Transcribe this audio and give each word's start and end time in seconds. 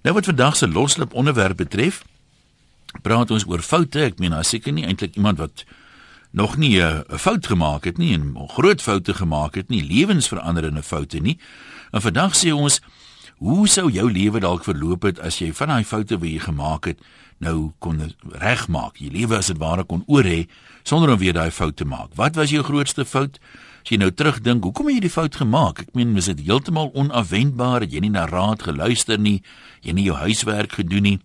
Nou 0.00 0.14
wat 0.14 0.24
vandag 0.24 0.56
se 0.56 0.68
loslip 0.68 1.14
onderwerp 1.14 1.56
betref, 1.56 2.04
praat 3.02 3.30
ons 3.30 3.44
oor 3.46 3.60
foute. 3.60 4.00
Ek 4.00 4.18
meen, 4.18 4.32
daar 4.32 4.46
seker 4.48 4.72
nie 4.72 4.86
eintlik 4.88 5.18
iemand 5.20 5.38
wat 5.38 5.64
nog 6.30 6.56
nie 6.56 6.80
'n 6.80 7.04
fout 7.18 7.46
gemaak 7.46 7.84
het 7.84 7.98
nie 7.98 8.14
en 8.14 8.36
groot 8.48 8.82
foute 8.82 9.14
gemaak 9.14 9.54
het 9.54 9.68
nie, 9.68 9.84
lewensveranderende 9.84 10.82
foute 10.82 11.18
nie. 11.18 11.38
En 11.90 12.00
vandag 12.00 12.34
sê 12.36 12.52
ons, 12.52 12.80
hoe 13.36 13.68
sou 13.68 13.90
jou 13.90 14.12
lewe 14.12 14.40
dalk 14.40 14.64
verloop 14.64 15.02
het 15.02 15.20
as 15.20 15.38
jy 15.38 15.52
van 15.52 15.68
daai 15.68 15.84
foute 15.84 16.18
wat 16.18 16.28
jy 16.28 16.38
gemaak 16.38 16.84
het 16.84 16.98
nou 17.38 17.72
kon 17.78 18.14
regmaak? 18.28 18.96
Jy 18.96 19.08
lewe 19.10 19.36
as 19.36 19.46
dit 19.46 19.58
ware 19.58 19.84
kon 19.84 20.04
oor 20.06 20.24
hê 20.24 20.48
sonder 20.82 21.10
om 21.10 21.18
weer 21.18 21.32
daai 21.32 21.50
fout 21.50 21.76
te 21.76 21.84
maak. 21.84 22.08
Wat 22.14 22.34
was 22.34 22.50
jou 22.50 22.62
grootste 22.62 23.04
fout? 23.04 23.38
As 23.80 23.88
jy 23.88 23.96
nou 23.96 24.10
terugdink, 24.12 24.64
hoekom 24.64 24.90
het 24.90 24.98
jy 24.98 25.04
die 25.06 25.12
fout 25.12 25.36
gemaak? 25.40 25.80
Ek 25.80 25.94
meen, 25.96 26.12
was 26.14 26.28
dit 26.28 26.42
heeltemal 26.44 26.90
onafwendbaar? 26.92 27.86
Het 27.86 27.96
jy 27.96 28.02
nie 28.04 28.12
na 28.12 28.26
raad 28.28 28.62
geluister 28.66 29.18
nie? 29.18 29.40
Jy 29.80 29.94
nie 29.96 30.04
jou 30.04 30.18
huiswerk 30.20 30.76
gedoen 30.76 31.06
nie? 31.06 31.18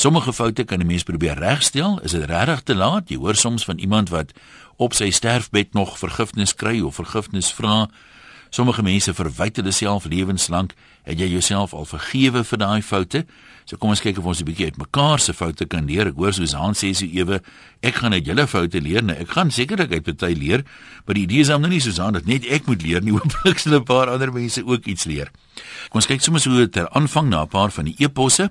Sommige 0.00 0.32
foute 0.32 0.64
kan 0.64 0.80
'n 0.80 0.86
mens 0.86 1.02
probeer 1.02 1.36
regstel. 1.38 2.00
Is 2.00 2.12
dit 2.12 2.24
regtig 2.24 2.62
te 2.62 2.74
laat? 2.74 3.08
Jy 3.08 3.16
hoor 3.16 3.34
soms 3.34 3.64
van 3.64 3.78
iemand 3.78 4.08
wat 4.08 4.32
op 4.76 4.94
sy 4.94 5.10
sterfbed 5.10 5.74
nog 5.74 5.98
vergifnis 5.98 6.54
kry 6.54 6.80
of 6.80 6.94
vergifnis 6.94 7.52
vra. 7.52 7.90
Sommige 8.50 8.82
mense 8.82 9.14
verwyd 9.14 9.56
hulle 9.56 9.70
self 9.70 10.04
lewenslank. 10.04 10.74
Het 11.04 11.18
jy 11.18 11.30
jouself 11.32 11.72
al 11.74 11.86
vergewe 11.88 12.44
vir 12.44 12.58
daai 12.58 12.82
foute? 12.82 13.24
So 13.64 13.78
kom 13.78 13.92
ons 13.94 14.02
kyk 14.02 14.18
of 14.18 14.26
ons 14.26 14.40
'n 14.40 14.44
bietjie 14.44 14.66
uitmekaar 14.66 15.20
se 15.20 15.32
foute 15.32 15.66
kan 15.66 15.86
leer. 15.86 16.08
Ek 16.08 16.16
hoor 16.16 16.32
Susan 16.32 16.74
sê 16.74 16.94
so 16.94 17.06
ewe, 17.06 17.40
ek 17.82 17.94
gaan 17.94 18.12
uit 18.12 18.26
julle 18.26 18.46
foute 18.46 18.80
leer. 18.80 19.02
Nou, 19.02 19.16
ek 19.16 19.28
gaan 19.28 19.50
sekerlik 19.50 19.92
uit 19.92 20.02
party 20.04 20.34
leer, 20.34 20.64
maar 21.06 21.14
die 21.14 21.22
idee 21.22 21.40
is 21.40 21.50
om 21.50 21.60
nou 21.60 21.70
nie 21.70 21.80
Susan 21.80 22.12
dat 22.12 22.26
net 22.26 22.44
ek 22.46 22.66
moet 22.66 22.82
leer 22.82 23.00
nie, 23.00 23.12
hooplik 23.16 23.58
sal 23.58 23.74
'n 23.74 23.84
paar 23.84 24.10
ander 24.10 24.32
mense 24.32 24.66
ook 24.66 24.86
iets 24.86 25.04
leer. 25.04 25.30
Kom 25.90 26.00
ons 26.00 26.06
kyk 26.06 26.20
sommer 26.20 26.40
so 26.40 26.66
ter 26.66 26.88
aanvang 26.90 27.28
na 27.28 27.42
'n 27.42 27.48
paar 27.48 27.70
van 27.70 27.84
die 27.84 27.94
eposse. 27.98 28.50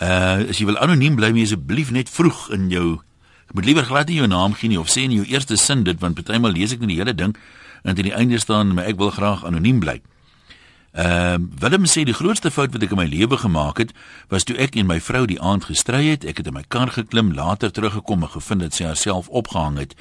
Uh 0.00 0.48
as 0.48 0.58
jy 0.58 0.66
wil 0.66 0.78
anoniem 0.78 1.16
bly, 1.16 1.28
jy 1.32 1.42
asseblief 1.42 1.90
net 1.90 2.08
vroeg 2.08 2.50
in 2.50 2.70
jou 2.70 3.00
ek 3.52 3.54
moet 3.54 3.66
liewer 3.68 3.84
glad 3.84 4.08
nie 4.08 4.16
jou 4.16 4.26
naam 4.26 4.54
gee 4.56 4.68
nie 4.68 4.78
of 4.80 4.88
sê 4.88 5.02
in 5.04 5.12
jou 5.12 5.26
eerste 5.28 5.58
sin 5.60 5.84
dit 5.84 5.98
want 6.00 6.16
partymal 6.16 6.54
lees 6.56 6.72
ek 6.72 6.80
net 6.80 6.88
die 6.88 6.96
hele 6.96 7.12
ding 7.12 7.34
en 7.84 7.90
aan 7.92 7.98
die 7.98 8.14
einde 8.16 8.38
staan 8.40 8.72
maar 8.74 8.88
ek 8.88 8.96
wil 8.96 9.10
graag 9.10 9.44
anoniem 9.44 9.80
bly. 9.82 10.00
Ehm 10.92 11.42
uh, 11.42 11.48
Willem 11.58 11.84
sê 11.86 12.02
die 12.04 12.12
grootste 12.12 12.50
fout 12.50 12.74
wat 12.74 12.82
ek 12.84 12.90
in 12.92 12.98
my 13.00 13.06
lewe 13.08 13.38
gemaak 13.40 13.78
het 13.80 13.94
was 14.28 14.44
toe 14.44 14.56
ek 14.60 14.74
en 14.76 14.90
my 14.90 14.98
vrou 15.00 15.22
die 15.24 15.38
aand 15.40 15.64
gestry 15.64 16.10
het. 16.10 16.26
Ek 16.28 16.42
het 16.42 16.50
in 16.50 16.52
my 16.52 16.64
kar 16.68 16.92
geklim, 16.92 17.30
later 17.32 17.72
teruggekom 17.72 18.26
en 18.26 18.32
gevind 18.34 18.60
dat 18.60 18.76
sy 18.76 18.84
haarself 18.84 19.30
opgehang 19.32 19.78
het. 19.80 19.94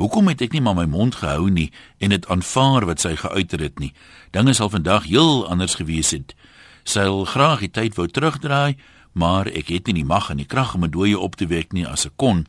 Hoekom 0.00 0.32
het 0.32 0.40
ek 0.40 0.56
nie 0.56 0.62
maar 0.64 0.78
my 0.78 0.86
mond 0.88 1.20
gehou 1.20 1.50
nie 1.52 1.68
en 2.00 2.16
dit 2.16 2.28
aanvaar 2.32 2.88
wat 2.88 3.04
sy 3.04 3.12
geuiter 3.20 3.60
het 3.60 3.76
nie? 3.76 3.92
Dinge 4.32 4.56
sal 4.56 4.72
vandag 4.72 5.04
heel 5.12 5.44
anders 5.44 5.76
gewees 5.76 6.14
het. 6.16 6.32
Sy 6.80 7.04
wil 7.04 7.28
graag 7.28 7.60
die 7.60 7.72
tyd 7.80 8.00
wou 8.00 8.08
terugdraai, 8.08 8.80
maar 9.12 9.52
ek 9.52 9.68
het 9.68 9.92
nie 9.92 10.00
die 10.00 10.08
mag 10.08 10.30
en 10.32 10.40
die 10.40 10.48
krag 10.48 10.72
om 10.74 10.84
'n 10.84 10.96
dooie 10.96 11.18
op 11.18 11.36
te 11.36 11.44
wek 11.46 11.76
nie 11.76 11.84
as 11.84 12.06
ek 12.06 12.16
kon. 12.16 12.46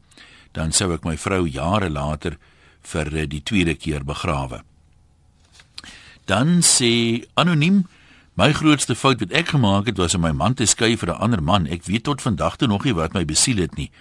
Dan 0.54 0.72
sou 0.72 0.94
ek 0.94 1.04
my 1.04 1.18
vrou 1.18 1.44
jare 1.44 1.90
later 1.90 2.40
vir 2.82 3.28
die 3.28 3.44
tweede 3.44 3.76
keer 3.76 4.06
begrawe. 4.06 4.69
Dan 6.30 6.62
sê 6.62 7.26
anoniem 7.34 7.88
My 8.40 8.54
grootste 8.54 8.96
fout 8.96 9.20
wat 9.20 9.34
ek 9.36 9.50
gemaak 9.52 9.90
het 9.90 9.98
was 10.00 10.14
om 10.16 10.22
my 10.24 10.32
man 10.32 10.54
te 10.56 10.64
skei 10.70 10.96
vir 10.96 11.10
'n 11.10 11.22
ander 11.26 11.42
man. 11.44 11.68
Ek 11.68 11.84
weet 11.84 12.04
tot 12.04 12.22
vandag 12.22 12.56
toe 12.56 12.68
nog 12.68 12.84
nie 12.84 12.94
wat 12.94 13.14
my 13.14 13.26
besiel 13.26 13.58
het 13.58 13.76
nie. 13.76 13.92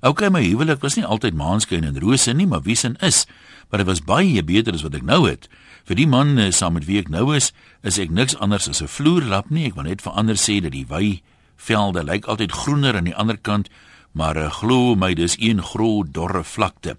OK, 0.00 0.28
my 0.30 0.42
huwelik 0.42 0.80
was 0.80 0.96
nie 0.96 1.04
altyd 1.04 1.34
maanskyn 1.34 1.84
en 1.84 2.00
rose 2.00 2.32
nie, 2.32 2.46
maar 2.46 2.62
wie 2.62 2.74
sin 2.74 2.96
is? 3.00 3.26
Maar 3.70 3.78
dit 3.78 3.86
was 3.86 4.00
baie 4.00 4.42
beter 4.42 4.72
as 4.72 4.82
wat 4.82 4.94
ek 4.94 5.02
nou 5.02 5.28
het. 5.28 5.48
Vir 5.84 5.96
die 5.96 6.06
man 6.06 6.38
eh, 6.38 6.50
saam 6.50 6.72
met 6.72 6.84
wie 6.84 6.98
ek 6.98 7.08
nou 7.08 7.36
is, 7.36 7.52
is 7.82 7.98
ek 7.98 8.10
niks 8.10 8.36
anders 8.36 8.68
as 8.68 8.82
'n 8.82 8.88
vloerlap 8.88 9.50
nie. 9.50 9.66
Ek 9.66 9.74
wil 9.74 9.84
net 9.84 10.02
verander 10.02 10.36
sê 10.36 10.60
dat 10.60 10.72
die 10.72 10.86
wy 10.88 11.22
velde 11.56 12.04
lyk 12.04 12.24
altyd 12.24 12.52
groener 12.52 12.96
aan 12.96 13.04
die 13.04 13.16
ander 13.16 13.36
kant, 13.36 13.68
maar 14.12 14.36
uh, 14.36 14.50
glo 14.50 14.96
my, 14.96 15.14
dis 15.14 15.36
een 15.38 15.62
groot 15.62 16.14
dorre 16.14 16.44
vlakte. 16.44 16.96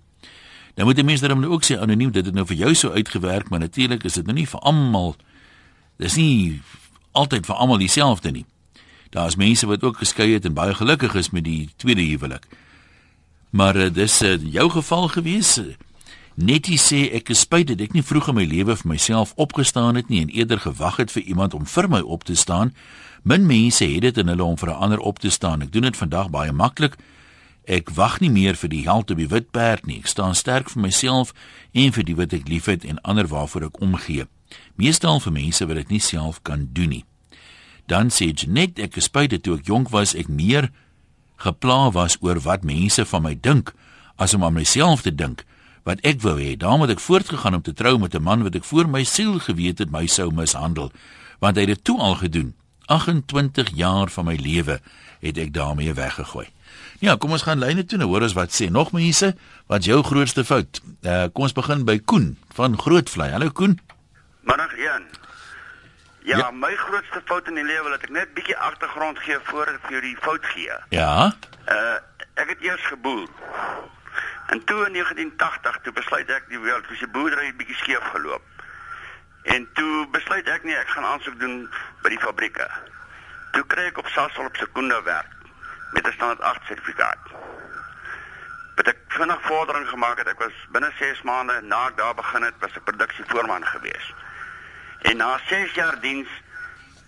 Nou 0.78 0.86
moet 0.86 0.96
die 1.00 1.06
mense 1.06 1.28
dan 1.28 1.46
ook 1.46 1.66
sê 1.66 1.80
anoniem 1.82 2.12
dit 2.14 2.26
het 2.26 2.36
nou 2.38 2.46
vir 2.46 2.60
jou 2.60 2.74
so 2.76 2.94
uitgewerk, 2.94 3.50
maar 3.50 3.60
natuurlik 3.60 4.04
is 4.06 4.14
dit 4.14 4.26
nou 4.26 4.36
nie 4.38 4.46
vir 4.48 4.60
almal. 4.62 5.16
Dis 5.98 6.16
nie 6.16 6.62
altyd 7.18 7.50
vir 7.50 7.56
almal 7.56 7.82
dieselfde 7.82 8.32
nie. 8.32 8.46
Daar's 9.10 9.36
mense 9.36 9.66
wat 9.66 9.84
ook 9.84 9.98
geskei 9.98 10.34
het 10.34 10.46
en 10.46 10.54
baie 10.54 10.76
gelukkig 10.78 11.16
is 11.18 11.32
met 11.34 11.44
die 11.44 11.70
tweede 11.82 12.06
huwelik. 12.06 12.46
Maar 13.50 13.76
uh, 13.76 13.90
dis 13.94 14.22
uh, 14.22 14.38
jou 14.54 14.70
geval 14.70 15.08
gewees. 15.08 15.58
Netty 16.38 16.78
sê 16.78 17.08
ek 17.18 17.32
is 17.34 17.42
spyt 17.48 17.72
dat 17.72 17.82
ek 17.82 17.98
nie 17.98 18.06
vroeg 18.06 18.30
in 18.30 18.38
my 18.38 18.46
lewe 18.46 18.76
vir 18.78 18.92
myself 18.92 19.34
opgestaan 19.42 19.98
het 19.98 20.14
nie 20.14 20.22
en 20.22 20.30
eerder 20.30 20.62
gewag 20.62 21.02
het 21.02 21.12
vir 21.12 21.26
iemand 21.26 21.58
om 21.58 21.66
vir 21.66 21.90
my 21.90 22.04
op 22.06 22.28
te 22.30 22.36
staan. 22.38 22.76
Min 23.26 23.50
mense 23.50 23.82
het 23.86 24.06
dit 24.06 24.18
in 24.22 24.30
hulle 24.30 24.46
om 24.46 24.58
vir 24.58 24.70
'n 24.70 24.82
ander 24.86 25.00
op 25.00 25.20
te 25.20 25.30
staan. 25.30 25.62
Ek 25.62 25.74
doen 25.74 25.90
dit 25.90 25.98
vandag 25.98 26.30
baie 26.30 26.52
maklik. 26.52 27.02
Ek 27.68 27.90
wag 27.92 28.22
nie 28.24 28.32
meer 28.32 28.56
vir 28.56 28.72
die 28.72 28.86
held 28.88 29.12
op 29.12 29.20
die 29.20 29.28
wit 29.28 29.52
perd 29.52 29.86
nie. 29.86 30.00
Ek 30.00 30.08
staan 30.08 30.36
sterk 30.40 30.72
vir 30.72 30.82
myself 30.88 31.34
en 31.76 31.92
vir 31.92 32.06
die 32.08 32.16
wat 32.16 32.34
ek 32.34 32.48
liefhet 32.48 32.86
en 32.88 33.02
ander 33.04 33.28
waarvoor 33.28 33.68
ek 33.68 33.82
omgee. 33.84 34.28
Meestal 34.80 35.20
vir 35.20 35.36
mense 35.36 35.68
wat 35.68 35.76
dit 35.82 35.92
nie 35.98 36.04
self 36.04 36.40
kan 36.48 36.70
doen 36.72 36.96
nie. 36.96 37.04
Dan 37.92 38.08
sê 38.08 38.32
jy 38.32 38.48
net 38.48 38.80
ek 38.80 38.96
gespyt 38.96 39.36
het 39.36 39.44
toe 39.44 39.58
ek 39.60 39.68
jonk 39.68 39.92
was, 39.92 40.16
ek 40.16 40.32
meer 40.32 40.72
gepla 41.44 41.92
was 41.92 42.16
oor 42.24 42.40
wat 42.48 42.64
mense 42.64 43.04
van 43.06 43.24
my 43.28 43.36
dink 43.36 43.74
as 44.16 44.34
om 44.34 44.48
aan 44.48 44.56
myself 44.56 45.04
te 45.04 45.12
dink 45.12 45.44
wat 45.88 46.00
ek 46.08 46.24
wou 46.24 46.36
hê. 46.40 46.56
Daarom 46.60 46.84
het 46.84 46.98
ek 46.98 47.04
voortgegaan 47.04 47.60
om 47.60 47.64
te 47.64 47.76
trou 47.76 47.98
met 48.00 48.16
'n 48.16 48.24
man 48.24 48.44
wat 48.44 48.56
ek 48.56 48.64
voor 48.64 48.88
my 48.88 49.04
siel 49.04 49.40
geweet 49.40 49.80
het 49.80 49.92
my 49.92 50.08
sou 50.08 50.32
mishandel, 50.32 50.92
want 51.40 51.56
hy 51.56 51.62
het 51.62 51.76
dit 51.76 51.84
toe 51.84 52.00
al 52.00 52.16
gedoen. 52.16 52.56
28 52.88 53.76
jaar 53.76 54.10
van 54.10 54.26
my 54.26 54.36
lewe 54.36 54.80
het 55.20 55.38
ek 55.38 55.54
daarmee 55.54 55.94
weggegooi. 55.94 56.48
Ja, 57.00 57.14
kom 57.16 57.32
ons 57.36 57.44
gaan 57.46 57.60
lyne 57.62 57.84
toe 57.86 58.00
en 58.00 58.08
hoor 58.10 58.24
ons 58.26 58.34
wat 58.34 58.54
sê 58.54 58.72
nog 58.74 58.90
mense. 58.92 59.28
Wat 59.70 59.86
jou 59.86 60.00
grootste 60.04 60.42
fout? 60.46 60.80
Uh 61.06 61.28
kom 61.30 61.46
ons 61.46 61.54
begin 61.54 61.84
by 61.86 62.00
Koen 62.10 62.32
van 62.58 62.78
Grootvlei. 62.80 63.30
Hallo 63.36 63.52
Koen. 63.54 63.78
Middag 64.50 64.74
1. 64.74 65.06
Ja, 66.26 66.38
ja, 66.38 66.48
my 66.52 66.74
grootste 66.76 67.22
fout 67.30 67.48
in 67.48 67.60
die 67.60 67.68
lewe 67.68 67.92
wat 67.92 68.08
ek 68.08 68.16
net 68.16 68.34
bietjie 68.34 68.58
agtergrond 68.58 69.22
gee 69.22 69.38
voor 69.52 69.70
ek 69.76 69.86
vir 69.92 70.02
die 70.08 70.16
fout 70.26 70.50
gee. 70.56 70.80
Ja. 70.96 71.38
Uh 71.70 71.96
ek 72.42 72.56
het 72.56 72.66
eers 72.66 72.90
geboer. 72.90 73.30
En 74.54 74.64
toe 74.66 74.82
in 74.86 74.98
1980 74.98 75.80
toe 75.86 75.94
besluit 75.94 76.30
ek 76.34 76.50
die 76.50 76.62
wêreld 76.66 76.90
was 76.90 77.06
die 77.06 77.14
boerdery 77.14 77.54
bietjie 77.62 77.78
skeef 77.84 78.12
geloop. 78.18 78.66
En 79.54 79.70
toe 79.78 80.06
besluit 80.18 80.50
ek 80.50 80.66
nee, 80.66 80.78
ek 80.78 80.90
gaan 80.98 81.06
aansoek 81.14 81.38
doen 81.40 81.66
by 82.02 82.14
die 82.14 82.22
fabrieke. 82.26 82.70
Toe 83.54 83.66
kry 83.70 83.90
ek 83.94 84.02
op 84.02 84.10
Sasol 84.18 84.50
op 84.50 84.58
Sekunda 84.58 85.04
werk 85.06 85.37
met 85.92 86.08
'n 86.08 86.12
standaard 86.12 86.42
8 86.42 86.66
sertifikaat. 86.66 87.18
Wat 88.76 88.88
ek 88.88 88.98
vinnig 89.08 89.42
vordering 89.42 89.88
gemaak 89.88 90.18
het, 90.18 90.28
ek 90.28 90.40
was 90.40 90.54
binne 90.70 90.92
6 91.00 91.22
maande 91.22 91.62
na 91.62 91.88
ek 91.88 91.98
daar 91.98 92.16
begin 92.16 92.44
het, 92.44 92.54
was 92.60 92.76
ek 92.76 92.84
produksievoorman 92.84 93.66
gewees. 93.66 94.14
En 95.02 95.18
na 95.18 95.40
6 95.46 95.74
jaar 95.74 96.00
diens 96.00 96.30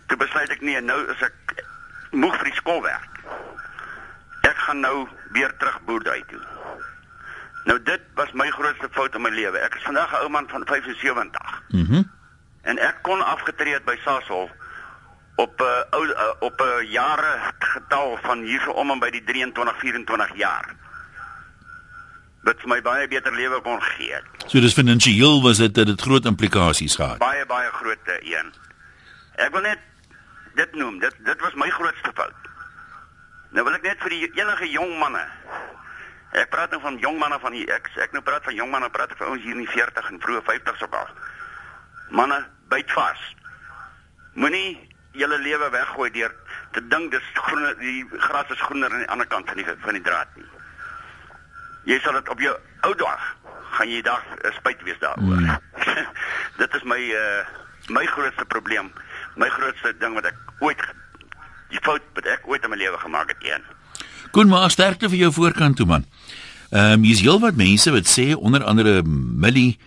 toe 0.08 0.18
besluit 0.18 0.50
ek 0.50 0.62
nee, 0.62 0.82
nou 0.82 1.12
is 1.12 1.22
ek 1.22 1.64
moeg 2.12 2.36
vir 2.36 2.44
die 2.44 2.60
skoolwerk. 2.60 3.20
Ek 4.42 4.58
gaan 4.58 4.80
nou 4.80 5.08
weer 5.32 5.58
terug 5.58 5.82
boerdery 5.86 6.24
toe. 6.28 6.42
Nou 7.64 7.84
dit 7.84 8.02
was 8.14 8.32
my 8.32 8.50
grootste 8.50 8.88
fout 8.92 9.16
in 9.16 9.22
my 9.22 9.30
lewe. 9.30 9.58
Ek 9.58 9.76
is 9.76 9.84
vandag 9.84 10.12
'n 10.12 10.24
ou 10.24 10.30
man 10.30 10.50
van 10.50 10.66
75. 10.66 11.62
Mhm. 11.68 11.94
Mm 11.94 12.18
en 12.62 12.78
ek 12.78 12.98
kon 13.02 13.22
afgetree 13.26 13.74
het 13.74 13.86
by 13.88 13.96
Sasol 14.04 14.50
op 15.40 15.60
'n 15.60 15.96
uh, 15.98 16.10
uh, 16.10 16.34
op 16.40 16.60
'n 16.60 16.64
uh, 16.64 16.92
jare 16.92 17.54
getal 17.60 18.18
van 18.22 18.42
hierso 18.42 18.72
om 18.72 18.92
en 18.92 19.00
by 19.00 19.10
die 19.10 19.24
23 19.24 19.80
24 19.80 20.36
jaar. 20.36 20.76
Vir 22.44 22.68
my 22.68 22.82
baie 22.82 23.08
beter 23.08 23.32
lewe 23.32 23.62
kon 23.62 23.82
gee. 23.82 24.18
So 24.48 24.60
dis 24.60 24.74
finansiëel 24.74 25.42
was 25.42 25.58
dit 25.58 25.76
dit 25.76 26.02
groot 26.02 26.26
implikasies 26.26 26.96
gehad. 26.96 27.18
Baie 27.18 27.46
baie 27.46 27.72
groot 27.72 28.00
een. 28.06 28.54
Ek 29.36 29.52
wil 29.52 29.62
net 29.62 29.80
dit 30.56 30.74
noem. 30.74 31.00
Dit 31.00 31.16
dit 31.24 31.40
was 31.42 31.54
my 31.54 31.70
grootste 31.70 32.12
fout. 32.14 32.40
Nou 33.50 33.64
wil 33.64 33.74
ek 33.74 33.82
net 33.82 34.00
vir 34.00 34.10
die 34.10 34.32
enige 34.34 34.70
jong 34.70 34.98
manne. 35.00 35.26
Ek 36.32 36.50
praat 36.50 36.72
nou 36.72 36.82
van 36.82 36.98
jong 36.98 37.20
manne 37.20 37.40
van 37.40 37.54
hier 37.54 37.70
ek 37.74 37.90
ek 37.96 38.12
nou 38.12 38.24
praat 38.24 38.44
van 38.44 38.56
jong 38.56 38.72
manne, 38.72 38.90
praat 38.90 39.16
vir 39.18 39.28
ouens 39.28 39.44
hier 39.44 39.56
in 39.56 39.66
die 39.66 39.72
40 39.72 40.10
en 40.10 40.20
vroeë 40.20 40.42
50s 40.52 40.84
op 40.84 40.94
al. 40.94 41.10
Manne, 42.10 42.46
byt 42.68 42.92
vas. 42.92 43.36
Moenie 44.34 44.89
julle 45.18 45.40
lewe 45.42 45.70
weggooi 45.74 46.10
deur 46.12 46.34
te 46.72 46.82
dink 46.88 47.12
dis 47.12 47.30
groen 47.34 47.74
die 47.80 48.06
gras 48.18 48.50
is 48.54 48.62
groener 48.62 48.94
aan 48.94 49.06
die 49.06 49.12
ander 49.16 49.28
kant 49.28 49.50
van 49.50 49.58
die 49.58 49.66
van 49.86 49.98
die 49.98 50.06
draad 50.06 50.36
nie. 50.38 50.46
Jy 51.90 52.00
sal 52.04 52.18
dit 52.20 52.30
op 52.30 52.42
jou 52.44 52.56
ou 52.88 52.94
dag 52.96 53.24
gaan 53.78 53.90
jy 53.90 54.02
dag 54.06 54.24
uh, 54.38 54.52
spyt 54.58 54.84
wees 54.86 55.00
daaroor. 55.02 55.42
Mm. 55.42 55.58
dit 56.62 56.78
is 56.78 56.86
my 56.86 57.00
uh, 57.18 57.44
my 57.90 58.06
grootste 58.06 58.46
probleem, 58.46 58.92
my 59.36 59.50
grootste 59.50 59.96
ding 60.02 60.14
wat 60.18 60.30
ek 60.30 60.38
ooit 60.66 60.82
die 61.74 61.82
fout 61.86 62.06
wat 62.18 62.30
ek 62.30 62.48
ooit 62.50 62.66
in 62.66 62.74
my 62.74 62.78
lewe 62.78 62.98
gemaak 63.02 63.34
het 63.34 63.46
een. 63.46 63.66
Goed 64.32 64.50
maar 64.50 64.70
sterkte 64.74 65.10
vir 65.10 65.26
jou 65.26 65.32
voorkant 65.34 65.78
toe 65.80 65.90
man. 65.90 66.06
Ehm 66.70 67.00
um, 67.00 67.08
hier's 67.08 67.24
heelwat 67.26 67.58
mense 67.58 67.92
wat 67.92 68.10
sê 68.10 68.36
onder 68.38 68.64
andere 68.64 69.02
Millie 69.06 69.80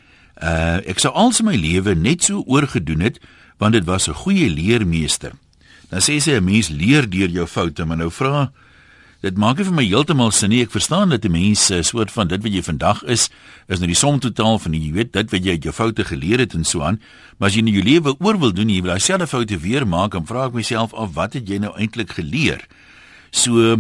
uh 0.43 0.81
ek 0.89 0.99
sou 0.99 1.13
al 1.15 1.31
my 1.47 1.55
lewe 1.55 1.95
net 1.95 2.25
so 2.25 2.43
oorgedoen 2.47 3.07
het 3.07 3.21
want 3.63 3.79
dit 3.79 3.85
was 3.87 4.09
'n 4.09 4.21
goeie 4.25 4.51
leermeester. 4.51 5.33
Dan 5.89 6.01
sê 6.01 6.19
sy 6.19 6.33
'n 6.35 6.45
mens 6.45 6.69
leer 6.69 7.11
deur 7.11 7.31
jou 7.31 7.47
foute, 7.47 7.85
maar 7.85 7.97
nou 7.97 8.11
vra 8.11 8.51
dit 9.23 9.37
maak 9.37 9.57
nie 9.57 9.65
vir 9.65 9.75
my 9.75 9.85
heeltemal 9.87 10.33
sin 10.33 10.51
nie. 10.51 10.63
Ek 10.63 10.71
verstaan 10.71 11.11
dat 11.11 11.25
'n 11.25 11.31
mens 11.31 11.71
'n 11.71 11.85
soort 11.85 12.11
van 12.11 12.27
dit 12.29 12.43
wat 12.43 12.53
jy 12.53 12.63
vandag 12.63 13.05
is, 13.05 13.31
is 13.69 13.79
nou 13.79 13.87
die 13.87 13.95
som 13.95 14.19
totaal 14.19 14.59
van 14.59 14.73
jy 14.73 14.93
weet 14.93 15.13
dit 15.13 15.31
wat 15.31 15.45
jy 15.45 15.51
uit 15.51 15.63
jou 15.63 15.73
foute 15.73 16.05
geleer 16.05 16.39
het 16.39 16.55
en 16.55 16.65
so 16.65 16.83
aan. 16.83 17.01
Maar 17.39 17.49
as 17.49 17.55
jy 17.55 17.63
nou 17.63 17.75
jou 17.75 17.85
lewe 17.85 18.17
oor 18.19 18.39
wil 18.39 18.53
doen, 18.53 18.69
jy 18.69 18.83
wil 18.83 18.93
dieselfde 18.93 19.27
foute 19.27 19.59
weer 19.59 19.87
maak, 19.87 20.11
dan 20.11 20.27
vra 20.27 20.47
ek 20.47 20.53
myself 20.53 20.93
af 20.95 21.15
wat 21.15 21.33
het 21.33 21.49
jy 21.49 21.59
nou 21.59 21.73
eintlik 21.77 22.11
geleer? 22.11 22.67
So 23.31 23.77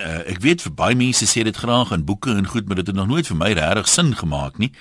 uh, 0.00 0.22
ek 0.26 0.40
weet 0.40 0.62
vir 0.62 0.72
baie 0.72 0.94
mense 0.94 1.26
sê 1.26 1.44
dit 1.44 1.56
graag 1.56 1.92
in 1.92 2.04
boeke 2.04 2.30
en 2.30 2.46
goed, 2.46 2.66
maar 2.66 2.76
dit 2.76 2.86
het 2.86 2.96
nog 2.96 3.08
nooit 3.08 3.26
vir 3.26 3.36
my 3.36 3.52
regtig 3.52 3.88
sin 3.88 4.16
gemaak 4.16 4.58
nie. 4.58 4.72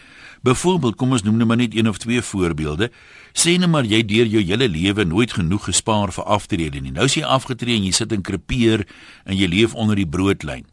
Byvoorbeeld, 0.46 0.96
kom 1.00 1.16
ons 1.16 1.24
noem 1.26 1.40
net 1.42 1.48
maar 1.50 1.58
net 1.58 1.74
een 1.76 1.90
of 1.90 1.98
twee 1.98 2.22
voorbeelde. 2.22 2.92
Sê 3.34 3.56
net 3.58 3.70
maar 3.72 3.88
jy 3.90 4.04
deur 4.06 4.28
jou 4.30 4.44
hele 4.46 4.68
lewe 4.70 5.06
nooit 5.10 5.34
genoeg 5.34 5.66
gespaar 5.72 6.14
vir 6.14 6.28
aftrede 6.38 6.82
nie. 6.84 6.94
Nou 6.94 7.08
is 7.10 7.16
jy 7.18 7.24
afgetree 7.26 7.80
en 7.80 7.88
jy 7.88 7.94
sit 7.98 8.14
in 8.14 8.22
krepeer 8.22 8.86
en 9.26 9.34
jy 9.38 9.50
leef 9.50 9.74
onder 9.74 9.98
die 9.98 10.06
broodlyn. 10.06 10.68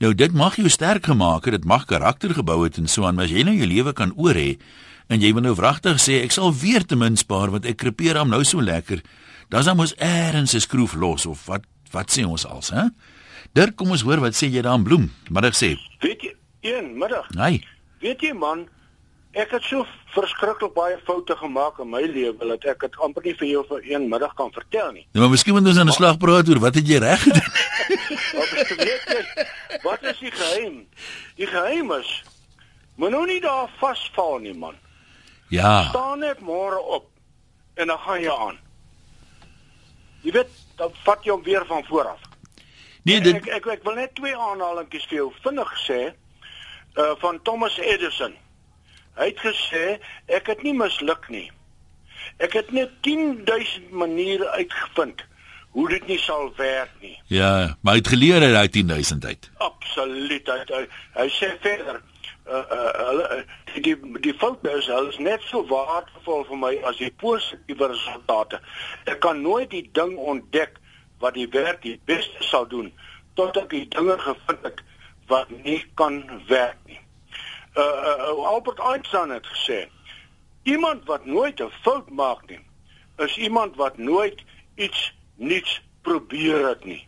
Nou 0.00 0.14
dit 0.16 0.32
mag 0.32 0.56
jou 0.56 0.70
sterk 0.72 1.06
gemaak 1.06 1.44
het, 1.44 1.60
dit 1.60 1.68
mag 1.68 1.84
karakter 1.86 2.32
gebou 2.34 2.62
het 2.64 2.80
en 2.80 2.88
so 2.88 3.04
aan, 3.04 3.14
maar 3.18 3.28
as 3.28 3.34
jy 3.34 3.44
nou 3.44 3.54
jou 3.54 3.68
lewe 3.68 3.92
kan 3.92 4.14
oor 4.16 4.34
hê 4.34 4.56
en 5.12 5.20
jy 5.20 5.34
wil 5.36 5.44
nou 5.44 5.52
wragtig 5.58 6.00
sê 6.00 6.22
ek 6.24 6.32
sal 6.32 6.54
weer 6.56 6.86
te 6.88 6.96
min 6.96 7.18
spaar 7.20 7.52
want 7.52 7.68
ek 7.68 7.82
krepeer 7.84 8.16
hom 8.18 8.32
nou 8.32 8.40
so 8.48 8.64
lekker, 8.64 9.02
dan 9.52 9.66
dan 9.68 9.76
moet 9.76 9.94
eers 10.00 10.54
'n 10.54 10.60
skroef 10.60 10.94
los 10.94 11.26
of 11.26 11.46
wat 11.46 11.68
wat 11.92 12.10
sê 12.10 12.24
ons 12.24 12.46
als, 12.46 12.70
hè? 12.70 12.88
Dirk, 13.52 13.76
kom 13.76 13.90
ons 13.90 14.02
hoor 14.02 14.20
wat 14.20 14.32
sê 14.32 14.48
jy 14.48 14.62
daar 14.62 14.78
in 14.78 14.84
Bloem. 14.84 15.10
Middag 15.28 15.52
sê. 15.52 15.76
Weet 16.00 16.22
jy, 16.22 16.34
een 16.60 16.98
middag. 16.98 17.28
Nee. 17.36 17.60
Weet 18.00 18.20
jy 18.20 18.32
man, 18.32 18.66
ek 19.32 19.50
het 19.56 19.64
so 19.64 19.86
verskriklik 20.12 20.74
baie 20.74 20.98
foute 21.06 21.36
gemaak 21.36 21.78
in 21.80 21.88
my 21.90 22.02
lewe 22.04 22.48
dat 22.52 22.64
ek 22.64 22.84
dit 22.84 22.98
amper 23.00 23.24
nie 23.24 23.34
vir 23.40 23.48
jou 23.48 23.62
vir 23.68 23.86
een 23.94 24.08
middag 24.08 24.34
kan 24.36 24.52
vertel 24.52 24.92
nie. 24.92 25.06
Nou, 25.12 25.24
maar 25.24 25.32
miskien 25.32 25.56
moet 25.56 25.66
ons 25.66 25.78
aan 25.78 25.88
'n 25.88 25.96
slag 25.96 26.18
praat 26.18 26.48
oor 26.48 26.60
wat 26.60 26.74
het 26.74 26.88
jy 26.88 26.98
reg 26.98 27.22
gedoen? 27.22 27.52
wat 28.38 28.50
weet 28.52 29.06
jy? 29.08 29.46
Wat 29.82 30.02
is 30.02 30.18
die 30.18 30.30
geheim? 30.30 30.86
Die 31.36 31.46
geheim 31.46 31.92
is 31.92 32.22
moet 32.94 33.10
nou 33.10 33.24
nie 33.26 33.40
daar 33.40 33.70
vasval 33.80 34.38
nie 34.38 34.54
man. 34.54 34.74
Ja. 35.48 35.88
Staan 35.88 36.18
net 36.18 36.40
môre 36.40 36.78
op 36.78 37.08
en 37.74 37.86
dan 37.86 37.98
gaan 37.98 38.20
jy 38.20 38.30
aan. 38.30 38.58
Jy 40.22 40.32
weet, 40.32 40.52
dan 40.76 40.92
vat 41.04 41.24
jy 41.24 41.32
hom 41.32 41.42
weer 41.42 41.66
van 41.66 41.84
voor 41.84 42.12
af. 42.12 42.20
Nee, 43.02 43.20
dit 43.20 43.34
ek, 43.34 43.46
ek 43.46 43.66
ek 43.66 43.82
wil 43.82 43.96
net 43.98 44.14
twee 44.14 44.36
aanhalingkies 44.36 45.08
vir 45.10 45.16
jou 45.16 45.30
vinnig 45.42 45.72
sê 45.86 46.00
uh 47.00 47.12
van 47.18 47.40
Thomas 47.42 47.78
Edison. 47.80 48.36
Hy 49.18 49.28
het 49.32 49.42
gesê 49.44 49.98
ek 50.26 50.48
het 50.52 50.62
nie 50.62 50.74
misluk 50.76 51.28
nie. 51.28 51.50
Ek 52.40 52.54
het 52.56 52.70
net 52.72 52.94
10000 53.04 53.90
maniere 53.90 54.48
uitgevind 54.56 55.24
hoe 55.72 55.88
dit 55.88 56.06
nie 56.06 56.18
sal 56.20 56.52
werk 56.56 56.92
nie. 57.00 57.16
Ja, 57.32 57.76
maar 57.80 57.96
hy 57.96 58.00
het 58.00 58.12
geleer 58.12 58.42
uit 58.42 58.52
daai 58.52 58.68
10000 58.68 59.24
uit. 59.24 59.50
Absoluut. 59.56 60.48
Hy, 60.48 60.58
hy, 60.68 60.82
hy 61.16 61.28
sê 61.32 61.52
verder 61.64 62.00
uh 62.46 62.64
uh 62.74 63.12
uh, 63.36 63.42
die 63.82 63.94
die 64.20 64.34
hulle 64.38 65.08
is 65.08 65.18
net 65.18 65.42
so 65.46 65.62
waardevol 65.70 66.42
vir 66.48 66.58
my 66.58 66.72
as 66.90 66.98
die 66.98 67.12
positiewe 67.22 67.88
resultate. 67.92 68.58
Ek 69.06 69.20
kan 69.22 69.42
nooit 69.42 69.70
die 69.70 69.84
ding 69.94 70.16
ontdek 70.18 70.80
wat 71.22 71.38
die 71.38 71.48
werk 71.54 71.82
die 71.86 72.00
beste 72.04 72.42
sal 72.42 72.66
doen 72.66 72.90
tot 73.38 73.56
ek 73.56 73.70
die 73.70 73.86
dinge 73.94 74.18
gevind 74.18 74.66
het 74.66 74.82
wat 75.30 75.54
nie 75.62 75.80
kan 75.94 76.18
werk 76.48 76.80
nie. 76.90 76.98
Uh, 77.74 77.82
uh 77.82 78.46
Albert 78.46 78.78
Einstein 78.78 79.30
het 79.30 79.46
gesê 79.46 79.88
iemand 80.62 81.04
wat 81.04 81.26
nooit 81.26 81.60
'n 81.60 81.72
fout 81.82 82.10
maak 82.10 82.48
nie 82.48 82.60
is 83.16 83.36
iemand 83.36 83.76
wat 83.76 83.98
nooit 83.98 84.42
iets 84.74 85.12
nuuts 85.36 85.80
probeer 86.02 86.68
het 86.68 86.84
nie. 86.84 87.06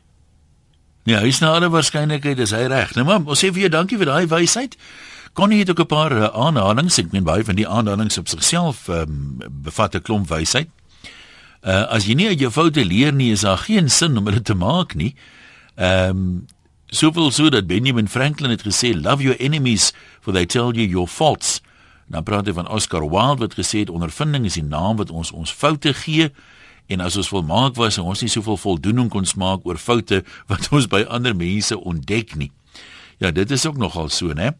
Ja, 1.05 1.21
hy's 1.21 1.39
nou 1.43 1.53
alle 1.53 1.69
waarskynlikheid 1.69 2.39
is 2.39 2.55
hy 2.57 2.65
reg. 2.73 2.95
Nou 2.97 3.05
maar, 3.07 3.21
ons 3.27 3.43
sê 3.45 3.51
vir 3.53 3.67
jou 3.67 3.73
dankie 3.73 3.99
vir 4.01 4.09
daai 4.09 4.27
wysheid. 4.31 4.77
Connie 5.35 5.59
het 5.59 5.71
ook 5.71 5.81
'n 5.81 5.87
paar 5.87 6.13
uh, 6.13 6.31
aanhalings, 6.33 6.99
ek 6.99 7.13
meen 7.13 7.25
baie 7.25 7.45
van 7.45 7.55
die 7.55 7.69
aanhalings 7.69 8.19
op 8.19 8.29
sigself 8.29 8.89
um, 8.89 9.39
bevat 9.51 9.95
'n 9.95 10.03
klomp 10.03 10.29
wysheid. 10.29 10.69
Uh 11.63 11.85
as 11.89 12.07
jy 12.07 12.15
nie 12.15 12.29
uit 12.29 12.41
jou 12.41 12.51
foute 12.51 12.85
leer 12.85 13.13
nie, 13.13 13.33
is 13.33 13.41
daar 13.41 13.59
geen 13.59 13.91
sin 13.91 14.17
om 14.17 14.25
dit 14.25 14.45
te 14.45 14.55
maak 14.55 14.95
nie. 14.95 15.15
Ehm 15.75 16.09
um, 16.09 16.47
soveel 16.95 17.31
so 17.31 17.51
dat 17.51 17.67
Benjamin 17.67 18.09
Franklin 18.09 18.51
het 18.51 18.63
gesê 18.63 18.95
love 18.95 19.23
your 19.23 19.37
enemies 19.41 19.93
for 20.21 20.33
they 20.33 20.47
tell 20.47 20.71
you 20.73 20.87
your 20.87 21.09
faults. 21.09 21.61
Nou 22.07 22.23
praat 22.23 22.47
hy 22.47 22.55
van 22.55 22.69
Oscar 22.71 23.03
Wilde 23.03 23.43
wat 23.43 23.57
gesê 23.59 23.83
het 23.83 23.91
ondervinding 23.91 24.47
is 24.47 24.59
die 24.59 24.67
naam 24.67 25.01
wat 25.01 25.11
ons 25.11 25.33
ons 25.35 25.53
foute 25.53 25.95
gee 26.05 26.31
en 26.87 27.01
as 27.01 27.17
ons 27.17 27.31
volmaak 27.33 27.79
was 27.81 27.99
en 27.99 28.07
ons 28.13 28.23
nie 28.23 28.31
soveel 28.31 28.61
voldoening 28.61 29.09
kon 29.11 29.27
smaak 29.27 29.65
oor 29.67 29.81
foute 29.81 30.23
wat 30.51 30.69
ons 30.71 30.87
by 30.93 31.03
ander 31.09 31.35
mense 31.37 31.75
ontdek 31.75 32.37
nie. 32.39 32.53
Ja, 33.19 33.31
dit 33.31 33.51
is 33.51 33.67
ook 33.67 33.79
nogal 33.81 34.11
so, 34.13 34.35
né? 34.37 34.53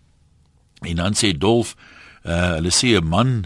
En 0.83 0.97
dan 0.97 1.15
sê 1.19 1.35
Dolf, 1.37 1.75
uh, 2.25 2.57
hulle 2.59 2.73
sê 2.73 2.97
'n 2.99 3.05
man 3.07 3.45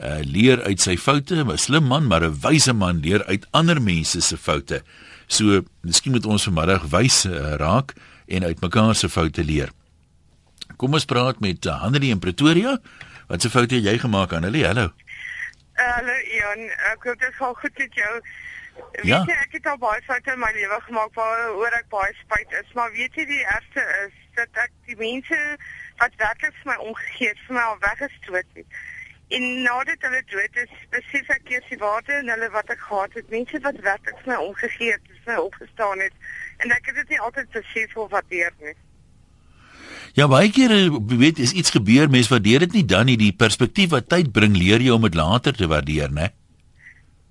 uh, 0.00 0.20
leer 0.22 0.62
uit 0.62 0.80
sy 0.80 0.96
foute, 0.96 1.34
'n 1.34 1.58
slim 1.58 1.84
man, 1.84 2.06
maar 2.06 2.24
'n 2.24 2.40
wyse 2.40 2.72
man 2.72 3.00
leer 3.00 3.24
uit 3.24 3.46
ander 3.50 3.82
mense 3.82 4.20
se 4.20 4.36
foute. 4.36 4.82
So, 5.26 5.62
miskien 5.82 6.12
moet 6.12 6.26
ons 6.26 6.44
vanmiddag 6.44 6.88
wys 6.90 7.24
uh, 7.24 7.56
raak 7.56 7.94
en 8.26 8.44
uit 8.44 8.60
mekaar 8.60 8.94
se 8.94 9.08
foute 9.08 9.44
leer. 9.44 9.70
Kom 10.76 10.92
ons 10.96 11.04
praat 11.04 11.40
met 11.40 11.66
uh, 11.66 11.80
Hanlie 11.82 12.10
in 12.10 12.18
Pretoria. 12.18 12.78
Wat 13.28 13.42
se 13.42 13.50
foute 13.50 13.74
het 13.74 13.84
jy 13.84 13.98
gemaak, 13.98 14.30
Hanlie? 14.36 14.64
Hallo. 14.66 14.90
Hallo 15.74 16.16
Ian, 16.36 16.66
ek 16.92 17.02
hoop 17.08 17.20
dit 17.20 17.34
gaan 17.34 17.54
goed 17.60 17.78
met 17.78 17.94
jou. 17.94 18.14
Weet 18.74 19.06
Ja. 19.06 19.20
jy, 19.26 19.34
ek 19.44 19.52
het 19.58 19.66
al 19.70 19.78
baie 19.78 20.02
foute 20.06 20.32
in 20.32 20.38
my 20.42 20.50
lewe 20.54 20.80
gemaak 20.86 21.14
waaroor 21.14 21.76
ek 21.78 21.88
baie 21.92 22.14
spyt 22.22 22.52
is, 22.60 22.72
maar 22.74 22.90
weet 22.92 23.14
jy 23.14 23.24
die 23.28 23.44
ergste 23.46 23.84
is 24.06 24.16
dat 24.34 24.48
ek 24.64 24.72
die 24.88 24.96
mense 24.98 25.38
wat 26.00 26.16
werklik 26.18 26.54
vir 26.62 26.72
my 26.72 26.76
omgegee 26.88 27.28
het, 27.30 27.42
vir 27.46 27.54
my 27.58 27.62
al 27.70 27.78
weggestoot 27.84 28.50
het. 28.58 28.80
En 29.34 29.44
nadat 29.62 30.02
hulle 30.06 30.22
dood 30.30 30.58
is, 30.64 30.72
besef 30.90 31.30
ek 31.36 31.52
eers 31.54 31.68
die 31.70 31.78
waarde 31.78 32.18
in 32.22 32.28
hulle 32.34 32.50
wat 32.54 32.70
ek 32.74 32.82
gehad 32.82 33.14
het. 33.18 33.30
Mense 33.30 33.60
wat 33.62 33.78
werklik 33.86 34.18
vir 34.24 34.32
my 34.34 34.40
omgegee 34.48 34.90
het, 34.96 35.06
vir 35.24 35.32
my 35.32 35.38
opgestaan 35.46 36.02
het 36.02 36.18
en 36.58 36.70
ek 36.70 36.90
het 36.90 36.94
dit 37.02 37.14
nie 37.14 37.20
altyd 37.20 37.62
of 37.94 38.10
waardeer 38.10 38.52
nie. 38.60 38.74
Ja, 40.14 40.28
baie 40.30 40.50
kere 40.54 40.78
weet 41.18 41.38
is 41.42 41.52
iets 41.52 41.74
gebeur, 41.74 42.10
mens 42.10 42.28
waardeer 42.30 42.62
dit 42.66 42.72
nie 42.72 42.84
dan 42.86 43.08
nie 43.10 43.16
die 43.18 43.32
perspektief 43.34 43.90
wat 43.90 44.08
tyd 44.08 44.30
bring 44.32 44.54
leer 44.56 44.80
jy 44.80 44.92
om 44.94 45.02
dit 45.02 45.14
later 45.18 45.56
te 45.56 45.66
waardeer, 45.66 46.12
né? 46.14 46.30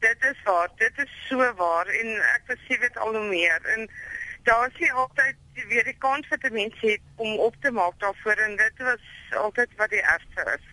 Dit 0.04 0.26
is 0.28 0.40
waar, 0.44 0.68
dit 0.78 1.00
is 1.00 1.14
so 1.30 1.40
waar 1.58 1.88
en 1.88 2.10
ek 2.34 2.44
besef 2.52 2.82
dit 2.84 3.00
al 3.00 3.16
hoe 3.16 3.30
meer 3.30 3.72
en 3.78 3.88
daar 4.44 4.68
is 4.68 4.80
nie 4.84 4.92
altyd 4.92 5.68
weer 5.70 5.88
die 5.88 5.96
kans 6.00 6.28
wat 6.28 6.44
'n 6.44 6.54
mens 6.54 6.76
het 6.82 7.00
om 7.16 7.40
op 7.40 7.56
te 7.62 7.72
maak 7.72 7.96
daarvoor 8.00 8.38
en 8.48 8.56
dit 8.56 8.76
was 8.78 9.04
altyd 9.46 9.70
wat 9.78 9.90
die 9.90 10.04
ergste 10.04 10.42
is. 10.58 10.66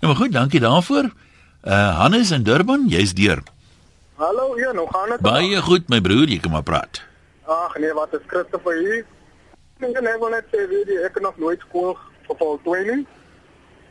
Nou 0.00 0.12
maar 0.12 0.22
goed, 0.22 0.32
dankie 0.32 0.60
daarvoor. 0.60 1.12
Uh 1.62 1.98
Hannes 1.98 2.30
in 2.30 2.42
Durban, 2.42 2.88
jy's 2.88 3.14
deur. 3.14 3.42
Hallo, 4.14 4.58
ja, 4.58 4.72
nou 4.72 4.88
gaan 4.90 5.08
dit. 5.08 5.20
Baie 5.20 5.62
goed 5.62 5.88
my 5.88 6.00
broer, 6.00 6.28
jy 6.28 6.38
kan 6.38 6.50
maar 6.50 6.62
praat. 6.62 7.02
Ag 7.44 7.76
nee, 7.78 7.92
wat 7.92 8.12
is 8.14 8.24
Christopher 8.26 8.76
hier? 8.78 9.04
Ek 9.84 9.98
ek 10.00 10.20
wil 10.20 10.32
net 10.32 10.46
sê 10.52 10.64
jy, 10.70 10.98
ek 11.04 11.20
nog 11.20 11.36
nooit 11.36 11.60
skool 11.66 11.96
geval 12.28 12.58
toe 12.64 12.76
nie. 12.88 13.06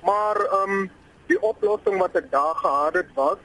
Maar 0.04 0.40
ehm 0.46 0.78
um, 0.78 0.92
die 1.30 1.40
oplossing 1.42 1.98
wat 2.02 2.16
ek 2.20 2.32
daar 2.32 2.56
gehad 2.60 2.98
het 3.00 3.12
was 3.16 3.38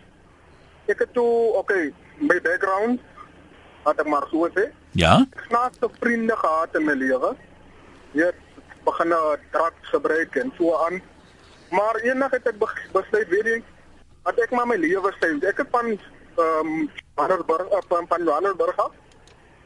ek 0.88 1.02
het 1.04 1.12
toe, 1.12 1.52
okay, 1.60 1.92
my 2.16 2.38
background 2.40 3.00
het 3.84 4.00
ek 4.00 4.08
maar 4.08 4.24
so 4.32 4.48
sê. 4.56 4.64
Ja? 4.96 5.26
Snaakse 5.48 5.90
vriende 6.00 6.36
gehad 6.36 6.74
in 6.74 6.86
my 6.88 6.94
lewe. 6.96 7.34
Jy 8.16 8.30
begin 8.86 9.12
nou 9.12 9.36
drugs 9.52 9.92
gebruik 9.92 10.36
en 10.40 10.52
so 10.56 10.72
aan. 10.86 11.02
Maar 11.70 12.00
eendag 12.00 12.32
het 12.32 12.48
ek 12.48 12.56
bes- 12.58 12.88
besluit, 12.94 13.28
weet 13.28 13.50
jy, 13.52 13.58
dat 14.24 14.40
ek 14.46 14.56
maar 14.56 14.66
my 14.66 14.78
lewe 14.80 15.12
sê. 15.20 15.34
Ek 15.44 15.60
het 15.60 15.68
van 15.76 15.92
ehm 15.92 16.72
um, 16.72 16.88
Johannesburg 17.18 17.70
af 17.74 17.84
van 17.90 18.06
van 18.08 18.24
Johannesburg 18.24 18.76
af 18.78 18.92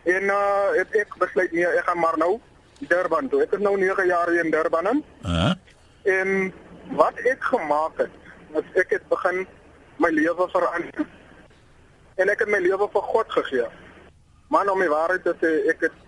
En 0.03 0.23
uh 0.23 0.71
het 0.75 0.95
ek 0.99 1.15
besluit 1.19 1.53
nee, 1.53 1.67
ek 1.67 1.87
gaan 1.87 1.99
maar 1.99 2.19
nou 2.19 2.41
Durban 2.79 3.29
toe. 3.29 3.43
Ek 3.43 3.53
is 3.55 3.63
nou 3.63 3.77
9 3.79 4.07
jaar 4.07 4.31
hier 4.31 4.45
in 4.45 4.51
Durban 4.51 4.89
in. 4.91 5.05
Uh 5.23 5.53
en 6.03 6.53
wat 6.99 7.19
ek 7.31 7.45
gemaak 7.47 7.99
het, 8.03 8.15
is 8.59 8.81
ek 8.81 8.91
het 8.91 9.05
begin 9.09 9.45
my 10.03 10.11
lewe 10.11 10.49
verander. 10.51 11.07
En 12.19 12.33
ek 12.33 12.43
het 12.43 12.51
my 12.51 12.59
lewe 12.59 12.89
vir 12.91 13.05
God 13.13 13.31
gegee. 13.31 13.69
Man 14.51 14.71
om 14.71 14.83
die 14.83 14.91
waarheid 14.91 15.23
te 15.23 15.37
sê, 15.39 15.53
ek 15.71 15.87
het 15.87 16.01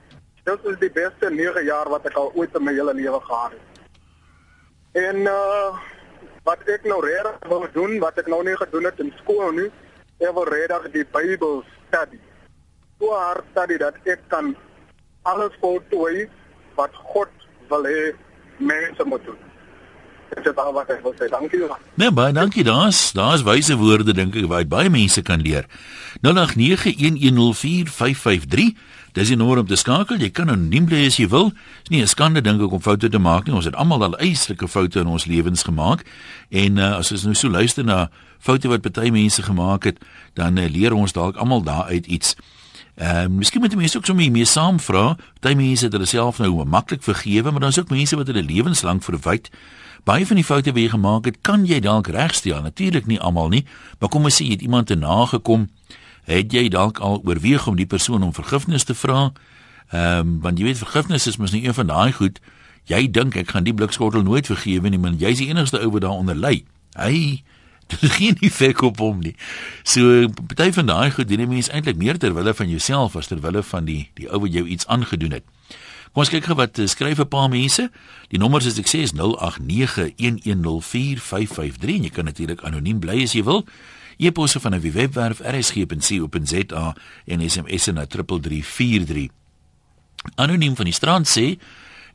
dit 0.45 0.67
is 0.73 0.81
die 0.83 0.91
beste 0.93 1.31
9 1.31 1.63
jaar 1.65 1.89
wat 1.89 2.05
ek 2.11 2.19
al 2.19 2.35
ooit 2.35 2.59
in 2.59 2.67
my 2.67 2.75
hele 2.75 2.95
lewe 2.95 3.21
gehad 3.21 3.55
het. 3.55 3.85
En 5.07 5.27
uh 5.31 5.71
wat 6.45 6.61
ek 6.69 6.83
nou 6.85 6.99
regtig 7.01 7.49
wil 7.49 7.63
doen, 7.73 7.99
wat 8.03 8.19
ek 8.21 8.27
nou 8.29 8.43
nie 8.45 8.57
gedoen 8.61 8.85
het 8.85 8.99
in 9.01 9.15
skool 9.23 9.55
nie, 9.57 9.71
ek 10.19 10.35
wil 10.37 10.45
regtig 10.51 10.91
die 10.93 11.07
Bybel 11.15 11.63
study. 11.87 12.21
So 13.05 13.13
hard 13.13 13.45
study 13.53 13.77
dat 13.77 14.01
ek 14.09 14.17
kan 14.33 14.57
alles 15.29 15.53
voltooi 15.61 16.25
wat 16.79 16.95
God 17.13 17.29
wil 17.69 17.85
hê 17.85 18.17
mense 18.57 19.05
moet 19.05 19.21
doen. 19.29 19.37
Dit 20.33 20.47
is 20.49 20.57
al 20.57 20.73
wat 20.73 20.89
ek 20.89 21.05
wil 21.05 21.13
sê. 21.19 21.29
Dankie. 21.29 21.61
Nee, 22.01 22.09
baie 22.17 22.33
dankie. 22.33 22.65
Daar's 22.65 23.13
daar's 23.13 23.45
wyse 23.45 23.77
woorde 23.77 24.17
dink 24.17 24.33
ek 24.41 24.49
wat 24.49 24.73
baie 24.73 24.89
mense 24.89 25.21
kan 25.21 25.37
leer. 25.45 25.69
0891104553. 26.25 28.73
Dis 29.13 29.29
die 29.29 29.37
nommer 29.37 29.61
om 29.61 29.69
te 29.69 29.77
skakel. 29.77 30.17
Jy 30.25 30.33
kan 30.33 30.49
anoniem 30.49 30.89
bly 30.89 31.05
as 31.11 31.21
jy 31.21 31.29
wil. 31.29 31.53
Dis 31.85 31.93
nie 31.93 32.01
'n 32.01 32.09
skande 32.09 32.41
dink 32.41 32.65
ek 32.65 32.73
om 32.73 32.81
foute 32.81 33.13
te 33.13 33.21
maak 33.21 33.45
nie. 33.45 33.53
Ons 33.55 33.69
het 33.69 33.77
almal 33.77 34.01
al 34.03 34.17
eislike 34.17 34.65
foute 34.69 35.01
in 35.05 35.13
ons 35.13 35.29
lewens 35.29 35.63
gemaak. 35.63 36.05
En 36.49 36.79
uh, 36.79 36.97
as 37.05 37.13
ons 37.13 37.25
nou 37.25 37.35
so 37.35 37.49
luister 37.53 37.85
na 37.85 38.09
foute 38.41 38.69
wat 38.69 38.81
baie 38.81 39.13
mense 39.13 39.43
gemaak 39.43 39.85
het, 39.85 39.99
dan 40.33 40.57
uh, 40.57 40.69
leer 40.71 40.95
ons 40.97 41.13
dalk 41.13 41.37
almal 41.37 41.63
daaruit 41.63 42.07
iets. 42.07 42.37
Ehm 42.95 43.33
uh, 43.33 43.39
miskien 43.39 43.61
moet 43.61 43.75
mense 43.75 43.97
ook 43.97 44.05
sommer 44.05 44.31
mee 44.31 44.45
saam 44.45 44.81
vra. 44.81 45.17
Party 45.41 45.57
mense 45.57 45.85
het 45.85 45.93
hulle 45.93 46.07
self 46.07 46.39
nou 46.39 46.65
maklik 46.65 47.03
vergewe, 47.03 47.51
maar 47.51 47.61
daar's 47.61 47.79
ook 47.79 47.91
mense 47.91 48.17
wat 48.17 48.27
hulle 48.27 48.43
lewenslank 48.43 49.03
verwyd. 49.03 49.51
Baie 50.05 50.27
van 50.27 50.37
die 50.37 50.45
foute 50.45 50.73
wat 50.73 50.81
jy 50.81 50.89
gemaak 50.89 51.25
het, 51.25 51.39
kan 51.41 51.67
jy 51.67 51.81
dalk 51.81 52.07
regstel. 52.07 52.63
Natuurlik 52.63 53.07
nie 53.07 53.21
almal 53.21 53.49
nie, 53.49 53.65
maar 53.99 54.09
kom 54.09 54.25
ons 54.25 54.37
sê 54.37 54.45
jy 54.45 54.59
het 54.59 54.63
iemand 54.63 54.87
te 54.87 54.95
nagekom 54.95 55.69
het 56.25 56.53
jy 56.53 56.69
dalk 56.69 56.99
al 56.99 57.21
oorweeg 57.25 57.67
om 57.67 57.77
die 57.77 57.87
persoon 57.87 58.23
om 58.23 58.33
vergifnis 58.33 58.85
te 58.85 58.95
vra? 58.95 59.33
Ehm 59.91 60.19
um, 60.19 60.39
want 60.41 60.59
jy 60.59 60.65
weet 60.65 60.79
vergifnis 60.79 61.27
is 61.27 61.37
mos 61.37 61.53
nie 61.53 61.65
een 61.67 61.75
van 61.75 61.87
daai 61.87 62.13
goed. 62.13 62.41
Jy 62.85 63.11
dink 63.11 63.37
ek 63.37 63.51
gaan 63.51 63.65
die 63.65 63.75
blikskottel 63.75 64.23
nooit 64.23 64.47
vergewe 64.47 64.89
nie, 64.89 64.99
maar 64.99 65.17
jy's 65.19 65.41
die 65.41 65.49
enigste 65.49 65.81
ou 65.81 65.91
wat 65.91 66.05
daaronder 66.05 66.37
ly. 66.37 66.65
Hy 66.95 67.43
dit 67.87 68.11
geen 68.19 68.37
effek 68.41 68.83
op 68.83 68.99
hom 68.99 69.21
nie. 69.21 69.37
So 69.83 70.29
party 70.55 70.73
van 70.73 70.87
daai 70.87 71.11
goed 71.11 71.29
doen 71.29 71.49
mense 71.49 71.73
eintlik 71.73 71.97
meer 71.97 72.19
ter 72.19 72.35
wille 72.35 72.55
van 72.55 72.69
jouself 72.69 73.17
as 73.17 73.27
ter 73.27 73.41
wille 73.41 73.63
van 73.63 73.85
die 73.85 74.11
die 74.15 74.31
ou 74.31 74.41
wat 74.41 74.53
jou 74.53 74.67
iets 74.67 74.87
aangedoen 74.87 75.31
het. 75.31 75.45
Kom 76.15 76.23
ons 76.23 76.31
kyk 76.31 76.47
gou 76.47 76.55
wat 76.55 76.79
eh, 76.79 76.87
skryf 76.87 77.19
'n 77.19 77.29
paar 77.29 77.51
mense. 77.51 77.91
Die 78.31 78.39
nommers 78.39 78.71
is 78.71 78.79
ek 78.79 78.87
sê 78.87 79.03
is 79.03 79.19
0891104553 79.19 81.99
en 81.99 82.07
jy 82.07 82.11
kan 82.11 82.25
natuurlik 82.25 82.63
anoniem 82.63 83.01
bly 83.01 83.23
as 83.23 83.35
jy 83.35 83.43
wil. 83.43 83.67
E-posse 84.19 84.61
van 84.61 84.75
'n 84.75 84.81
webwerf 84.81 85.41
rsg.co.za 85.41 86.95
en 87.27 87.51
SMS 87.51 87.87
na 87.87 88.07
3343. 88.07 89.29
Anoniem 90.37 90.77
van 90.77 90.85
die 90.85 90.95
strand 90.95 91.27
sê 91.27 91.59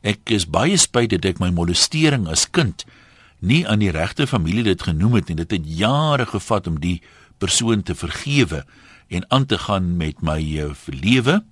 ek 0.00 0.30
is 0.32 0.48
baie 0.48 0.76
spyt 0.76 1.10
dat 1.10 1.24
ek 1.24 1.38
my 1.38 1.50
molestering 1.50 2.28
as 2.28 2.50
kind 2.50 2.84
nie 3.40 3.66
aan 3.68 3.78
die 3.78 3.90
regte 3.90 4.26
familie 4.26 4.62
dit 4.62 4.82
genoem 4.82 5.14
het 5.14 5.28
nie. 5.28 5.36
Dit 5.36 5.50
het 5.50 5.64
jare 5.64 6.26
gevat 6.26 6.66
om 6.66 6.80
die 6.80 7.02
persoon 7.38 7.82
te 7.82 7.94
vergewe 7.94 8.64
en 9.08 9.24
aan 9.28 9.46
te 9.46 9.58
gaan 9.58 9.96
met 9.96 10.22
my 10.22 10.40
uh, 10.40 10.70
lewe. 10.86 11.44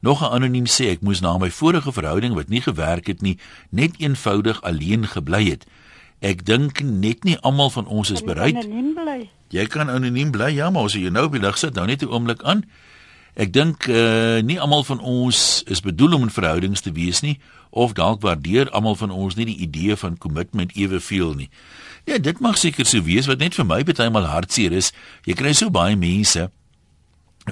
Nog 0.00 0.20
'n 0.22 0.32
anoniem 0.32 0.66
sê 0.66 0.90
ek 0.90 1.00
moes 1.00 1.20
na 1.20 1.38
my 1.38 1.50
vorige 1.50 1.92
verhouding 1.92 2.34
wat 2.34 2.48
nie 2.48 2.60
gewerk 2.60 3.06
het 3.06 3.22
nie, 3.22 3.38
net 3.70 3.94
eenvoudig 3.98 4.62
alleen 4.62 5.06
gebly 5.06 5.50
het. 5.50 5.66
Ek 6.18 6.44
dink 6.44 6.80
net 6.80 7.24
nie 7.24 7.38
almal 7.38 7.70
van 7.70 7.86
ons 7.86 8.10
is 8.10 8.22
bereid. 8.22 8.56
Jy 9.48 9.66
kan 9.66 9.90
anoniem 9.90 10.30
bly, 10.30 10.48
ja, 10.56 10.70
maar 10.70 10.88
as 10.88 10.92
jy 10.92 11.08
nou 11.08 11.26
op 11.28 11.32
die 11.32 11.40
lig 11.40 11.58
sit, 11.58 11.74
nou 11.74 11.86
net 11.86 12.02
'n 12.02 12.08
oomblik 12.08 12.42
aan. 12.42 12.64
Ek 13.36 13.52
dink 13.52 13.84
uh 13.92 14.40
nie 14.40 14.56
almal 14.60 14.84
van 14.88 15.00
ons 15.00 15.62
is 15.68 15.82
bedoel 15.84 16.16
om 16.16 16.22
in 16.24 16.32
verhoudings 16.32 16.80
te 16.80 16.92
wees 16.96 17.20
nie 17.20 17.36
of 17.70 17.92
dalk 17.92 18.22
waardeer 18.24 18.70
almal 18.72 18.96
van 18.96 19.12
ons 19.12 19.36
nie 19.36 19.44
die 19.44 19.58
idee 19.66 19.96
van 20.00 20.16
kommitment 20.16 20.72
eweveel 20.72 21.34
nie. 21.36 21.50
Ja, 22.08 22.16
dit 22.18 22.40
mag 22.40 22.56
seker 22.56 22.88
so 22.88 23.04
wees 23.04 23.28
wat 23.28 23.42
net 23.44 23.58
vir 23.58 23.68
my 23.68 23.82
baie 23.84 24.10
maal 24.10 24.30
hartseer 24.30 24.72
is. 24.72 24.92
Jy 25.28 25.36
kry 25.36 25.52
so 25.52 25.68
baie 25.70 25.98
mense 26.00 26.48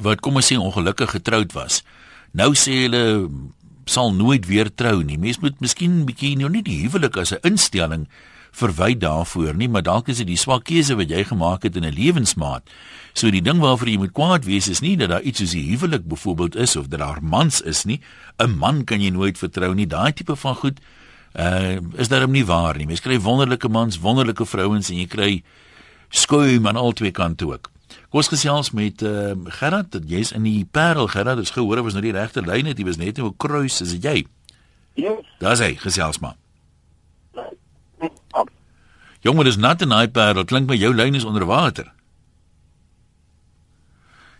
wat 0.00 0.24
kom 0.24 0.40
ons 0.40 0.48
sê 0.48 0.56
ongelukkig 0.56 1.18
getroud 1.18 1.52
was. 1.52 1.82
Nou 2.32 2.54
sê 2.58 2.86
hulle 2.86 3.04
sal 3.84 4.14
nooit 4.16 4.46
weer 4.48 4.70
trou 4.72 5.02
nie. 5.04 5.18
Mens 5.20 5.42
moet 5.42 5.60
miskien 5.60 6.00
'n 6.00 6.06
bietjie 6.08 6.36
nou 6.38 6.48
nie 6.48 6.62
die 6.62 6.80
huwelik 6.80 7.16
as 7.16 7.32
'n 7.32 7.44
instelling 7.44 8.08
verwy 8.54 8.94
daarvoor 8.98 9.56
nie, 9.58 9.68
maar 9.68 9.82
dalk 9.82 10.08
is 10.12 10.20
dit 10.22 10.28
die 10.30 10.38
swak 10.38 10.64
keuse 10.68 10.94
wat 10.98 11.10
jy 11.10 11.24
gemaak 11.26 11.66
het 11.66 11.76
in 11.76 11.84
'n 11.84 11.94
lewensmaat. 11.94 12.62
So 13.12 13.30
die 13.30 13.42
ding 13.42 13.58
waarvoor 13.58 13.88
jy 13.88 13.98
moet 13.98 14.12
kwaad 14.12 14.44
wees 14.44 14.68
is 14.68 14.80
nie 14.80 14.96
dat 14.96 15.08
daar 15.08 15.22
iets 15.22 15.38
soos 15.38 15.50
die 15.50 15.70
huwelik 15.70 16.06
byvoorbeeld 16.06 16.56
is 16.56 16.76
of 16.76 16.86
dat 16.88 17.00
daar 17.00 17.22
mans 17.22 17.60
is 17.60 17.84
nie. 17.84 18.00
'n 18.38 18.58
Man 18.58 18.84
kan 18.84 19.00
jy 19.00 19.10
nooit 19.10 19.38
vertrou 19.38 19.74
nie. 19.74 19.86
Daai 19.86 20.12
tipe 20.12 20.36
van 20.36 20.54
goed 20.54 20.80
uh 21.34 21.78
is 21.96 22.08
daarom 22.08 22.30
nie 22.30 22.44
waar 22.44 22.76
nie. 22.76 22.86
Mens 22.86 23.00
kry 23.00 23.18
wonderlike 23.20 23.68
mans, 23.68 23.98
wonderlike 23.98 24.46
vrouens 24.46 24.90
en 24.90 24.96
jy 24.96 25.06
kry 25.06 25.42
skuim 26.10 26.66
aan 26.66 26.76
al 26.76 26.92
twee 26.92 27.10
kante 27.10 27.46
ook. 27.46 27.70
Kom 28.10 28.20
ons 28.22 28.28
gesels 28.28 28.70
met 28.70 29.02
uh 29.02 29.34
Gerard, 29.44 29.92
dat 29.92 30.02
jy's 30.06 30.32
in 30.32 30.42
die 30.42 30.64
Parel 30.70 31.06
Gerard, 31.06 31.38
dis 31.38 31.50
gehoor 31.50 31.82
was 31.82 31.92
nou 31.92 32.02
die 32.02 32.12
regte 32.12 32.42
lyn 32.42 32.66
het, 32.66 32.78
jy 32.78 32.84
was 32.84 32.96
net 32.96 33.18
in 33.18 33.24
'n 33.24 33.34
kruis, 33.36 33.80
is 33.80 33.98
dit 33.98 34.02
jy? 34.02 34.26
Ja. 34.94 35.14
Daar's 35.38 35.58
hy, 35.58 35.74
gesels 35.74 36.18
maar. 36.18 36.36
Jongen, 39.20 39.44
dis 39.44 39.56
nat 39.56 39.80
in 39.80 39.88
daai. 39.88 40.10
Dit 40.10 40.46
klink 40.46 40.68
my 40.68 40.76
jou 40.76 40.94
lyn 40.94 41.14
is 41.14 41.24
onder 41.24 41.44
water. 41.44 41.92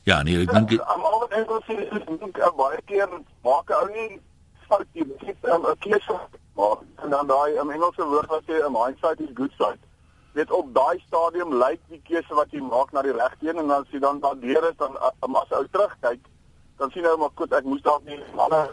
Ja, 0.04 0.22
nee, 0.22 0.42
ek 0.44 0.50
dink 0.52 0.72
almal 0.84 1.22
wat 1.22 1.32
ek 1.32 1.46
wil 1.48 1.62
sê 1.64 1.74
is 1.80 2.02
dink 2.04 2.36
ek 2.36 2.56
baie 2.58 2.80
keer 2.90 3.08
maak 3.46 3.70
'n 3.70 3.78
ou 3.78 3.86
nie 3.92 4.20
fout 4.68 4.86
nie. 4.92 5.04
Dit 5.04 5.22
is 5.30 5.36
'n 5.40 5.78
keuse 5.80 6.16
maar 6.56 6.76
en 7.04 7.10
dan 7.10 7.26
daai 7.26 7.56
in 7.60 7.70
Engelse 7.70 8.04
woord 8.10 8.28
wat 8.28 8.42
sê 8.44 8.60
'n 8.60 8.76
hindsight 8.76 9.20
is 9.20 9.32
good 9.34 9.54
sight. 9.56 9.80
Dit 10.34 10.50
op 10.50 10.74
daai 10.74 11.00
stadium 11.06 11.54
lyk 11.54 11.80
die 11.88 12.02
keuse 12.04 12.34
wat 12.34 12.50
jy 12.50 12.60
maak 12.60 12.92
na 12.92 13.02
die 13.02 13.16
regte 13.16 13.48
een 13.48 13.58
en 13.58 13.70
as 13.70 13.88
jy 13.90 13.98
dan 13.98 14.20
daardeur 14.20 14.68
is 14.70 14.76
dan 14.76 14.96
as 15.42 15.50
ou 15.50 15.66
terugkyk, 15.70 16.20
dan 16.76 16.90
sien 16.90 17.02
jy 17.02 17.08
nou 17.08 17.18
maar 17.18 17.34
goed, 17.34 17.52
ek 17.52 17.64
moes 17.64 17.82
dalk 17.82 18.04
nie 18.04 18.20
ander 18.36 18.70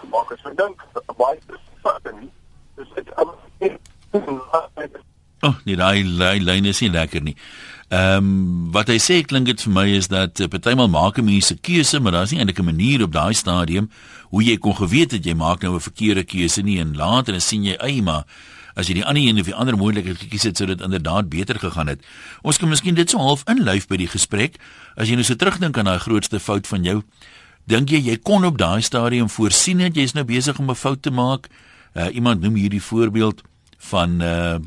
gemaak 0.00 0.28
het. 0.30 0.38
So 0.42 0.48
ek 0.48 0.56
dink 0.56 0.82
baie 1.16 1.38
fout 1.82 2.12
nie. 2.20 2.32
Dis 2.74 2.88
dit 2.94 3.08
Oh, 5.42 5.56
nee, 5.66 5.74
daai 5.74 6.04
lyn 6.38 6.68
is 6.70 6.80
nie 6.84 6.90
lekker 6.94 7.22
nie. 7.22 7.34
Ehm 7.92 8.24
um, 8.24 8.68
wat 8.72 8.88
hy 8.88 8.96
sê 9.02 9.18
klink 9.26 9.48
dit 9.50 9.62
vir 9.66 9.72
my 9.74 9.82
is 9.98 10.06
dat 10.08 10.40
uh, 10.40 10.46
partymal 10.48 10.88
maak 10.88 11.18
'n 11.18 11.24
mens 11.26 11.50
'n 11.52 11.58
keuse, 11.60 12.00
maar 12.00 12.12
daar's 12.12 12.30
nie 12.30 12.38
eintlik 12.38 12.60
'n 12.60 12.64
manier 12.64 13.02
op 13.02 13.12
daai 13.12 13.34
stadium 13.34 13.90
hoe 14.30 14.42
jy 14.42 14.56
kon 14.56 14.76
geweet 14.76 15.12
het 15.12 15.24
jy 15.24 15.34
maak 15.34 15.62
nou 15.62 15.74
'n 15.74 15.80
verkeerde 15.80 16.24
keuse 16.24 16.62
nie 16.62 16.78
en 16.78 16.96
later 16.96 17.32
dan 17.32 17.40
sien 17.40 17.64
jy, 17.64 17.74
"Ag, 17.74 18.02
maar 18.02 18.24
as 18.76 18.86
jy 18.86 18.94
die 18.94 19.04
ander 19.04 19.22
een 19.22 19.38
of 19.38 19.44
die 19.44 19.54
ander 19.54 19.76
moontlikheid 19.76 20.18
gekies 20.18 20.42
het, 20.42 20.56
sou 20.56 20.66
dit 20.66 20.80
inderdaad 20.80 21.28
beter 21.28 21.58
gegaan 21.58 21.86
het." 21.86 22.00
Ons 22.42 22.58
kan 22.58 22.68
miskien 22.68 22.94
dit 22.94 23.10
so 23.10 23.18
half 23.18 23.42
inlyf 23.46 23.86
by 23.86 23.96
die 23.96 24.08
gesprek. 24.08 24.56
As 24.96 25.08
jy 25.08 25.14
nou 25.14 25.24
so 25.24 25.34
terugdink 25.34 25.76
aan 25.76 25.84
daai 25.84 25.98
grootste 25.98 26.40
fout 26.40 26.66
van 26.66 26.84
jou, 26.84 27.02
dink 27.66 27.90
jy 27.90 27.98
jy 27.98 28.16
kon 28.16 28.44
op 28.44 28.58
daai 28.58 28.80
stadium 28.80 29.28
voorsien 29.28 29.78
dat 29.78 29.94
jy's 29.94 30.14
nou 30.14 30.24
besig 30.24 30.58
om 30.58 30.70
'n 30.70 30.74
fout 30.74 31.02
te 31.02 31.10
maak? 31.10 31.48
Uh, 31.94 32.14
iemand 32.14 32.40
noem 32.40 32.54
hierdie 32.54 32.82
voorbeeld 32.82 33.42
van 33.90 34.20
uh 34.22 34.58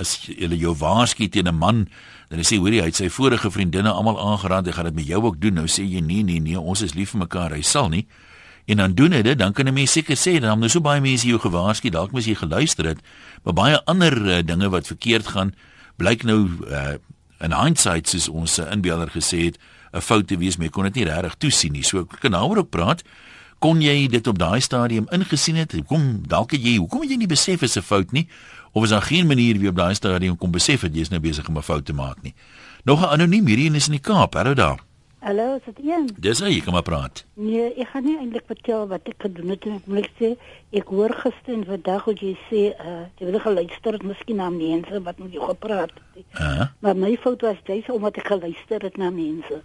as 0.00 0.16
jy 0.24 0.48
jou 0.56 0.74
waarsku 0.74 1.28
teen 1.28 1.48
'n 1.48 1.54
man 1.54 1.88
dan 2.30 2.44
sê 2.46 2.58
hoorie 2.62 2.80
hy 2.80 2.86
het 2.86 2.96
sy 2.96 3.08
vorige 3.10 3.50
vriendinne 3.50 3.90
almal 3.90 4.18
aangeraad 4.18 4.66
hy 4.66 4.72
gaan 4.72 4.84
dit 4.84 4.94
met 4.94 5.06
jou 5.06 5.22
ook 5.24 5.40
doen 5.42 5.54
nou 5.54 5.66
sê 5.66 5.82
jy 5.82 6.00
nee 6.00 6.22
nee 6.22 6.40
nee 6.40 6.58
ons 6.58 6.80
is 6.80 6.94
lief 6.94 7.10
vir 7.10 7.26
mekaar 7.26 7.50
hy 7.50 7.62
sal 7.62 7.88
nie. 7.88 8.06
En 8.70 8.76
dan 8.76 8.94
doen 8.94 9.12
hy 9.12 9.22
dit 9.26 9.38
dan 9.38 9.52
kan 9.52 9.66
'n 9.66 9.74
mens 9.74 9.92
seker 9.92 10.16
sê 10.16 10.38
dan 10.40 10.60
nou 10.60 10.68
so 10.68 10.80
baie 10.80 11.00
mense 11.00 11.26
jou 11.26 11.38
gewaarsku 11.38 11.90
dalk 11.90 12.12
moes 12.12 12.26
jy 12.26 12.34
geluister 12.34 12.86
het 12.86 13.00
maar 13.42 13.54
baie 13.54 13.84
ander 13.84 14.14
uh, 14.14 14.42
dinge 14.42 14.68
wat 14.70 14.86
verkeerd 14.86 15.26
gaan 15.26 15.54
blyk 15.96 16.22
nou 16.22 16.48
uh, 16.70 16.94
in 17.40 17.52
hindsight 17.52 18.08
soos 18.08 18.28
ons 18.28 18.58
uh, 18.58 18.70
inbeelder 18.72 19.10
gesê 19.10 19.44
het 19.44 19.58
'n 19.92 20.00
fout 20.00 20.26
te 20.26 20.36
wees 20.36 20.56
maar 20.56 20.70
kon 20.70 20.84
dit 20.84 20.94
nie 20.94 21.04
regtig 21.04 21.34
toesien 21.34 21.72
nie. 21.72 21.82
So 21.82 22.04
kan 22.04 22.30
nou 22.30 22.48
oor 22.48 22.64
praat 22.64 23.02
kon 23.60 23.80
jy 23.84 24.08
dit 24.08 24.26
op 24.26 24.38
daai 24.40 24.60
stadium 24.64 25.06
ingesien 25.12 25.56
het 25.60 25.72
hoekom 25.76 26.22
dalk 26.28 26.54
het 26.56 26.64
jy 26.64 26.78
hoekom 26.80 27.04
het 27.04 27.12
jy 27.12 27.20
nie 27.20 27.28
besef 27.28 27.62
is 27.62 27.76
'n 27.76 27.84
fout 27.84 28.12
nie 28.12 28.26
of 28.72 28.84
is 28.84 28.90
daar 28.90 29.02
geen 29.02 29.26
manier 29.26 29.58
wie 29.58 29.68
op 29.68 29.76
daai 29.76 29.94
stadium 29.94 30.36
kom 30.36 30.50
besef 30.50 30.80
dat 30.80 30.94
jy 30.94 31.00
is 31.00 31.10
nou 31.10 31.20
besig 31.20 31.48
om 31.48 31.58
'n 31.58 31.62
fout 31.62 31.84
te 31.84 31.92
maak 31.92 32.22
nie. 32.22 32.34
Nog 32.84 33.00
'n 33.00 33.12
anoniem 33.12 33.46
hierdie 33.46 33.74
is 33.74 33.86
in 33.86 33.92
die 33.92 34.00
Kaap. 34.00 34.34
Hallo 34.34 34.54
daar. 34.54 34.78
Hallo, 35.18 35.56
is 35.56 35.74
dit 35.74 35.84
een? 35.84 36.08
Dis 36.16 36.40
hy, 36.40 36.60
kom 36.60 36.72
maar 36.72 36.82
praat. 36.82 37.24
Nee, 37.34 37.74
ek 37.74 37.88
gaan 37.92 38.04
nie 38.04 38.14
eintlik 38.18 38.46
vertel 38.46 38.86
wat 38.88 39.00
ek 39.04 39.18
gedoen 39.18 39.48
het 39.52 39.64
nie. 39.64 39.74
Ek 39.74 39.86
moet 39.86 40.08
sê, 40.20 40.30
ek 40.72 40.88
hoor 40.88 41.12
gister 41.12 41.54
en 41.54 41.64
vandag 41.64 42.04
hoe 42.04 42.14
jy 42.14 42.30
sê, 42.48 42.62
uh, 42.80 43.04
jy 43.18 43.28
wil 43.28 43.40
geluister 43.40 43.92
het 43.92 44.02
miskien 44.02 44.36
na 44.36 44.48
mense 44.50 45.02
wat 45.02 45.18
met 45.18 45.32
jou 45.32 45.44
gepraat 45.44 45.92
het. 46.14 46.24
Uh 46.32 46.40
-huh. 46.40 46.66
Maar 46.78 46.96
my 46.96 47.16
fout 47.20 47.40
was 47.40 47.60
jy 47.64 47.82
sê 47.84 47.92
omdat 47.92 48.16
ek 48.16 48.26
geluister 48.26 48.80
het 48.82 48.96
na 48.96 49.10
mense. 49.10 49.60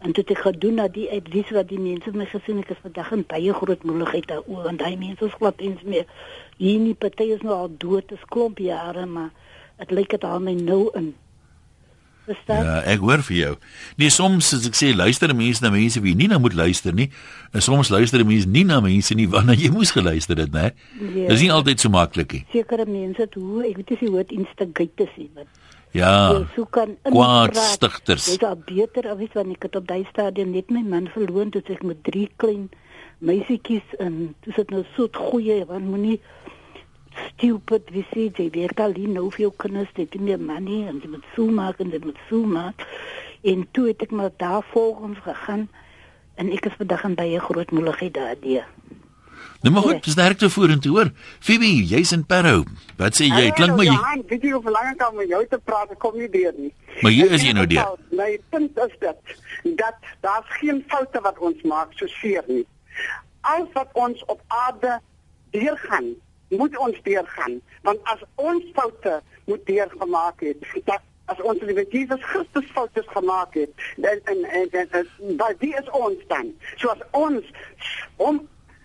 En 0.00 0.12
dit 0.12 0.28
het 0.28 0.38
gedoen 0.38 0.76
dat 0.76 0.94
die 0.94 1.10
advies 1.12 1.50
wat 1.52 1.68
die 1.68 1.78
mense 1.78 2.10
my 2.16 2.24
gesien 2.24 2.56
het, 2.56 2.70
is 2.70 2.80
vandag 2.82 3.10
'n 3.12 3.24
baie 3.28 3.52
groot 3.52 3.82
moeilikheid 3.82 4.26
daaroor 4.26 4.62
want 4.62 4.78
daai 4.78 4.96
mense 4.96 5.24
is 5.24 5.36
glad 5.38 5.60
eens 5.60 5.82
meer 5.82 6.06
hier 6.56 6.78
nie 6.78 6.94
party 6.94 7.22
is 7.22 7.40
nou 7.40 7.54
al 7.56 7.72
dood, 7.78 8.08
dis 8.08 8.28
klomp 8.28 8.58
jare, 8.58 9.06
maar 9.06 9.30
dit 9.78 9.90
lyk 9.90 10.10
dit 10.10 10.24
aan 10.24 10.44
my 10.44 10.54
nou 10.54 10.88
in. 10.98 11.14
Verstaan? 12.28 12.64
Ja, 12.64 12.74
ek 12.92 13.00
hoor 13.04 13.22
vir 13.26 13.36
jou. 13.36 13.54
Nee, 13.96 14.12
soms 14.12 14.52
as 14.54 14.66
ek 14.68 14.76
sê 14.78 14.90
luister 14.94 15.32
mense 15.34 15.64
na 15.64 15.70
mense 15.72 16.02
wie 16.04 16.14
nie 16.14 16.28
nou 16.28 16.38
moet 16.44 16.54
luister 16.54 16.94
nie, 16.94 17.08
en 17.56 17.64
soms 17.64 17.88
luister 17.88 18.24
mense 18.28 18.48
nie 18.48 18.64
na 18.68 18.80
mense 18.84 19.16
nie 19.16 19.28
wanneer 19.34 19.56
jy 19.56 19.72
moes 19.72 19.94
geluister 19.96 20.36
het, 20.36 20.52
né? 20.52 20.70
Ja. 21.00 21.30
Dis 21.32 21.40
nie 21.40 21.52
altyd 21.52 21.80
so 21.80 21.92
maklik 21.92 22.36
nie. 22.36 22.44
Sekere 22.52 22.86
mense 22.86 23.26
toe, 23.32 23.64
ek 23.70 23.80
weet 23.80 23.96
nie 23.96 24.12
hoe 24.12 24.22
dit 24.22 24.36
instigates 24.42 25.16
is, 25.16 25.32
maar 25.34 25.48
Ja. 25.90 26.46
So 26.54 26.64
kan 26.70 26.96
kwaadstigters. 27.02 28.24
Dit 28.24 28.42
is 28.42 28.64
beter 28.64 29.08
as 29.10 29.32
wat 29.34 29.46
ek 29.46 29.62
het 29.66 29.76
op 29.76 29.86
daai 29.88 30.04
stadium 30.10 30.52
net 30.54 30.70
my 30.70 30.82
man 30.86 31.08
verloor 31.10 31.50
toe 31.50 31.62
ek 31.66 31.82
met 31.82 32.04
drie 32.06 32.28
klein 32.36 32.68
meisietjies 33.18 33.96
en 33.98 34.34
dis 34.46 34.54
dit 34.54 34.70
nou 34.70 34.84
so 34.94 35.10
goeie 35.12 35.64
want 35.66 35.84
moenie 35.90 36.20
stupid 37.26 37.90
wie 37.90 38.06
sê 38.12 38.28
jy 38.30 38.46
werk 38.54 38.80
al 38.80 38.94
nie 38.96 39.10
nou 39.10 39.26
vir 39.34 39.48
jou 39.48 39.52
kinders 39.64 39.90
dit 39.98 40.14
nie 40.14 40.30
meer 40.30 40.40
money 40.40 40.86
en 40.86 41.02
jy 41.02 41.10
moet 41.10 41.26
so 41.34 41.50
maak 41.50 41.82
en 41.82 41.90
jy 41.90 42.00
moet 42.04 42.20
so 42.30 42.46
maak. 42.46 42.86
En 43.42 43.66
toe 43.74 43.88
het 43.90 44.06
ek 44.06 44.14
maar 44.14 44.30
daar 44.38 44.62
volgens 44.70 45.18
gegaan 45.26 45.66
en 46.38 46.52
ek 46.54 46.70
is 46.70 46.78
vandag 46.78 47.04
in 47.08 47.18
baie 47.18 47.40
groot 47.42 47.74
moeilikheid 47.74 48.14
daardie 48.14 48.60
Nou 49.60 49.72
maar 49.74 49.82
goed, 49.82 50.04
dis 50.04 50.12
sterkte 50.12 50.50
vorentoe 50.50 50.92
hoor. 50.92 51.10
Phoebe, 51.40 51.68
jy's 51.86 52.12
in 52.16 52.24
Parow. 52.26 52.64
Wat 52.96 53.16
sê 53.18 53.28
jy? 53.28 53.50
Klink 53.58 53.76
my 53.76 53.84
jy 53.84 53.92
Ja, 53.92 54.14
weet 54.30 54.46
jy 54.46 54.54
hoe 54.54 54.62
verlang 54.64 54.88
ek 54.94 55.02
al 55.04 55.12
met 55.18 55.28
jou 55.28 55.42
te 55.50 55.58
praat, 55.64 55.92
ek 55.92 56.00
kom 56.00 56.16
nie 56.16 56.30
deur 56.32 56.54
nie. 56.56 56.72
Maar 57.00 57.12
hier 57.12 57.34
is 57.36 57.44
jy 57.44 57.52
nou 57.56 57.66
deur. 57.68 57.92
My 58.16 58.30
punt 58.54 58.80
is 58.86 58.96
dit 59.04 59.36
dat 59.82 60.08
daar's 60.24 60.56
geen 60.60 60.80
foute 60.88 61.20
wat 61.20 61.38
ons 61.38 61.60
maak 61.68 61.92
so 62.00 62.08
seer 62.20 62.44
nie. 62.48 62.64
Alles 63.40 63.68
wat 63.76 63.92
ons 63.92 64.24
op 64.32 64.40
aarde 64.48 64.98
deurgaan, 65.52 66.14
moet 66.48 66.76
ons 66.78 66.96
deurgaan, 67.02 67.60
want 67.86 68.00
as 68.12 68.22
ons 68.34 68.64
foute 68.74 69.20
moet 69.44 69.66
deurgemaak 69.66 70.40
het, 70.40 70.64
dat 70.84 71.04
as 71.30 71.40
ons 71.46 71.60
die 71.62 71.86
Jesus 71.92 72.22
Christus 72.32 72.70
foute 72.74 73.02
gemaak 73.12 73.54
het, 73.54 73.70
en 74.02 74.20
en 74.24 74.44
en, 74.44 74.70
en, 74.72 74.94
en 74.94 75.36
by 75.38 75.50
wie 75.62 75.74
is 75.78 75.90
ons 75.96 76.22
dan? 76.32 76.54
So 76.76 76.90
as 76.94 77.04
ons 77.12 77.44
om 78.16 78.40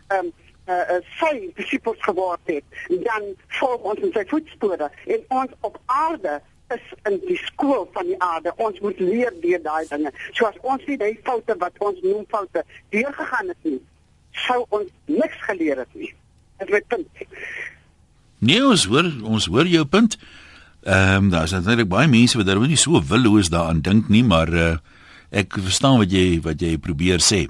ehm 0.07 0.25
um, 0.27 0.33
uh, 0.67 0.97
sy 1.19 1.33
disippels 1.57 2.01
geword 2.05 2.41
het, 2.51 2.65
dan 2.89 3.31
volg 3.59 3.89
ons 3.93 4.03
in 4.05 4.13
sy 4.15 4.25
voetspore 4.29 4.89
en 5.05 5.25
ons 5.41 5.55
op 5.67 5.79
aarde 5.85 6.39
is 6.73 6.85
in 7.05 7.19
die 7.27 7.37
skool 7.37 7.85
van 7.93 8.07
die 8.09 8.17
aarde. 8.23 8.53
Ons 8.57 8.79
moet 8.81 8.99
leer 8.99 9.33
deur 9.41 9.61
daai 9.61 9.85
dinge. 9.89 10.11
So 10.33 10.47
as 10.49 10.57
ons 10.65 10.85
nie 10.89 10.97
die 10.97 11.13
foute 11.27 11.57
wat 11.61 11.77
ons 11.85 11.99
noem 12.01 12.25
foute 12.31 12.63
deurgegaan 12.95 13.51
het 13.53 13.67
nie, 13.69 13.77
sou 14.47 14.63
ons 14.73 14.89
niks 15.11 15.43
geleer 15.45 15.83
het 15.83 15.93
nie. 15.93 16.11
Dit 16.59 16.67
is 16.67 16.73
my 16.73 16.81
punt. 16.89 17.27
Nee, 18.45 18.63
ons 18.65 18.85
hoor, 18.89 19.07
ons 19.23 19.47
hoor 19.51 19.69
jou 19.69 19.85
punt. 19.85 20.17
Ehm 20.85 21.25
um, 21.25 21.29
daar's 21.33 21.53
natuurlik 21.53 21.89
baie 21.89 22.09
mense 22.09 22.37
wat 22.37 22.45
daar 22.45 22.59
nie 22.61 22.77
so 22.77 23.01
willoos 23.01 23.49
daaraan 23.49 23.81
dink 23.81 24.09
nie, 24.13 24.23
maar 24.23 24.51
uh, 24.53 24.75
ek 25.33 25.57
verstaan 25.57 25.97
wat 25.97 26.11
jy 26.13 26.41
wat 26.45 26.61
jy 26.61 26.75
probeer 26.77 27.23
sê. 27.25 27.45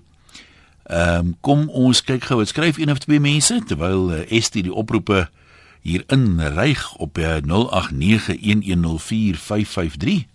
Ehm 0.85 1.17
um, 1.17 1.35
kom 1.41 1.69
ons 1.69 2.03
kyk 2.05 2.23
gou, 2.29 2.45
skryf 2.45 2.77
een 2.77 2.91
of 2.93 2.97
twee 3.01 3.19
mense 3.19 3.57
terwyl 3.65 4.11
uh, 4.13 4.19
Estie 4.29 4.61
die 4.63 4.73
oproepe 4.73 5.29
hier 5.81 6.03
in 6.13 6.37
ryg 6.53 6.95
op 7.01 7.17
uh, 7.17 7.37
0891104553. 7.41 7.45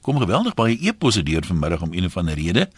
Kom 0.02 0.18
geweldig 0.18 0.54
baie 0.58 0.78
e-posse 0.82 1.22
deur 1.22 1.46
vanmiddag 1.46 1.82
om 1.86 1.92
een 1.94 2.04
of 2.04 2.16
ander 2.16 2.34
rede. 2.34 2.68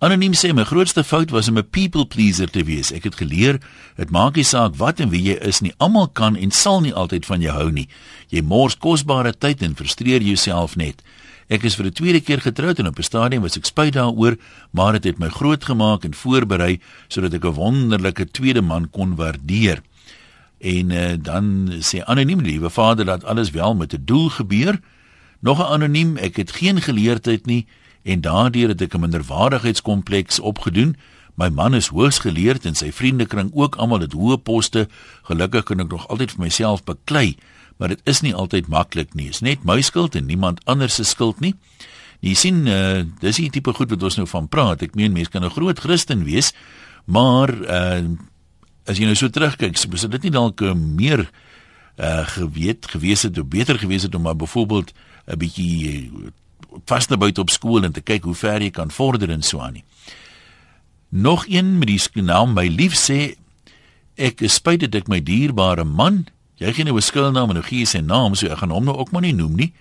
Anoniem 0.00 0.32
sê 0.36 0.52
my 0.56 0.64
grootste 0.64 1.04
fout 1.04 1.30
was 1.32 1.48
om 1.48 1.58
'n 1.58 1.70
people 1.70 2.06
pleaser 2.06 2.50
te 2.50 2.64
wees. 2.64 2.92
Ek 2.92 3.04
het 3.04 3.14
geleer, 3.14 3.60
dit 3.96 4.10
maak 4.10 4.34
nie 4.36 4.44
saak 4.44 4.76
wat 4.76 5.00
en 5.00 5.08
wie 5.08 5.22
jy 5.22 5.36
is 5.40 5.60
nie, 5.60 5.72
almal 5.76 6.08
kan 6.08 6.36
en 6.36 6.50
sal 6.50 6.80
nie 6.80 6.94
altyd 6.94 7.26
van 7.26 7.40
jou 7.40 7.52
hou 7.52 7.70
nie. 7.70 7.88
Jy 8.28 8.42
mors 8.42 8.76
kosbare 8.76 9.32
tyd 9.38 9.62
en 9.62 9.76
frustreer 9.76 10.22
jouself 10.22 10.76
net. 10.76 11.02
Ek 11.50 11.64
is 11.66 11.74
vir 11.74 11.86
'n 11.86 11.98
tweede 11.98 12.20
keer 12.22 12.40
getroud 12.40 12.78
en 12.78 12.86
op 12.86 12.98
'n 12.98 13.02
stadium 13.02 13.42
was 13.42 13.56
ek 13.56 13.66
spyt 13.66 13.94
daaroor, 13.94 14.36
maar 14.70 14.92
dit 14.92 15.04
het, 15.04 15.18
het 15.18 15.18
my 15.18 15.28
groot 15.28 15.64
gemaak 15.64 16.04
en 16.04 16.14
voorberei 16.14 16.78
sodat 17.08 17.34
ek 17.34 17.44
'n 17.44 17.58
wonderlike 17.58 18.30
tweede 18.30 18.62
man 18.62 18.90
kon 18.90 19.16
waardeer. 19.16 19.82
En 20.60 20.90
uh, 20.90 21.16
dan 21.18 21.72
sê 21.82 22.04
anoniem 22.04 22.40
liewe 22.40 22.70
vader 22.70 23.04
dat 23.04 23.24
alles 23.24 23.50
wel 23.50 23.74
met 23.74 23.92
'n 23.92 24.02
doel 24.04 24.28
gebeur. 24.28 24.80
Nog 25.40 25.58
'n 25.58 25.72
anoniem, 25.72 26.16
ek 26.16 26.36
het 26.36 26.52
geen 26.52 26.80
geleerdheid 26.80 27.46
nie 27.46 27.66
en 28.02 28.20
daardeur 28.20 28.68
het 28.68 28.80
ek 28.80 28.94
'n 28.94 29.00
minderwaardigheidskompleks 29.00 30.38
opgedoen. 30.40 30.96
My 31.34 31.48
man 31.48 31.74
is 31.74 31.88
hoogs 31.88 32.18
geleerd 32.18 32.64
en 32.64 32.74
sy 32.74 32.92
vriendekring 32.92 33.50
ook 33.54 33.76
almal 33.76 34.00
het 34.00 34.12
hoë 34.12 34.36
poste. 34.36 34.88
Gelukkig 35.22 35.64
kan 35.64 35.80
ek 35.80 35.90
nog 35.90 36.08
altyd 36.08 36.30
vir 36.30 36.40
myself 36.40 36.84
beklei 36.84 37.36
maar 37.80 37.88
dit 37.88 38.00
is 38.04 38.20
nie 38.20 38.34
altyd 38.36 38.68
maklik 38.68 39.14
nie. 39.16 39.30
Dit 39.32 39.40
is 39.40 39.44
net 39.46 39.64
my 39.64 39.80
skuld 39.80 40.14
en 40.14 40.26
niemand 40.28 40.60
anders 40.68 40.98
se 41.00 41.04
skuld 41.08 41.40
nie. 41.40 41.54
Jy 42.20 42.34
sien, 42.36 42.66
uh, 42.68 43.06
dis 43.22 43.40
die 43.40 43.48
tipe 43.50 43.72
goed 43.72 43.88
wat 43.94 44.02
ons 44.04 44.18
nou 44.20 44.26
van 44.28 44.48
praat. 44.52 44.84
Ek 44.84 44.98
meen 44.98 45.16
mense 45.16 45.32
kan 45.32 45.44
'n 45.44 45.56
groot 45.56 45.80
Christen 45.80 46.24
wees, 46.28 46.52
maar 47.08 47.48
uh, 47.48 48.04
as 48.84 48.98
jy 49.00 49.08
nou 49.08 49.16
so 49.16 49.32
terugkyk, 49.32 49.76
sou 49.76 50.08
dit 50.08 50.28
nie 50.28 50.34
dalk 50.36 50.60
uh, 50.60 50.74
meer 50.74 51.30
uh, 51.96 52.26
geweet 52.36 52.86
gewees 52.86 53.22
het 53.22 53.38
of 53.38 53.48
beter 53.48 53.78
gewees 53.78 54.02
het 54.02 54.14
om 54.14 54.22
maar 54.22 54.36
byvoorbeeld 54.36 54.92
'n 55.26 55.38
bietjie 55.38 56.10
vaste 56.84 57.16
buite 57.16 57.40
op 57.40 57.50
skool 57.50 57.84
en 57.84 57.92
te 57.92 58.00
kyk 58.00 58.24
hoe 58.24 58.34
ver 58.34 58.62
jy 58.62 58.70
kan 58.70 58.90
vorder 58.90 59.30
en 59.30 59.42
so 59.42 59.60
aan 59.60 59.72
nie. 59.72 59.84
Nog 61.08 61.46
een 61.48 61.78
met 61.78 61.88
die 61.88 62.22
naam 62.22 62.52
my 62.52 62.68
lief 62.68 62.94
sê 62.94 63.34
ek 64.16 64.40
is 64.40 64.54
spyt 64.54 64.80
dat 64.80 64.94
ek 64.94 65.08
my 65.08 65.20
dierbare 65.22 65.84
man 65.84 66.26
Jy 66.60 66.74
gee 66.76 66.84
nou 66.84 66.96
'n 66.96 67.02
skuilnaam 67.02 67.48
en 67.48 67.56
nou 67.56 67.64
gee 67.64 67.80
jy 67.80 67.86
sy 67.86 68.00
naam, 68.04 68.34
so 68.34 68.46
ek 68.46 68.58
gaan 68.58 68.70
hom 68.70 68.84
nou 68.84 68.96
ook 68.96 69.12
maar 69.12 69.22
nie 69.22 69.32
noem 69.32 69.56
nie. 69.56 69.72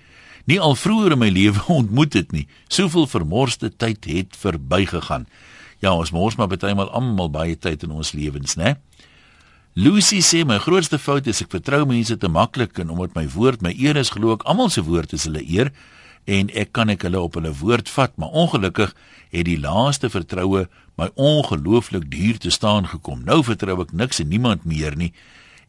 Nie 0.46 0.60
al 0.60 0.76
vroeër 0.76 1.12
in 1.12 1.20
my 1.20 1.30
lewe 1.30 1.60
ontmoet 1.80 2.14
het 2.14 2.32
nie. 2.32 2.48
Soveel 2.70 3.08
vermorste 3.08 3.70
tyd 3.76 4.06
het 4.06 4.36
verbygegaan. 4.40 5.28
Ja, 5.80 5.94
ons 5.94 6.12
mors 6.12 6.36
maar 6.36 6.48
bytelmal 6.48 6.90
almal 6.90 7.30
baie 7.30 7.58
tyd 7.58 7.84
in 7.84 7.92
ons 7.92 8.12
lewens, 8.12 8.56
né? 8.56 8.78
Lucy 9.74 10.22
sê 10.22 10.46
my 10.46 10.58
grootste 10.58 10.98
fout 10.98 11.28
is 11.28 11.42
ek 11.42 11.52
vertrou 11.52 11.86
mense 11.86 12.16
te 12.18 12.28
maklik 12.28 12.80
en 12.80 12.90
omdat 12.90 13.16
my 13.16 13.28
woord 13.28 13.62
my 13.62 13.74
eer 13.78 13.96
is, 13.96 14.10
glo 14.10 14.34
ek 14.34 14.44
almal 14.44 14.70
se 14.70 14.82
woord 14.82 15.14
is 15.14 15.24
hulle 15.28 15.44
eer 15.44 15.72
en 16.26 16.50
ek 16.56 16.72
kan 16.72 16.90
ek 16.90 17.04
hulle 17.04 17.20
op 17.20 17.36
hulle 17.36 17.52
woord 17.52 17.90
vat, 17.90 18.12
maar 18.18 18.32
ongelukkig 18.32 18.96
het 19.32 19.46
die 19.46 19.60
laaste 19.60 20.10
vertroue 20.10 20.68
my 20.96 21.10
ongelooflik 21.16 22.10
duur 22.12 22.40
te 22.40 22.52
staan 22.52 22.88
gekom. 22.88 23.24
Nou 23.28 23.44
vertrou 23.44 23.82
ek 23.84 23.92
niks 23.92 24.20
en 24.20 24.32
niemand 24.32 24.66
meer 24.66 24.96
nie 24.96 25.14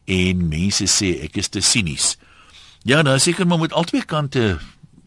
en 0.05 0.47
mense 0.49 0.87
sê 0.87 1.13
ek 1.25 1.37
is 1.37 1.49
te 1.49 1.61
sinies. 1.61 2.17
Ja, 2.83 3.01
nou 3.01 3.19
seker 3.19 3.47
maar 3.47 3.59
met 3.59 3.73
albei 3.73 4.01
kante 4.05 4.59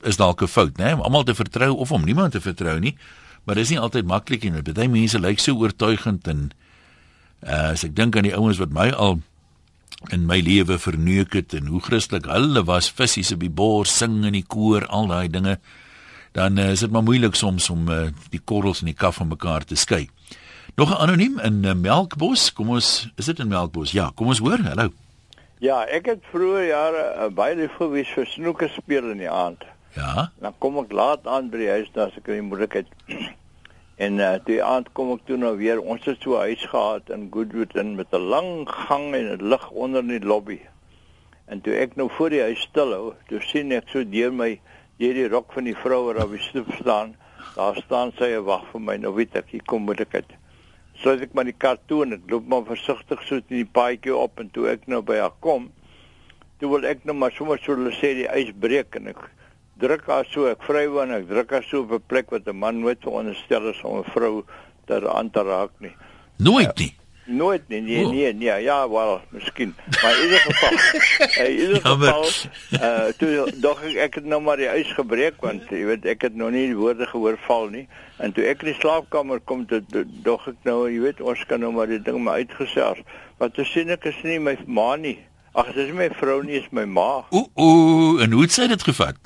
is 0.02 0.16
dalk 0.16 0.42
'n 0.42 0.46
fout, 0.46 0.76
né? 0.78 0.94
Almal 0.94 1.24
te 1.24 1.34
vertrou 1.34 1.76
of 1.76 1.92
om 1.92 2.04
niemand 2.04 2.32
te 2.32 2.40
vertrou 2.40 2.78
nie. 2.78 2.96
Maar 3.44 3.54
dis 3.54 3.68
nie 3.68 3.80
altyd 3.80 4.06
maklik 4.06 4.42
nie. 4.42 4.62
Party 4.62 4.86
mense 4.86 5.18
lyk 5.18 5.38
so 5.38 5.56
oortuigend 5.56 6.28
en 6.28 6.50
uh, 7.42 7.70
as 7.76 7.84
ek 7.84 7.94
dink 7.96 8.16
aan 8.16 8.28
die 8.28 8.36
ouens 8.36 8.58
wat 8.58 8.72
my 8.72 8.90
al 8.90 9.20
in 10.12 10.26
my 10.28 10.40
lewe 10.44 10.78
verneuk 10.78 11.32
het 11.32 11.54
en 11.56 11.66
hoe 11.72 11.80
Christelik 11.80 12.26
hulle 12.28 12.64
was, 12.64 12.90
visse 12.92 13.34
op 13.34 13.40
die 13.40 13.52
bors, 13.52 13.92
sing 13.96 14.24
in 14.24 14.36
die 14.36 14.44
koor, 14.46 14.86
al 14.86 15.08
daai 15.08 15.28
dinge, 15.32 15.58
dan 16.36 16.58
uh, 16.58 16.72
is 16.72 16.84
dit 16.84 16.92
maar 16.92 17.04
moeilik 17.06 17.36
soms 17.38 17.70
om 17.70 17.88
uh, 17.88 18.08
die 18.30 18.40
korrels 18.44 18.82
in 18.84 18.90
die 18.92 18.98
kaf 18.98 19.20
van 19.20 19.30
mekaar 19.32 19.64
te 19.64 19.78
skei. 19.80 20.08
Nog 20.76 20.90
'n 20.90 20.94
anoniem 20.94 21.38
in 21.38 21.64
uh, 21.64 21.72
Melkbos. 21.72 22.52
Kom 22.52 22.68
ons, 22.68 23.12
is 23.16 23.24
dit 23.24 23.38
in 23.38 23.48
Melkbos? 23.48 23.92
Ja, 23.92 24.10
kom 24.14 24.26
ons 24.26 24.38
hoor. 24.38 24.58
Hallo. 24.58 24.88
Ja, 25.58 25.84
ek 25.86 26.06
het 26.06 26.24
vroeër 26.30 26.66
jare 26.66 27.04
uh, 27.14 27.28
baie 27.30 27.54
lief 27.54 27.76
gewees 27.78 28.10
vir 28.10 28.26
snoeke 28.26 28.68
speel 28.68 29.06
in 29.12 29.22
die 29.22 29.30
aand. 29.30 29.62
Ja. 29.94 30.32
Dan 30.42 30.58
kom 30.58 30.80
ek 30.82 30.90
laat 30.92 31.30
aan 31.30 31.46
by 31.52 31.62
die 31.62 31.70
huis, 31.70 31.92
dan 31.94 32.10
as 32.10 32.18
ek 32.18 32.26
in 32.34 32.42
die 32.42 32.48
moeilikheid 32.48 32.90
en 34.06 34.18
uh, 34.18 34.32
die 34.50 34.58
aand 34.66 34.90
kom 34.98 35.14
ek 35.14 35.22
toe 35.30 35.38
nou 35.38 35.54
weer. 35.62 35.78
Ons 35.78 36.10
het 36.10 36.18
so 36.26 36.34
'n 36.34 36.50
huis 36.50 36.66
gehad 36.74 37.14
in 37.14 37.30
Goodwood 37.30 37.78
in 37.78 37.94
met 37.94 38.10
'n 38.10 38.26
lang 38.34 38.52
gang 38.66 39.14
en 39.14 39.30
'n 39.38 39.48
lig 39.54 39.70
onder 39.70 40.02
in 40.02 40.14
die 40.18 40.26
lobby. 40.26 40.60
En 41.46 41.60
toe 41.62 41.78
ek 41.86 41.94
nou 41.94 42.10
voor 42.18 42.34
die 42.34 42.42
huis 42.50 42.66
stil 42.66 42.90
hou, 42.90 43.14
toe 43.30 43.38
sien 43.40 43.70
ek 43.70 43.94
so 43.94 44.02
deur 44.02 44.32
my 44.32 44.58
deur 44.98 45.14
die 45.14 45.30
rok 45.30 45.52
van 45.52 45.70
die 45.70 45.78
vrou 45.86 46.06
wat 46.10 46.24
op 46.24 46.34
die 46.34 46.46
stoep 46.50 46.74
staan. 46.82 47.14
Daar 47.54 47.76
staan 47.86 48.10
sy 48.18 48.34
en 48.34 48.44
wag 48.44 48.66
vir 48.72 48.80
my. 48.80 48.96
Nou 48.96 49.14
weet 49.14 49.36
ek, 49.36 49.54
hier 49.54 49.62
kom 49.62 49.86
moeilikheid 49.86 50.42
sluit 51.02 51.22
ek 51.26 51.34
maar 51.34 51.48
die 51.48 51.56
kar 51.64 51.78
toe 51.90 52.02
en 52.04 52.18
ek 52.18 52.28
loop 52.30 52.46
maar 52.48 52.66
versigtig 52.68 53.22
so 53.28 53.40
in 53.42 53.48
die 53.48 53.70
paadjie 53.78 54.14
op 54.16 54.40
en 54.40 54.50
toe 54.54 54.68
ek 54.72 54.86
nou 54.90 55.02
by 55.02 55.18
haar 55.22 55.34
kom 55.40 55.70
toe 56.60 56.70
wil 56.70 56.86
ek 56.88 57.04
nou 57.04 57.16
maar 57.18 57.34
sommer 57.34 57.58
so 57.62 57.74
hulle 57.74 57.94
sê 57.98 58.14
die 58.20 58.28
ys 58.40 58.52
breek 58.60 58.96
en 59.00 59.10
ek 59.14 59.22
druk 59.82 60.06
haar 60.06 60.26
so 60.30 60.46
ek 60.50 60.62
vrywoon 60.62 61.10
en 61.10 61.22
ek 61.22 61.30
druk 61.30 61.56
haar 61.56 61.66
so 61.70 61.82
op 61.82 61.92
'n 61.92 62.08
plek 62.08 62.30
wat 62.30 62.46
'n 62.48 62.56
man 62.56 62.80
nooit 62.80 63.02
veronderstel 63.02 63.70
is 63.70 63.82
om 63.84 63.98
'n 63.98 64.10
vrou 64.14 64.44
te 64.86 65.00
aan 65.10 65.30
te 65.30 65.42
raak 65.42 65.72
nie. 65.80 65.94
Nooit 66.38 66.78
nie 66.78 66.94
Nooit 67.26 67.68
nie, 67.68 67.80
nee, 67.80 68.06
nee, 68.06 68.34
nee, 68.34 68.62
ja, 68.62 68.88
wel, 68.88 69.20
miskien. 69.28 69.74
Maar 70.02 70.18
in 70.18 70.24
ieder 70.24 70.38
geval, 70.38 70.70
in 71.46 71.58
ieder 71.58 71.80
geval, 71.80 72.24
uh, 72.72 73.04
toe 73.16 73.52
dog 73.56 73.80
ek 73.82 73.96
ek 73.96 74.14
het 74.20 74.26
nou 74.28 74.42
maar 74.44 74.60
die 74.60 74.68
ys 74.68 74.92
gebreek 74.92 75.40
want 75.40 75.70
jy 75.72 75.86
weet 75.88 76.04
ek 76.04 76.26
het 76.28 76.36
nog 76.36 76.52
nie 76.52 76.66
die 76.68 76.76
woorde 76.76 77.08
gehoor 77.08 77.38
val 77.46 77.70
nie. 77.72 77.86
En 78.20 78.36
toe 78.36 78.44
ek 78.44 78.66
in 78.66 78.74
die 78.74 78.80
slaapkamer 78.80 79.40
kom, 79.48 79.64
toe 79.66 79.80
dog 80.26 80.44
ek 80.52 80.60
nou, 80.68 80.84
jy 80.92 81.00
weet, 81.06 81.24
ons 81.24 81.46
kan 81.48 81.64
nou 81.64 81.72
maar 81.72 81.88
die 81.88 82.02
ding 82.04 82.20
maar 82.20 82.44
uitgesels. 82.44 83.00
Wat 83.40 83.56
te 83.56 83.64
sien 83.72 83.88
ek 83.94 84.04
is 84.12 84.20
nie 84.22 84.36
my 84.38 84.58
ma 84.66 84.90
nie. 85.00 85.16
Ag, 85.56 85.72
dit 85.72 85.86
is 85.86 85.96
my 85.96 86.10
vrou 86.20 86.42
nie, 86.44 86.60
is 86.60 86.68
my 86.76 86.84
ma. 86.84 87.24
Ooh, 87.32 87.48
ooh, 87.56 88.20
en 88.20 88.36
hoe 88.36 88.44
het 88.44 88.52
sy 88.52 88.68
dit 88.68 88.84
gevat? 88.84 89.16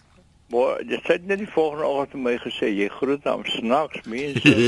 Maar 0.53 0.79
dit 0.87 1.01
sê 1.05 1.19
net 1.29 1.43
die 1.43 1.51
volgende 1.51 1.85
oggend 1.85 2.15
vir 2.15 2.23
my 2.25 2.37
gesê, 2.41 2.71
jy 2.73 2.87
groet 2.95 3.27
aan 3.29 3.43
snaaks 3.49 4.07
mense. 4.09 4.55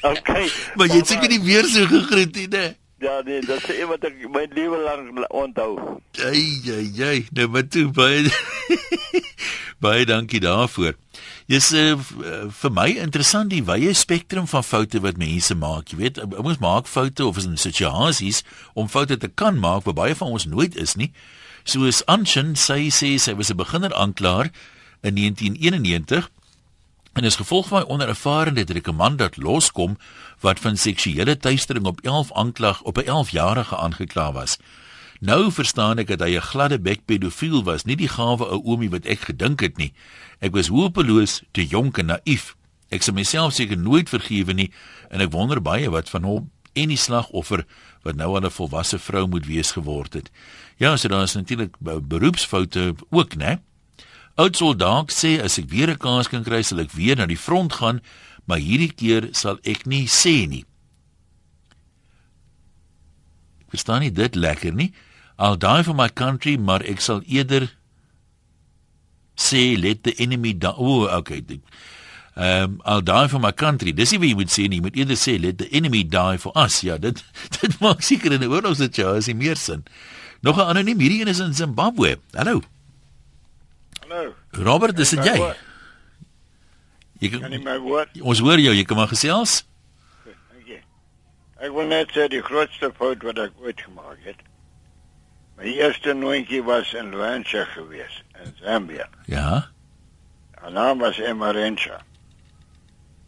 Okay. 0.12 0.50
Maar 0.78 0.86
jy 0.86 1.00
het 1.00 1.10
seker 1.10 1.28
nie 1.28 1.40
weer 1.42 1.66
so 1.66 1.86
gegroet 1.90 2.34
nie, 2.34 2.48
né? 2.48 2.66
Ja, 2.98 3.20
nee, 3.24 3.40
dit 3.40 3.68
is 3.68 3.76
iemand 3.78 4.02
wat 4.02 4.10
ek 4.10 4.22
my 4.34 4.44
lewe 4.54 4.78
lank 4.82 5.26
onthou. 5.30 5.98
Jy, 6.18 6.34
jy, 6.66 6.78
jy, 6.98 7.12
nou 7.38 7.46
maar 7.54 7.66
toe 7.70 7.84
baie 7.94 8.26
baie 9.84 10.06
dankie 10.06 10.40
daarvoor. 10.42 10.96
Dis 11.46 11.70
uh, 11.78 11.94
vir 12.60 12.72
my 12.74 12.88
interessant 12.98 13.52
die 13.54 13.62
wye 13.64 13.94
spektrum 13.94 14.48
van 14.50 14.66
foute 14.66 14.98
wat 15.04 15.20
mense 15.20 15.54
maak. 15.54 15.92
Jy 15.94 16.00
weet, 16.00 16.18
ons 16.42 16.58
maak 16.58 16.90
foute 16.90 17.22
of 17.24 17.38
is 17.38 17.46
in 17.46 17.54
situasies 17.56 18.42
om 18.74 18.90
foute 18.90 19.16
te 19.16 19.30
kan 19.30 19.58
maak 19.62 19.86
wat 19.86 19.98
baie 19.98 20.18
van 20.18 20.34
ons 20.34 20.48
nooit 20.50 20.74
is 20.74 20.96
nie. 20.98 21.12
Soos 21.62 22.02
Anshin 22.10 22.56
sê 22.58 22.88
sê 22.90 23.14
sy 23.14 23.36
was 23.38 23.50
'n 23.54 23.62
beginner 23.62 23.94
aanklaer 23.94 24.50
in 25.06 25.14
1991 25.14 26.30
en 27.12 27.24
as 27.24 27.36
gevolg 27.36 27.68
van 27.68 27.82
my 27.82 27.88
onervarende 27.88 28.60
het 28.60 28.70
ek 28.70 28.88
'n 28.88 28.94
man 28.94 29.16
dat 29.16 29.36
loskom 29.36 29.98
wat 30.40 30.60
van 30.60 30.76
seksuele 30.76 31.36
teistering 31.36 31.86
op 31.86 32.00
11 32.00 32.32
aanklag 32.32 32.82
op 32.82 32.98
'n 32.98 33.06
11 33.06 33.30
jarige 33.30 33.76
aangekla 33.76 34.32
was. 34.32 34.58
Nou 35.20 35.52
verstaan 35.52 35.98
ek 35.98 36.06
dat 36.06 36.20
hy 36.20 36.36
'n 36.36 36.40
gladde 36.40 36.78
bek 36.78 37.04
pedofiel 37.04 37.64
was, 37.64 37.84
nie 37.84 37.96
die 37.96 38.08
gawe 38.08 38.44
ou 38.44 38.62
oomie 38.64 38.90
wat 38.90 39.04
ek 39.04 39.20
gedink 39.20 39.60
het 39.60 39.76
nie. 39.76 39.92
Ek 40.38 40.52
was 40.52 40.68
hopeloos 40.68 41.42
te 41.50 41.66
jonk 41.66 41.98
en 41.98 42.06
naïef. 42.06 42.56
Ek 42.88 43.02
sou 43.02 43.14
myself 43.14 43.52
seker 43.52 43.78
nooit 43.78 44.08
vergewe 44.08 44.52
nie 44.52 44.72
en 45.10 45.20
ek 45.20 45.32
wonder 45.32 45.62
baie 45.62 45.90
wat 45.90 46.08
van 46.08 46.22
hom 46.22 46.50
en 46.72 46.88
die 46.88 46.96
slagoffer 46.96 47.66
wat 48.02 48.16
nou 48.16 48.34
al 48.34 48.46
'n 48.46 48.50
volwasse 48.50 48.98
vrou 48.98 49.26
moet 49.26 49.46
wees 49.46 49.72
geword 49.72 50.14
het. 50.14 50.30
Ja, 50.76 50.96
so 50.96 51.08
daar 51.08 51.22
is 51.22 51.34
natuurlik 51.34 51.74
beroepsfoute 51.80 52.94
ook, 53.10 53.34
né? 53.34 53.58
Oud 54.38 54.54
soldaat 54.54 55.10
sê 55.10 55.40
as 55.42 55.58
ek 55.58 55.66
weer 55.70 55.90
'n 55.90 55.98
kans 55.98 56.28
kan 56.30 56.44
kry, 56.46 56.62
sal 56.62 56.78
ek 56.80 56.94
weer 56.94 57.16
na 57.16 57.26
die 57.26 57.36
front 57.36 57.72
gaan, 57.82 58.00
maar 58.46 58.62
hierdie 58.62 58.94
keer 58.94 59.34
sal 59.34 59.58
ek 59.64 59.86
nie 59.86 60.06
sê 60.06 60.46
nie. 60.46 60.64
Ek 63.66 63.74
verstaan 63.74 64.00
nie 64.00 64.14
dit 64.14 64.34
lekker 64.34 64.72
nie. 64.72 64.92
I'll 65.38 65.58
die 65.58 65.82
for 65.82 65.94
my 65.94 66.08
country, 66.08 66.56
maar 66.56 66.82
ek 66.86 67.00
sal 67.00 67.20
eerder 67.26 67.68
sê 69.36 69.76
let 69.76 70.04
the 70.04 70.14
enemy 70.22 70.54
die. 70.54 70.70
O, 70.70 71.02
oh, 71.02 71.16
okay. 71.18 71.42
Ehm 72.38 72.78
um, 72.78 72.80
I'll 72.86 73.02
die 73.02 73.28
for 73.28 73.40
my 73.40 73.50
country. 73.50 73.92
Dis 73.92 74.12
nie 74.12 74.22
wat 74.22 74.28
jy 74.28 74.38
moet 74.38 74.54
sê 74.54 74.68
nie. 74.68 74.78
Jy 74.78 74.86
moet 74.86 74.96
eerder 74.96 75.18
sê 75.18 75.38
let 75.40 75.58
the 75.58 75.68
enemy 75.74 76.04
die 76.04 76.38
for 76.38 76.54
us. 76.54 76.80
Ja, 76.86 76.96
dit 76.98 77.24
dit 77.60 77.78
maak 77.82 78.02
seker 78.02 78.32
in 78.32 78.42
'n 78.42 78.50
oorlogssituasie 78.54 79.34
meer 79.34 79.56
sin. 79.56 79.82
Nog 80.42 80.58
'n 80.58 80.70
anoniem 80.70 80.98
hierdie 80.98 81.20
een 81.20 81.34
is 81.34 81.42
in 81.42 81.54
Zimbabwe. 81.54 82.18
Hallo. 82.34 82.62
Hallo. 84.08 84.34
Robert, 84.52 84.96
dis 84.96 85.10
dit 85.10 85.24
jy? 85.24 85.36
Jy 87.20 87.28
kan 87.34 87.50
nie 87.52 87.60
my 87.60 87.76
woord. 87.82 88.14
Ons 88.24 88.40
hoor 88.40 88.60
jou, 88.62 88.72
jy 88.72 88.84
kan 88.88 88.96
maar 88.96 89.10
gesels. 89.10 89.58
Dankie. 90.24 90.78
Ek 91.60 91.74
wil 91.74 91.90
net 91.90 92.14
sê 92.16 92.24
die 92.32 92.40
grootste 92.44 92.88
fout 92.96 93.26
wat 93.26 93.40
ek 93.42 93.58
ooit 93.60 93.82
gemaak 93.84 94.22
het. 94.24 94.40
My 95.58 95.74
eerste 95.74 96.14
nooitjie 96.14 96.62
was 96.64 96.94
in 96.96 97.10
Luanshya 97.12 97.66
gewees 97.74 98.20
in 98.38 98.54
Zambia. 98.62 99.08
Ja. 99.26 99.66
Haar 100.56 100.72
naam 100.72 101.04
was 101.04 101.18
Emarensha. 101.20 102.00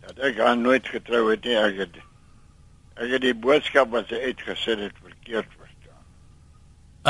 Dat 0.06 0.22
ek 0.30 0.40
haar 0.40 0.56
nooit 0.56 0.88
getrou 0.88 1.26
het 1.32 1.44
nie, 1.44 1.58
ek 1.58 1.82
het 1.84 2.00
ek 3.00 3.16
het 3.18 3.24
die 3.24 3.36
boodskap 3.36 3.92
wat 3.92 4.08
sy 4.08 4.22
uitgesit 4.30 4.80
het 4.86 4.96
verkeerd 5.02 5.52
verstaan. 5.58 6.02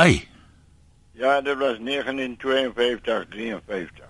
Ai. 0.01 0.27
Ja, 1.21 1.41
dit 1.41 1.59
was 1.59 1.77
1952, 1.79 3.27
53. 3.29 4.05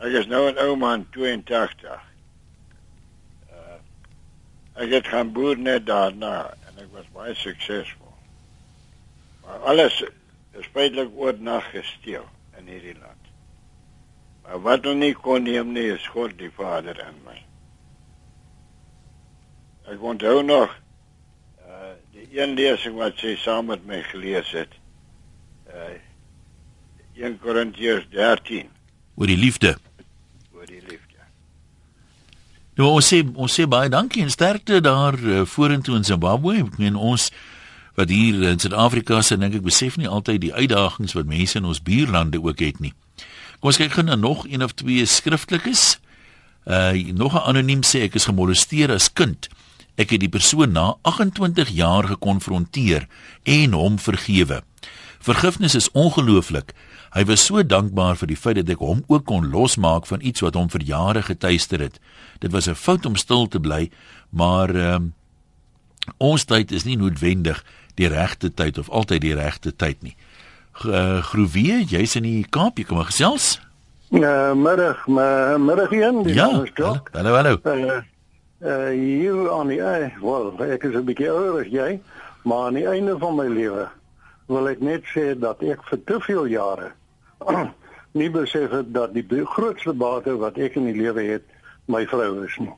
Ek 0.00 0.14
is 0.16 0.26
nou 0.26 0.48
'n 0.50 0.56
ou 0.58 0.76
man, 0.76 1.04
82. 1.10 2.00
Uh, 3.52 3.76
ek 4.72 4.88
het 4.90 5.06
gaan 5.12 5.32
boer 5.36 5.58
net 5.58 5.84
daarna 5.86 6.56
en 6.68 6.80
ek 6.80 6.88
was 6.96 7.12
baie 7.12 7.34
suksesvol. 7.34 8.14
Maar 9.44 9.58
alles 9.58 10.00
is 10.56 10.72
feitelik 10.72 11.12
oornag 11.12 11.70
gesteel 11.70 12.24
in 12.56 12.72
hierdie 12.72 12.96
land. 12.98 13.28
Maar 14.42 14.60
wat 14.64 14.86
ons 14.86 14.96
nie 15.04 15.14
kon 15.14 15.44
neem 15.44 15.76
nie 15.76 15.90
is 15.92 16.08
God 16.16 16.38
die 16.38 16.50
Vader 16.56 16.96
in 17.04 17.20
my. 17.28 17.36
Ek 19.92 20.00
onthou 20.00 20.40
nog 20.42 20.72
uh 21.68 21.92
die 22.16 22.28
een 22.40 22.56
lesing 22.56 22.96
wat 22.96 23.20
sy 23.20 23.36
saam 23.36 23.68
met 23.68 23.84
my 23.84 24.00
gelees 24.02 24.56
het. 24.56 24.80
Uh 25.72 25.98
1 27.12 27.38
Korintiërs 27.38 28.06
13 28.10 28.68
oor 29.14 29.26
die 29.26 29.36
liefde. 29.36 29.76
oor 30.54 30.66
die 30.66 30.80
liefde. 30.80 31.20
Nou 32.76 32.88
ons 32.96 33.08
sê 33.12 33.20
ons 33.34 33.52
sê 33.52 33.66
baie 33.68 33.90
dankie 33.92 34.22
en 34.24 34.32
sterkte 34.32 34.80
daar 34.80 35.18
uh, 35.20 35.42
vorentoe 35.44 35.96
in 35.96 36.04
Zimbabwe. 36.08 36.56
Ek 36.64 36.78
meen 36.80 36.96
ons 36.96 37.28
wat 38.00 38.08
hier 38.08 38.40
in 38.48 38.58
Suid-Afrika 38.58 39.20
se 39.20 39.36
dink 39.36 39.58
ek 39.58 39.66
besef 39.66 39.98
nie 40.00 40.08
altyd 40.08 40.40
die 40.40 40.54
uitdagings 40.54 41.12
wat 41.12 41.28
mense 41.28 41.60
in 41.60 41.68
ons 41.68 41.82
buurlande 41.84 42.40
ook 42.40 42.64
het 42.64 42.80
nie. 42.80 42.94
Kom 43.60 43.68
ons 43.70 43.80
kyk 43.80 43.92
gou 43.98 44.06
na 44.08 44.16
nog 44.16 44.46
een 44.48 44.64
of 44.64 44.72
twee 44.72 45.04
skriftelikes. 45.06 46.00
Uh 46.64 46.96
nog 47.12 47.36
'n 47.36 47.44
anoniem 47.52 47.84
sê 47.84 48.08
ek 48.08 48.16
is 48.16 48.28
gemolesteer 48.28 48.90
as 48.90 49.12
kind. 49.12 49.48
Ek 49.96 50.10
het 50.10 50.20
die 50.20 50.32
persoon 50.32 50.72
na 50.72 50.96
28 51.02 51.68
jaar 51.68 52.08
gekonfronteer 52.08 53.06
en 53.44 53.72
hom 53.72 53.98
vergewe. 53.98 54.62
Vergifnis 55.22 55.74
is 55.74 55.90
ongelooflik. 55.94 56.72
Hy 57.14 57.22
was 57.28 57.44
so 57.46 57.62
dankbaar 57.62 58.16
vir 58.18 58.32
die 58.32 58.36
feit 58.36 58.56
dat 58.58 58.72
ek 58.74 58.80
hom 58.82 59.04
ook 59.06 59.28
kon 59.30 59.44
losmaak 59.52 60.08
van 60.10 60.24
iets 60.24 60.42
wat 60.42 60.56
hom 60.58 60.66
vir 60.72 60.82
jare 60.88 61.22
getuister 61.22 61.78
het. 61.84 62.00
Dit 62.42 62.50
was 62.50 62.66
'n 62.66 62.74
fout 62.74 63.06
om 63.06 63.16
stil 63.16 63.46
te 63.46 63.60
bly, 63.60 63.90
maar 64.30 64.74
ehm 64.74 65.04
uh, 65.04 65.10
ons 66.18 66.44
tyd 66.44 66.72
is 66.72 66.84
nie 66.84 66.96
noodwendig 66.96 67.62
die 67.94 68.08
regte 68.08 68.50
tyd 68.54 68.78
of 68.78 68.90
altyd 68.90 69.20
die 69.20 69.34
regte 69.34 69.76
tyd 69.76 70.02
nie. 70.02 70.16
Uh, 70.84 71.22
Groewe, 71.22 71.84
jy's 71.86 72.16
in 72.16 72.22
die 72.22 72.46
Kaap, 72.50 72.78
jy 72.78 72.84
kom 72.84 72.96
maar 72.96 73.12
gesels. 73.12 73.60
Uh, 74.10 74.54
middag, 74.54 75.06
my, 75.06 75.56
middag 75.58 75.92
een, 75.92 76.22
die 76.22 76.34
Ja. 76.34 76.64
Jock. 76.74 77.10
Hallo, 77.12 77.34
hallo. 77.34 77.58
Uh, 77.64 78.02
uh, 78.64 78.90
you 78.90 79.48
on 79.50 79.68
the 79.68 79.78
uh, 79.78 80.10
well, 80.20 80.50
ek 80.72 80.82
is 80.84 80.94
'n 80.94 81.04
bietjie 81.04 81.30
ouer 81.30 81.60
as 81.60 81.70
jy, 81.70 82.00
maar 82.42 82.66
aan 82.66 82.74
die 82.74 82.88
einde 82.88 83.18
van 83.18 83.36
my 83.36 83.46
lewe 83.46 83.88
wil 84.46 84.68
ek 84.68 84.80
net 84.80 85.06
sê 85.14 85.32
dat 85.38 85.62
ek 85.62 85.82
vir 85.90 86.00
te 86.06 86.20
veel 86.26 86.46
jare 86.46 86.92
nie 88.18 88.30
besef 88.30 88.70
het 88.70 88.92
dat 88.94 89.14
die 89.14 89.44
grootste 89.54 89.92
bate 89.92 90.36
wat 90.36 90.58
ek 90.58 90.76
in 90.76 90.86
die 90.90 90.96
lewe 90.98 91.22
het, 91.22 91.44
my 91.86 92.04
vrou 92.06 92.44
is 92.44 92.56
nie. 92.60 92.72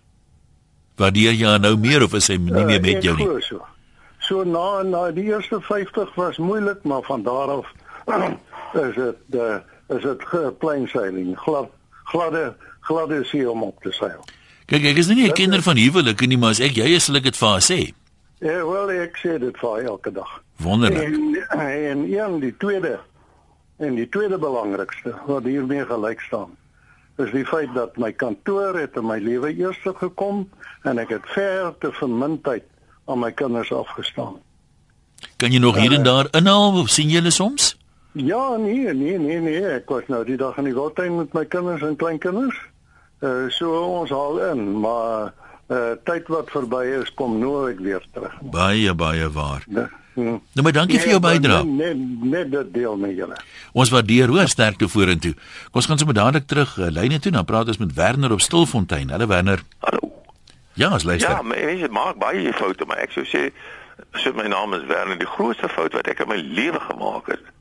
Waardeer 1.01 1.35
jy 1.35 1.57
nou 1.59 1.75
meer 1.77 2.05
of 2.07 2.15
is 2.15 2.29
sy 2.31 2.37
nie 2.39 2.53
meer 2.53 2.79
Uh, 2.79 2.83
met 2.83 2.91
ek 2.95 3.03
jou 3.03 3.17
nie? 3.17 3.27
glo 3.27 3.41
So. 3.41 3.65
so 4.21 4.45
na 4.45 4.83
na 4.83 5.11
die 5.11 5.27
eerste 5.29 5.61
50 5.61 6.15
was 6.15 6.39
moeilik, 6.39 6.85
maar 6.85 7.03
van 7.03 7.23
daar 7.23 7.59
af 7.59 7.73
is 8.87 8.95
dit 8.95 9.41
uh, 9.41 9.59
is 9.89 10.03
dit 10.03 10.25
plain 10.59 10.87
sailing, 10.89 11.35
glad 11.39 11.69
gladde 12.05 12.55
gladde 12.81 13.25
see 13.25 13.51
om 13.51 13.63
op 13.63 13.83
te 13.83 13.93
seil. 13.93 14.25
Kyk, 14.67 14.85
ek 14.85 14.97
is 14.97 15.09
nie 15.09 15.29
'n 15.29 15.33
kenner 15.33 15.63
van 15.63 15.77
huwelike 15.77 16.27
nie, 16.27 16.39
maar 16.39 16.51
as 16.51 16.61
ek 16.61 16.77
jy 16.77 16.95
is, 16.97 17.05
sal 17.05 17.17
ek 17.17 17.29
dit 17.29 17.37
vir 17.37 17.49
haar 17.49 17.65
sê. 17.65 17.81
Ja, 18.41 18.65
wel 18.65 18.91
ek 18.91 19.17
sê 19.17 19.39
dit 19.39 19.57
vir 19.57 19.85
elke 19.85 20.13
dag. 20.13 20.44
Wonderlik. 20.57 21.03
En 21.03 21.33
en 21.49 22.05
een 22.13 22.39
die 22.41 22.57
tweede 22.57 23.01
en 23.77 23.95
die 23.95 24.09
tweede 24.09 24.39
belangrikste 24.39 25.15
wat 25.27 25.45
hiermee 25.45 25.85
gelyk 25.87 26.21
staan 26.21 26.57
is 27.17 27.31
die 27.31 27.45
feit 27.47 27.71
dat 27.75 27.97
my 27.97 28.11
kantoor 28.13 28.79
het 28.79 28.97
in 28.99 29.07
my 29.07 29.19
lewe 29.23 29.53
eers 29.55 29.79
gekom 30.01 30.49
en 30.83 30.99
ek 30.99 31.15
het 31.15 31.29
ver 31.35 31.71
te 31.79 31.93
vermin 31.95 32.41
tyd 32.43 32.67
aan 33.07 33.21
my 33.23 33.31
kinders 33.33 33.71
afgestaan. 33.73 34.41
Kan 35.39 35.55
jy 35.55 35.61
nog 35.63 35.79
hier 35.79 35.95
en 35.95 36.03
daar 36.03 36.29
inhaal 36.35 36.81
of 36.81 36.91
sien 36.91 37.13
jy 37.13 37.21
hulle 37.21 37.31
soms? 37.35 37.75
Ja, 38.15 38.57
nee, 38.57 38.93
nee, 38.95 39.19
nee, 39.19 39.41
nee, 39.41 39.63
ek 39.79 39.89
was 39.91 40.07
nou 40.11 40.23
die 40.27 40.39
dag 40.39 40.59
in 40.59 40.69
die 40.69 40.75
Wildtuin 40.75 41.17
met 41.17 41.33
my 41.35 41.45
kinders 41.51 41.83
en 41.87 41.97
kleinkinders. 41.99 42.59
Uh 43.23 43.47
so 43.55 43.79
ons 44.01 44.11
haal 44.11 44.41
in, 44.51 44.67
maar 44.83 45.33
uh 45.71 45.95
tyd 46.07 46.29
wat 46.31 46.51
verby 46.51 46.85
is 47.01 47.11
kom 47.19 47.39
nooit 47.39 47.79
weer 47.83 48.03
terug. 48.13 48.35
Baie 48.55 48.95
baie 48.95 49.31
waar. 49.31 49.65
Nee, 49.67 49.87
hm. 50.15 50.39
Nou 50.55 50.65
maar 50.67 50.73
dankie 50.73 51.01
vir 51.03 51.15
jou 51.15 51.21
bydrae. 51.21 51.65
Net 51.65 52.03
net 52.23 52.51
dit 52.53 52.75
deel 52.75 52.97
met 52.97 53.17
julle. 53.17 53.39
Ons 53.73 53.93
waardeer 53.95 54.33
hoor 54.33 54.49
sterkte 54.49 54.89
vorentoe. 54.89 55.35
Kom 55.71 55.83
ons 55.83 55.91
gaan 55.91 55.99
sommer 55.99 56.17
dadelik 56.17 56.47
terug 56.47 56.77
uh, 56.79 56.91
lyne 56.91 57.19
toe, 57.19 57.33
dan 57.35 57.45
praat 57.45 57.73
ons 57.73 57.83
met 57.83 57.95
Werner 57.95 58.33
op 58.33 58.41
Stilfontein. 58.41 59.11
Hallo 59.11 59.27
Werner. 59.27 59.63
Hallo. 59.79 60.13
Ja, 60.75 60.93
ons 60.93 61.05
luister. 61.05 61.31
Ja, 61.31 61.43
maar 61.43 61.59
mense 61.59 61.89
maak 61.91 62.19
baie 62.19 62.53
foute, 62.53 62.87
maar 62.87 63.03
ek 63.03 63.15
sou 63.15 63.27
sê 63.27 63.49
so 64.19 64.35
my 64.35 64.47
naam 64.51 64.75
is 64.75 64.87
Werner, 64.91 65.19
die 65.19 65.35
grootste 65.37 65.71
fout 65.71 65.95
wat 65.95 66.09
ek 66.11 66.25
in 66.25 66.31
my 66.31 66.41
lewe 66.43 66.81
gemaak 66.91 67.35
het 67.35 67.53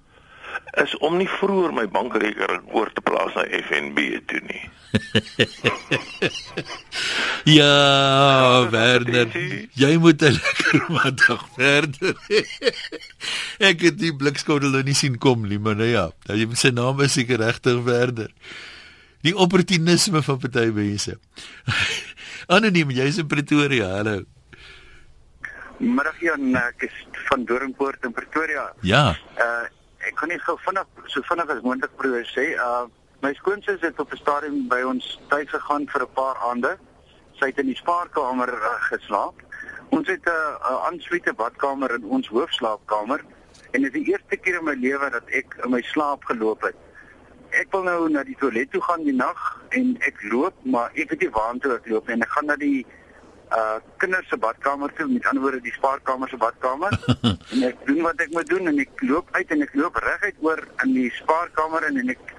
is 0.81 0.95
om 1.05 1.17
nie 1.17 1.29
vroeër 1.29 1.73
my 1.73 1.85
bankrekening 1.93 2.63
oor 2.73 2.89
te 2.93 3.01
plaas 3.05 3.35
na 3.37 3.43
FNB 3.45 4.05
toe 4.29 4.41
nie. 4.47 4.63
Ja, 7.43 8.69
Werner. 8.71 9.27
Jy 9.75 9.97
moet 9.99 10.21
'n 10.21 10.32
lekker 10.32 10.86
middag 10.95 11.43
verder. 11.56 12.15
ek 13.69 13.82
het 13.84 13.97
die 13.99 14.15
blikskottel 14.15 14.71
nou 14.71 14.84
nie 14.84 14.95
sien 14.95 15.17
kom 15.17 15.43
nie, 15.47 15.60
maar 15.60 15.75
nou 15.75 15.88
ja, 15.88 16.06
nou 16.27 16.38
jy 16.39 16.47
sy 16.56 16.71
naam 16.71 17.01
is 17.03 17.13
seker 17.19 17.43
regtig 17.43 17.84
Werner. 17.84 18.32
Die 19.27 19.36
opportunisme 19.36 20.21
van 20.23 20.39
party 20.39 20.71
mense. 20.71 21.19
Anoniem, 22.56 22.91
jy's 22.91 23.19
in 23.19 23.27
Pretoria. 23.27 23.91
Hallo. 23.97 24.23
Middag 25.79 26.19
Jan, 26.23 26.56
ek 26.56 26.88
is 26.88 26.95
van 27.27 27.43
Doringpoort 27.45 28.03
in 28.08 28.13
Pretoria. 28.15 28.71
Ja. 28.82 29.15
Uh 29.36 29.67
ek 30.03 30.17
kan 30.19 30.27
nie 30.27 30.39
gou 30.43 30.58
vinnig 30.60 30.88
so 31.08 31.23
vinnig 31.23 31.47
as 31.47 31.62
moontlik 31.63 31.91
probeer 31.99 32.27
sê. 32.32 32.56
Uh 32.56 32.88
My 33.23 33.32
skoonsis 33.34 33.79
het 33.79 33.99
op 33.99 34.12
'n 34.12 34.19
stadium 34.19 34.67
by 34.67 34.82
ons 34.84 35.19
tuis 35.32 35.47
gegaan 35.49 35.88
vir 35.88 36.01
'n 36.03 36.13
paar 36.13 36.36
aande. 36.43 36.77
Sy 37.43 37.49
het 37.51 37.58
in 37.60 37.73
die 37.73 37.75
spaarkamer 37.75 38.47
uh, 38.56 38.69
geslaap. 38.88 39.41
Ons 39.91 40.08
het 40.08 40.23
'n 40.23 40.32
uh, 40.32 40.86
aansluite 40.88 41.34
badkamer 41.34 41.91
in 41.95 42.06
ons 42.06 42.27
hoofslaapkamer 42.27 43.19
en 43.71 43.82
dit 43.82 43.93
is 43.93 43.99
die 43.99 44.12
eerste 44.12 44.38
keer 44.38 44.60
in 44.60 44.63
my 44.63 44.75
lewe 44.79 45.10
dat 45.12 45.27
ek 45.27 45.58
in 45.65 45.71
my 45.75 45.82
slaap 45.82 46.23
geloop 46.23 46.62
het. 46.63 46.77
Ek 47.51 47.67
wil 47.75 47.84
nou 47.84 48.08
na 48.10 48.23
die 48.23 48.38
toilet 48.39 48.71
toe 48.71 48.82
gaan 48.82 49.03
die 49.03 49.15
nag 49.15 49.60
en 49.69 49.97
ek 49.99 50.23
loop, 50.32 50.56
maar 50.63 50.95
ek 50.95 51.10
weet 51.10 51.19
nie 51.19 51.29
waartoe 51.36 51.75
ek 51.75 51.91
loop 51.91 52.08
nie 52.08 52.15
en 52.15 52.23
ek 52.23 52.32
gaan 52.38 52.45
na 52.45 52.56
die 52.56 52.86
uh 53.51 53.77
kinders 53.97 54.29
se 54.29 54.38
badkamer 54.38 54.93
toe, 54.95 55.08
met 55.12 55.27
ander 55.27 55.43
woorde 55.43 55.62
die 55.67 55.75
spaarkamer 55.75 56.29
se 56.29 56.38
badkamer. 56.38 56.95
en 57.51 57.63
ek 57.73 57.86
doen 57.86 58.01
wat 58.08 58.21
ek 58.21 58.32
moet 58.32 58.47
doen 58.56 58.71
en 58.71 58.79
ek 58.79 59.08
loop 59.12 59.27
uit 59.36 59.51
en 59.51 59.67
ek 59.67 59.75
loop 59.75 59.99
reguit 60.08 60.39
oor 60.39 60.63
in 60.86 60.95
die 60.95 61.12
spaarkamer 61.19 61.91
en, 61.91 61.99
en 61.99 62.15
ek 62.15 62.36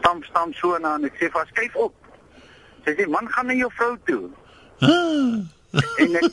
stamp 0.00 0.24
stamp 0.24 0.54
so 0.54 0.78
na 0.78 0.96
en 0.96 1.04
ek 1.04 1.20
sê 1.20 1.28
vas 1.36 1.52
kyk 1.52 1.76
op. 1.76 2.07
Sy 2.88 2.94
sê 2.96 3.04
man 3.12 3.26
gaan 3.28 3.50
na 3.52 3.54
jou 3.54 3.68
vrou 3.76 3.96
toe. 4.08 4.30
en 6.00 6.14
ek 6.16 6.24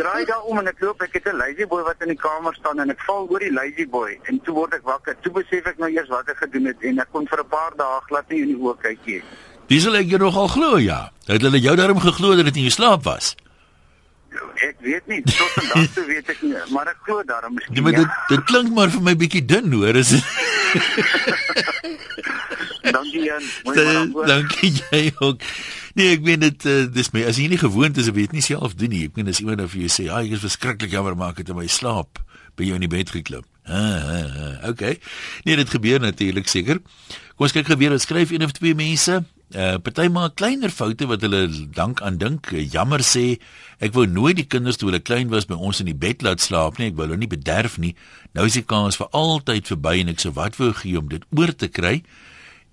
draai 0.00 0.24
daar 0.24 0.46
om 0.48 0.56
en 0.62 0.70
ek 0.70 0.78
loop 0.80 1.02
ek 1.04 1.18
het 1.18 1.26
'n 1.28 1.36
lazy 1.36 1.66
boy 1.68 1.82
wat 1.84 2.00
in 2.00 2.08
die 2.14 2.16
kamer 2.16 2.54
staan 2.56 2.80
en 2.80 2.90
ek 2.90 3.02
val 3.04 3.28
oor 3.28 3.44
die 3.44 3.52
lazy 3.52 3.84
boy 3.84 4.16
en 4.24 4.40
toe 4.40 4.54
word 4.54 4.72
ek 4.72 4.88
wakker. 4.88 5.16
Toe 5.20 5.32
besef 5.32 5.66
ek 5.66 5.78
nou 5.78 5.90
eers 5.92 6.08
wat 6.08 6.30
ek 6.32 6.40
gedoen 6.40 6.72
het 6.72 6.80
en 6.80 7.00
ek 7.04 7.12
kon 7.12 7.28
vir 7.28 7.44
'n 7.44 7.48
paar 7.52 7.76
dae 7.76 8.00
glad 8.08 8.30
nie 8.30 8.40
in 8.40 8.48
die 8.54 8.56
oë 8.56 8.80
kyk 8.80 9.06
nie. 9.06 9.22
Dis 9.68 9.82
sal 9.82 9.96
ek 9.96 10.08
jou 10.08 10.18
nogal 10.18 10.48
glo 10.48 10.78
ja. 10.78 11.12
Het 11.26 11.42
hulle 11.42 11.60
jou 11.60 11.76
daarom 11.76 12.00
geglo 12.00 12.36
dat 12.36 12.44
dit 12.48 12.56
in 12.56 12.62
jou 12.62 12.72
slaap 12.72 13.04
was? 13.04 13.36
Ek 14.56 14.76
weet 14.80 15.06
nie, 15.06 15.22
tot 15.22 15.52
vandag 15.52 15.92
toe 15.92 16.06
weet 16.06 16.28
ek 16.28 16.42
nie, 16.42 16.54
maar 16.70 16.88
ek 16.88 16.96
glo 17.04 17.22
daarom 17.22 17.54
miskien. 17.54 17.76
Ja, 17.76 17.82
maar 17.82 17.92
dit 17.92 18.08
dit 18.28 18.44
klink 18.44 18.72
maar 18.72 18.88
vir 18.88 19.02
my 19.02 19.16
bietjie 19.16 19.44
dun 19.44 19.72
hoor, 19.72 19.96
is 19.96 20.16
Dankie 22.92 23.24
Jan, 23.24 23.42
mooi. 23.64 24.26
Dankie 24.26 24.72
jy 24.90 25.02
ook. 25.18 25.42
Nee, 25.96 26.12
ek 26.12 26.24
weet 26.26 26.42
dit 26.44 26.66
uh, 26.68 26.84
dis 26.92 27.10
my 27.14 27.24
as 27.30 27.38
jy 27.40 27.48
nie 27.48 27.60
gewoond 27.60 27.96
is, 27.96 28.10
weet 28.12 28.34
nie 28.36 28.44
self 28.44 28.76
doen 28.76 28.92
nie. 28.92 29.06
Ek 29.08 29.16
meen 29.16 29.30
as 29.32 29.40
iemand 29.40 29.62
nou 29.62 29.68
vir 29.72 29.86
jou 29.86 29.92
sê, 29.92 30.08
"Ag, 30.12 30.28
ek 30.28 30.36
is 30.36 30.44
verskriklik 30.44 30.92
jammer 30.92 31.16
maar 31.16 31.32
ek 31.32 31.44
het 31.44 31.52
in 31.54 31.56
my 31.56 31.66
slaap 31.66 32.20
by 32.56 32.68
jou 32.68 32.76
in 32.76 32.84
die 32.84 32.92
bed 32.92 33.10
geklim." 33.14 33.46
Ah, 33.66 33.98
ah, 33.98 34.34
ah, 34.62 34.68
okay. 34.68 34.98
Nee, 35.44 35.56
dit 35.56 35.70
gebeur 35.70 36.00
natuurlik 36.00 36.46
seker. 36.48 36.78
Kom 37.36 37.48
ons 37.48 37.52
kyk 37.52 37.66
gebeur, 37.66 37.90
dit 37.96 38.04
skryf 38.04 38.30
een 38.30 38.44
of 38.46 38.52
twee 38.54 38.76
mense. 38.78 39.24
Uh 39.54 39.78
party 39.78 40.08
maak 40.10 40.34
kleiner 40.34 40.72
foute 40.74 41.06
wat 41.06 41.22
hulle 41.22 41.46
dank 41.74 42.00
aan 42.02 42.18
dink. 42.18 42.52
Uh, 42.52 42.62
jammer 42.66 43.02
sê 43.06 43.38
ek 43.78 43.94
wou 43.94 44.06
nooit 44.06 44.36
die 44.36 44.46
kinders 44.46 44.76
toe 44.76 44.90
hulle 44.90 45.02
klein 45.02 45.30
was 45.30 45.46
by 45.46 45.54
ons 45.54 45.80
in 45.80 45.86
die 45.86 45.98
bed 45.98 46.22
laat 46.26 46.42
slaap 46.42 46.78
nie. 46.78 46.90
Ek 46.90 46.96
wou 46.98 47.06
hulle 47.06 47.18
nie 47.18 47.30
bederf 47.30 47.78
nie. 47.78 47.94
Nou 48.34 48.46
is 48.46 48.58
die 48.58 48.66
kans 48.66 48.98
vir 48.98 49.10
altyd 49.14 49.70
verby 49.70 50.00
en 50.02 50.14
ek 50.14 50.22
sou 50.24 50.32
wat 50.34 50.58
wou 50.58 50.72
gee 50.74 50.98
om 50.98 51.08
dit 51.08 51.22
oor 51.36 51.54
te 51.54 51.70
kry. 51.70 52.00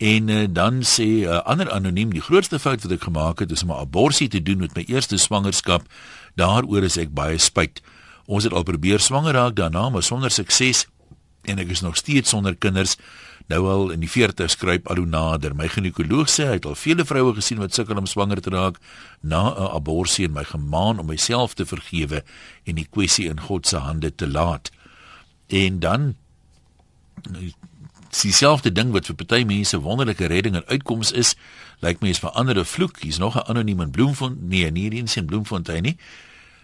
En 0.03 0.27
uh, 0.27 0.45
dan 0.49 0.81
sê 0.83 1.23
'n 1.23 1.31
uh, 1.31 1.39
ander 1.47 1.71
anoniem 1.71 2.11
die 2.11 2.21
grootste 2.21 2.59
fout 2.59 2.83
wat 2.83 2.91
ek 2.91 3.07
gemaak 3.07 3.39
het 3.39 3.51
is 3.51 3.63
om 3.63 3.71
'n 3.71 3.79
abortus 3.87 4.27
te 4.27 4.41
doen 4.43 4.59
met 4.59 4.75
my 4.75 4.83
eerste 4.87 5.17
swangerskap. 5.17 5.87
Daaroor 6.35 6.83
is 6.83 6.97
ek 6.97 7.13
baie 7.13 7.37
spyt. 7.37 7.81
Ons 8.25 8.43
het 8.43 8.53
al 8.53 8.63
probeer 8.63 8.99
swanger 8.99 9.33
raak 9.33 9.55
daarna, 9.55 9.89
maar 9.89 10.03
sonder 10.03 10.31
sukses 10.31 10.87
en 11.41 11.59
ek 11.59 11.69
is 11.69 11.81
nog 11.81 11.95
steeds 11.95 12.29
sonder 12.29 12.55
kinders. 12.55 12.97
Nou 13.47 13.67
al 13.67 13.89
in 13.89 13.99
die 13.99 14.09
40 14.09 14.49
skryp 14.49 14.87
al 14.87 14.95
hoe 14.95 15.05
nader. 15.05 15.55
My 15.55 15.67
ginekoloog 15.67 16.29
sê 16.29 16.47
hy 16.47 16.53
het 16.59 16.65
al 16.65 16.75
vele 16.75 17.05
vroue 17.05 17.33
gesien 17.35 17.59
wat 17.59 17.73
sukkel 17.73 17.97
om 17.97 18.05
swanger 18.05 18.41
te 18.41 18.49
raak 18.49 18.79
na 19.21 19.55
'n 19.55 19.71
abortus 19.75 20.19
en 20.19 20.33
my 20.33 20.43
gemaan 20.43 20.99
om 20.99 21.05
myself 21.05 21.53
te 21.53 21.65
vergewe 21.65 22.23
en 22.63 22.75
die 22.75 22.87
kwessie 22.91 23.29
in 23.29 23.39
God 23.39 23.67
se 23.67 23.77
hande 23.77 24.15
te 24.15 24.27
laat. 24.27 24.71
En 25.47 25.79
dan 25.79 26.15
dieselfde 28.21 28.71
ding 28.71 28.91
wat 28.91 29.06
vir 29.06 29.15
party 29.15 29.43
mense 29.43 29.80
wonderlike 29.80 30.26
redding 30.26 30.56
en 30.56 30.65
uitkoms 30.67 31.12
is, 31.12 31.36
lyk 31.80 32.02
my 32.02 32.10
is 32.10 32.19
vir 32.19 32.30
ander 32.30 32.60
'n 32.60 32.65
vloek. 32.65 33.02
Hier's 33.02 33.17
nog 33.17 33.36
'n 33.36 33.47
anoniem 33.49 33.82
in 33.82 33.91
Bloemfontein, 33.91 34.47
nee, 34.49 34.71
nie 34.71 34.89
hier 34.89 35.17
in 35.17 35.26
Bloemfontein 35.26 35.84
nie. 35.84 35.97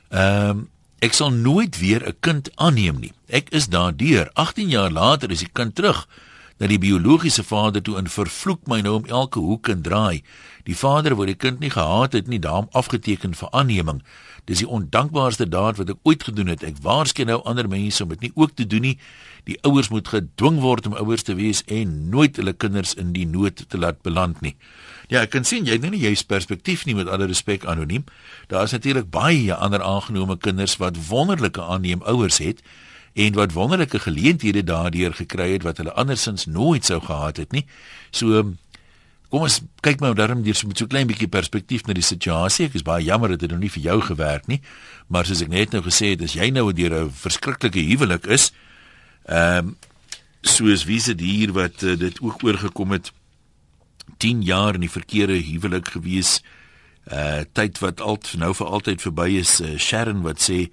Ehm 0.09 0.49
um, 0.49 0.69
ek 0.99 1.13
sal 1.13 1.31
nooit 1.31 1.79
weer 1.79 2.07
'n 2.07 2.15
kind 2.19 2.51
aanneem 2.55 2.99
nie. 2.99 3.13
Ek 3.27 3.49
is 3.49 3.67
daardeur. 3.67 4.29
18 4.33 4.69
jaar 4.69 4.91
later 4.91 5.31
is 5.31 5.39
die 5.39 5.51
kind 5.53 5.75
terug 5.75 6.07
na 6.59 6.67
die 6.67 6.79
biologiese 6.79 7.43
vader 7.43 7.81
toe 7.81 7.97
en 7.97 8.09
vervloek 8.11 8.67
my 8.67 8.81
nou 8.81 8.95
om 8.99 9.05
elke 9.05 9.39
hoek 9.39 9.69
en 9.71 9.81
draai. 9.81 10.21
Die 10.67 10.75
vader 10.75 11.15
wou 11.15 11.25
die 11.25 11.37
kind 11.39 11.59
nie 11.59 11.71
gehaat 11.71 12.13
het 12.13 12.27
nie, 12.27 12.39
daarom 12.39 12.67
afgeteken 12.71 13.33
vir 13.33 13.49
aanneming. 13.51 14.03
Dis 14.45 14.59
die 14.59 14.67
ondankbaarste 14.67 15.47
daad 15.49 15.79
wat 15.79 15.89
ek 15.89 16.03
ooit 16.03 16.23
gedoen 16.23 16.51
het. 16.51 16.63
Ek 16.67 16.81
waarskyn 16.83 17.31
nou 17.31 17.39
ander 17.47 17.69
mense 17.69 18.03
om 18.03 18.09
dit 18.09 18.27
nie 18.27 18.31
ook 18.35 18.55
te 18.57 18.67
doen 18.67 18.81
nie. 18.81 18.97
Die 19.49 19.57
ouers 19.65 19.89
moet 19.89 20.09
gedwing 20.11 20.59
word 20.61 20.85
om 20.85 20.93
ouers 20.99 21.25
te 21.25 21.33
wees 21.39 21.63
en 21.73 21.93
nooit 22.13 22.37
hulle 22.37 22.53
kinders 22.53 22.93
in 23.01 23.15
die 23.15 23.25
nood 23.25 23.63
te 23.71 23.79
laat 23.81 24.03
beland 24.05 24.43
nie. 24.45 24.53
Ja, 25.09 25.23
ek 25.23 25.33
kan 25.33 25.47
sien 25.47 25.65
jy 25.65 25.79
het 25.79 25.87
nie 25.89 26.03
juist 26.03 26.27
perspektief 26.29 26.83
nie 26.85 26.93
met 26.93 27.09
alle 27.09 27.25
respek 27.31 27.65
anoniem. 27.65 28.05
Daar 28.51 28.67
is 28.69 28.75
natuurlik 28.77 29.09
baie 29.09 29.55
ander 29.55 29.81
aangenome 29.81 30.37
kinders 30.37 30.77
wat 30.77 30.99
wonderlike 31.07 31.63
aanneem 31.65 32.05
ouers 32.05 32.37
het 32.43 32.61
en 33.17 33.33
wat 33.33 33.57
wonderlike 33.57 34.03
geleenthede 34.05 34.61
daardeur 34.63 35.17
gekry 35.17 35.49
het 35.55 35.65
wat 35.65 35.81
hulle 35.81 35.97
andersins 35.97 36.45
nooit 36.45 36.85
sou 36.85 37.01
gehad 37.01 37.41
het 37.41 37.57
nie. 37.57 37.65
So 38.13 38.45
kom 39.33 39.49
ons 39.49 39.63
kyk 39.81 40.01
maar 40.01 40.13
daarom 40.13 40.45
hier 40.45 40.57
so 40.57 40.69
met 40.69 40.77
so 40.77 40.89
klein 40.89 41.09
bietjie 41.09 41.29
perspektief 41.29 41.87
na 41.87 41.97
die 41.97 42.05
situasie. 42.05 42.69
Ek 42.69 42.77
is 42.77 42.85
baie 42.85 43.01
jammer 43.05 43.33
dat 43.33 43.41
dit 43.41 43.49
nou 43.49 43.63
nie 43.63 43.73
vir 43.73 43.87
jou 43.89 43.99
gewerk 44.13 44.45
nie, 44.49 44.61
maar 45.09 45.25
soos 45.25 45.41
ek 45.41 45.49
net 45.49 45.73
nou 45.73 45.81
gesê 45.85 46.13
het, 46.13 46.21
as 46.21 46.37
jy 46.37 46.53
nou 46.53 46.69
deur 46.73 47.05
'n 47.05 47.09
verskriklike 47.09 47.81
huwelik 47.89 48.29
is, 48.29 48.51
ehm 49.29 49.67
um, 49.67 49.77
soos 50.41 50.85
wie 50.87 51.01
se 51.03 51.13
dier 51.15 51.51
wat 51.51 51.81
uh, 51.83 51.97
dit 51.99 52.21
ook 52.23 52.43
oorgekom 52.43 52.91
het 52.95 53.11
10 54.17 54.41
jaar 54.41 54.73
in 54.73 54.85
die 54.85 54.91
verkeerde 54.91 55.35
huwelik 55.35 55.87
gewees. 55.87 56.39
Uh 57.11 57.41
tyd 57.53 57.79
wat 57.83 58.01
al 58.01 58.17
nou 58.37 58.53
vir 58.55 58.67
altyd 58.67 59.01
verby 59.01 59.29
is. 59.41 59.59
Uh, 59.61 59.77
Sharon 59.77 60.23
wat 60.25 60.41
sê 60.41 60.69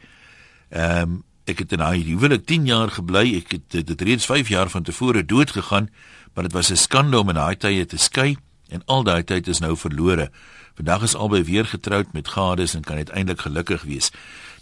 ehm 0.71 1.03
um, 1.03 1.23
ek 1.47 1.61
het 1.63 1.73
in 1.77 1.79
daai 1.79 2.03
huwelik 2.03 2.47
10 2.47 2.67
jaar 2.67 2.91
gebly. 2.91 3.37
Ek 3.39 3.53
het 3.59 3.87
dit 3.87 4.01
reeds 4.03 4.27
5 4.27 4.49
jaar 4.49 4.71
van 4.71 4.83
tevore 4.83 5.25
dood 5.25 5.51
gegaan, 5.51 5.91
maar 6.35 6.45
dit 6.45 6.53
was 6.53 6.71
'n 6.71 6.77
skande 6.77 7.19
om 7.19 7.29
in 7.29 7.39
daai 7.39 7.57
tye 7.57 7.87
te 7.87 7.97
skei 7.97 8.37
en 8.69 8.83
al 8.87 9.03
daai 9.03 9.25
tyd 9.25 9.49
is 9.49 9.59
nou 9.59 9.77
verlore. 9.77 10.31
Vandag 10.75 11.03
is 11.03 11.15
albei 11.15 11.45
weer 11.45 11.65
getroud 11.65 12.13
met 12.13 12.29
gades 12.29 12.75
en 12.75 12.83
kan 12.83 12.97
uiteindelik 12.97 13.41
gelukkig 13.41 13.83
wees. 13.83 14.11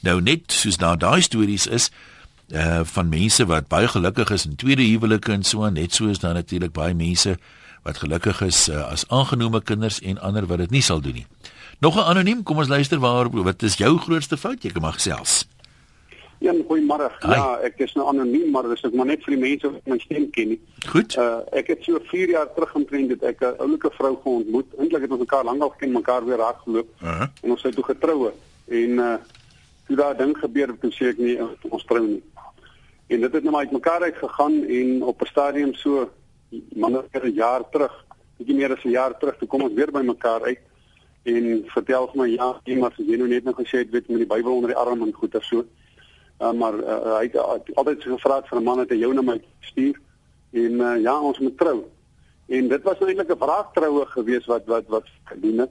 Nou 0.00 0.20
net 0.20 0.52
soos 0.52 0.76
daar 0.76 0.98
daai 0.98 1.20
stories 1.20 1.66
is 1.66 1.90
uh 2.52 2.80
van 2.84 3.08
mense 3.08 3.46
wat 3.46 3.68
baie 3.68 3.88
gelukkig 3.88 4.30
is 4.30 4.46
in 4.46 4.56
tweede 4.56 4.82
huwelike 4.82 5.32
en 5.32 5.42
so 5.42 5.68
net 5.70 5.94
so 5.94 6.06
is 6.06 6.18
daar 6.18 6.34
natuurlik 6.34 6.72
baie 6.72 6.94
mense 6.94 7.38
wat 7.82 7.96
gelukkig 7.96 8.40
is 8.40 8.68
uh, 8.68 8.90
as 8.90 9.04
aangenome 9.08 9.62
kinders 9.62 10.00
en 10.00 10.18
ander 10.18 10.46
wat 10.46 10.58
dit 10.58 10.70
nie 10.70 10.82
sal 10.82 11.00
doen 11.00 11.12
nie. 11.14 11.26
Nog 11.80 11.96
'n 11.96 12.08
anoniem, 12.08 12.42
kom 12.42 12.56
ons 12.56 12.68
luister 12.68 12.98
waar 12.98 13.30
wat 13.30 13.62
is 13.62 13.76
jou 13.76 13.98
grootste 13.98 14.36
fout? 14.36 14.62
Jy 14.62 14.70
kan 14.70 14.82
maar 14.82 14.92
gesels. 14.92 15.46
Ja, 16.38 16.52
goeiemôre. 16.52 17.08
Ja, 17.20 17.58
ek 17.62 17.78
is 17.78 17.92
nou 17.92 18.08
anoniem, 18.08 18.50
maar 18.50 18.66
dis 18.68 18.82
ek 18.84 18.94
maar 18.94 19.06
net 19.06 19.22
vir 19.24 19.36
die 19.36 19.42
mense 19.42 19.70
wat 19.70 19.86
my 19.86 19.98
stem 20.02 20.26
ken 20.30 20.48
nie. 20.48 20.60
Goed. 20.86 21.16
Uh 21.16 21.40
ek 21.60 21.70
het 21.72 21.86
so 21.86 22.00
4 22.10 22.28
jaar 22.34 22.50
terug 22.54 22.74
omtrent 22.74 23.08
dit 23.08 23.22
ek 23.22 23.40
'n 23.40 23.54
oulike 23.58 23.90
vrou 23.98 24.16
geontmoet. 24.22 24.66
Eintlik 24.78 25.02
het 25.02 25.10
ons 25.10 25.24
mekaar 25.24 25.44
lank 25.44 25.62
al 25.62 25.72
geken, 25.76 25.92
mekaar 25.92 26.24
weer 26.24 26.36
raak 26.36 26.60
geloop. 26.64 26.88
Uh 27.02 27.18
-huh. 27.18 27.28
En 27.42 27.50
ons 27.50 27.62
het 27.62 27.74
toe 27.74 27.84
getroue. 27.84 28.32
En 28.68 28.90
uh 28.90 29.14
toe 29.86 29.96
daai 29.96 30.16
ding 30.16 30.36
gebeur 30.38 30.68
het, 30.68 30.80
toe 30.80 30.92
sê 30.92 31.10
ek 31.12 31.18
nie 31.18 31.38
ons 31.70 31.84
trou 31.84 32.02
nie. 32.06 32.22
En 33.06 33.20
dit 33.20 33.32
het 33.32 33.42
nou 33.42 33.52
maar 33.52 33.66
uit 33.66 33.72
mekaar 33.72 34.02
uit 34.02 34.16
gegaan 34.16 34.62
en 34.64 35.02
op 35.02 35.22
'n 35.22 35.26
stadium 35.26 35.74
so 35.74 36.10
minder 36.72 37.04
as 37.12 37.22
'n 37.22 37.34
jaar 37.34 37.62
terug, 37.70 38.04
bietjie 38.38 38.56
meer 38.56 38.72
as 38.72 38.84
'n 38.84 38.90
jaar 38.90 39.18
terug, 39.18 39.36
toe 39.38 39.48
kom 39.48 39.62
ons 39.62 39.74
weer 39.74 39.90
by 39.92 40.00
mekaar 40.00 40.42
uit 40.42 40.60
en 41.24 41.64
vertel 41.66 42.06
vir 42.12 42.20
my 42.20 42.28
ja, 42.28 42.60
iemand 42.64 42.96
het 42.96 43.06
jy 43.06 43.16
nou 43.16 43.28
net 43.28 43.44
nou 43.44 43.54
gesê 43.54 43.78
het 43.78 43.90
weet 43.90 44.08
met 44.08 44.18
die 44.18 44.28
Bybel 44.28 44.54
onder 44.54 44.70
die 44.70 44.76
arm 44.76 45.02
en 45.02 45.12
goeie 45.12 45.40
so. 45.40 45.64
Uh, 46.40 46.52
maar 46.52 46.74
uh, 46.74 47.16
hy 47.16 47.22
het 47.22 47.34
uh, 47.34 47.74
altyd 47.74 48.02
gevra 48.02 48.42
vir 48.42 48.58
'n 48.58 48.64
man 48.64 48.78
het 48.78 48.90
jou 48.90 49.12
na 49.14 49.22
my 49.22 49.40
stuur 49.60 50.00
en 50.52 50.72
uh, 50.80 51.00
ja 51.02 51.20
ons 51.20 51.38
moet 51.38 51.58
trou. 51.58 51.84
En 52.48 52.68
dit 52.68 52.82
was 52.82 52.98
eintlik 53.00 53.30
'n 53.30 53.38
vraagtroue 53.38 54.06
geweest 54.06 54.46
wat 54.46 54.66
wat 54.66 54.84
wat 54.88 55.06
gedoen 55.24 55.58
het. 55.58 55.70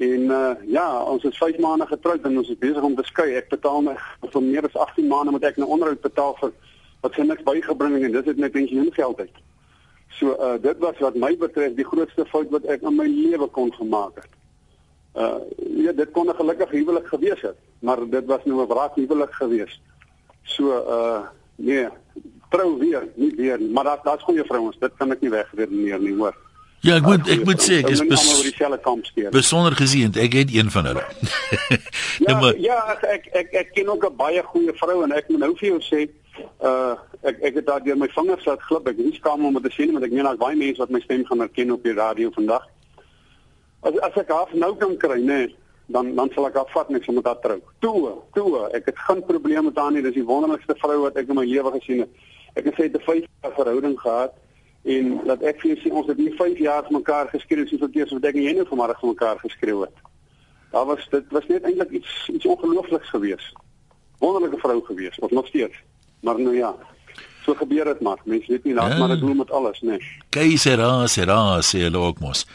En 0.00 0.20
uh, 0.32 0.50
ja, 0.66 1.02
ons 1.02 1.24
is 1.28 1.36
5 1.36 1.58
maande 1.58 1.86
getroud 1.86 2.24
en 2.24 2.38
ons 2.40 2.48
is 2.48 2.58
besig 2.58 2.82
om 2.82 2.94
te 2.96 3.04
skei. 3.04 3.34
Ek 3.36 3.50
betaal 3.52 3.82
my 3.84 3.92
vir 4.22 4.42
meer 4.46 4.64
as 4.64 4.78
18 4.88 5.10
maande 5.10 5.34
moet 5.34 5.44
ek 5.44 5.58
nou 5.60 5.68
onderhoud 5.76 6.00
betaal 6.00 6.32
vir 6.38 6.54
wat 7.04 7.16
sy 7.16 7.26
niks 7.28 7.44
bygebring 7.44 7.98
het 7.98 8.06
en 8.08 8.16
dit 8.16 8.30
het 8.32 8.40
my 8.40 8.48
pensioengeld 8.54 9.20
uit. 9.20 9.42
So 10.16 10.32
uh, 10.40 10.54
dit 10.62 10.80
was 10.80 10.96
wat 11.04 11.18
my 11.20 11.34
betref 11.36 11.76
die 11.76 11.84
grootste 11.84 12.24
fout 12.32 12.48
wat 12.54 12.64
ek 12.72 12.86
in 12.88 12.96
my 12.96 13.04
lewe 13.10 13.50
kon 13.52 13.68
gemaak 13.76 14.22
het. 14.22 14.32
Uh 15.20 15.36
ja, 15.84 15.92
dit 15.92 16.10
kon 16.16 16.28
'n 16.32 16.40
gelukkige 16.40 16.76
huwelik 16.76 17.06
gewees 17.12 17.40
het, 17.44 17.56
maar 17.84 18.00
dit 18.00 18.24
was 18.24 18.44
nou 18.44 18.62
'n 18.62 18.72
braakhuwelik 18.72 19.32
gewees. 19.32 19.80
So 20.42 20.80
uh 20.96 21.28
nee, 21.56 21.88
trou 22.48 22.78
weer, 22.78 23.08
nie 23.14 23.34
weer 23.36 23.58
nie, 23.58 23.70
maar 23.70 23.84
daar 23.84 24.00
daar's 24.02 24.22
goeie 24.22 24.44
vrouens, 24.44 24.78
dit 24.78 24.92
kan 24.96 25.12
ek 25.12 25.20
nie 25.20 25.30
wegredeneer 25.30 26.00
nie, 26.00 26.16
hoor. 26.16 26.36
Ja, 26.80 26.96
ek 26.96 27.04
moet 27.04 27.28
ek 27.28 27.44
moet 27.44 27.60
sê 27.60 27.82
ek 27.82 27.90
is 27.92 28.00
bes 28.08 28.24
besonder 29.34 29.76
gesien, 29.76 30.14
ek 30.16 30.32
het 30.32 30.54
een 30.54 30.70
van 30.72 30.88
hulle. 30.88 31.04
ja, 32.24 32.32
nou, 32.32 32.36
maar, 32.40 32.56
ja, 32.56 32.78
ek 33.04 33.28
ek 33.42 33.52
ek 33.64 33.74
ken 33.76 33.92
ook 33.92 34.06
'n 34.08 34.16
baie 34.16 34.42
goeie 34.42 34.72
vrou 34.80 35.02
en 35.04 35.12
ek 35.12 35.28
moet 35.28 35.44
nou 35.44 35.52
vir 35.60 35.68
jou 35.68 35.80
sê 35.84 36.08
Uh 36.60 36.96
ek 37.20 37.40
ek 37.40 37.54
het 37.54 37.66
daar 37.66 37.82
deur 37.84 37.96
my 38.00 38.08
vingers 38.08 38.44
laat 38.44 38.62
glip. 38.64 38.86
Ek 38.88 38.98
is 38.98 39.04
nie 39.04 39.18
skaam 39.20 39.44
om 39.44 39.56
dit 39.58 39.64
te 39.68 39.72
sê 39.76 39.86
want 39.92 40.04
ek 40.04 40.12
meen 40.12 40.24
daar's 40.24 40.40
baie 40.40 40.56
mense 40.56 40.80
wat 40.80 40.90
my 40.90 41.00
stem 41.00 41.24
gaan 41.28 41.44
herken 41.44 41.72
op 41.72 41.82
die 41.84 41.92
radio 41.92 42.30
vandag. 42.36 42.64
As 43.80 43.98
as 44.08 44.16
ek 44.16 44.32
haar 44.32 44.48
nou 44.54 44.72
kan 44.76 44.96
kry, 44.96 45.18
nê, 45.20 45.24
nee, 45.26 45.54
dan 45.92 46.14
dan 46.16 46.30
sal 46.34 46.48
ek 46.48 46.56
haar 46.60 46.70
vat 46.72 46.92
sal 47.04 47.14
met 47.14 47.28
haar 47.28 47.40
trou. 47.44 47.58
Toe, 47.84 48.12
toe, 48.32 48.68
ek 48.72 48.88
het 48.88 48.98
geen 49.06 49.24
probleme 49.24 49.68
met 49.68 49.76
haar 49.76 49.92
nie. 49.92 50.02
Dis 50.02 50.16
die 50.16 50.24
wonderlikste 50.24 50.76
vrou 50.80 51.00
wat 51.02 51.16
ek 51.16 51.28
in 51.28 51.40
my 51.40 51.44
lewe 51.44 51.72
gesien 51.76 52.04
het. 52.06 52.28
Ek 52.56 52.64
het 52.64 52.80
sy 52.80 52.88
te 52.88 53.02
5 53.04 53.26
jaar 53.42 53.54
verhouding 53.58 53.98
gehad 54.00 54.32
en 54.82 55.20
dat 55.24 55.42
ek 55.42 55.60
vir 55.60 55.76
sien 55.82 55.92
ons 55.92 56.06
het 56.08 56.16
nie 56.16 56.32
5 56.36 56.58
jaar 56.58 56.86
mekaar 56.88 57.28
geskryf 57.28 57.68
soos 57.68 57.80
wat 57.84 57.96
eers 57.96 58.12
wat 58.16 58.24
ek 58.24 58.38
en 58.38 58.46
jy 58.46 58.54
nou 58.56 58.66
vanmiddag 58.68 59.02
mekaar 59.02 59.38
geskryf 59.42 59.82
het. 59.84 60.06
Daar 60.70 60.86
was 60.86 61.08
dit 61.10 61.34
was 61.34 61.46
net 61.48 61.66
eintlik 61.68 61.90
iets 62.00 62.28
iets 62.32 62.46
ongeloofliks 62.46 63.10
geweest. 63.10 63.52
Wonderlike 64.18 64.58
vrou 64.58 64.80
geweest, 64.84 65.20
of 65.20 65.30
nog 65.30 65.46
steeds. 65.46 65.76
Maar 66.20 66.40
nou 66.40 66.56
ja, 66.56 66.74
so 67.44 67.54
gebeur 67.54 67.84
dit 67.84 68.00
maar. 68.00 68.18
Mense 68.24 68.52
weet 68.52 68.64
nie 68.64 68.74
laat 68.74 68.92
ja. 68.92 68.98
maar 68.98 69.08
dit 69.08 69.20
doen 69.20 69.36
met 69.36 69.50
alles, 69.50 69.80
né? 69.80 69.88
Nee. 69.88 70.16
Keisera, 70.28 71.06
sera, 71.06 71.60
sê 71.60 71.90
Lokmos. 71.90 72.46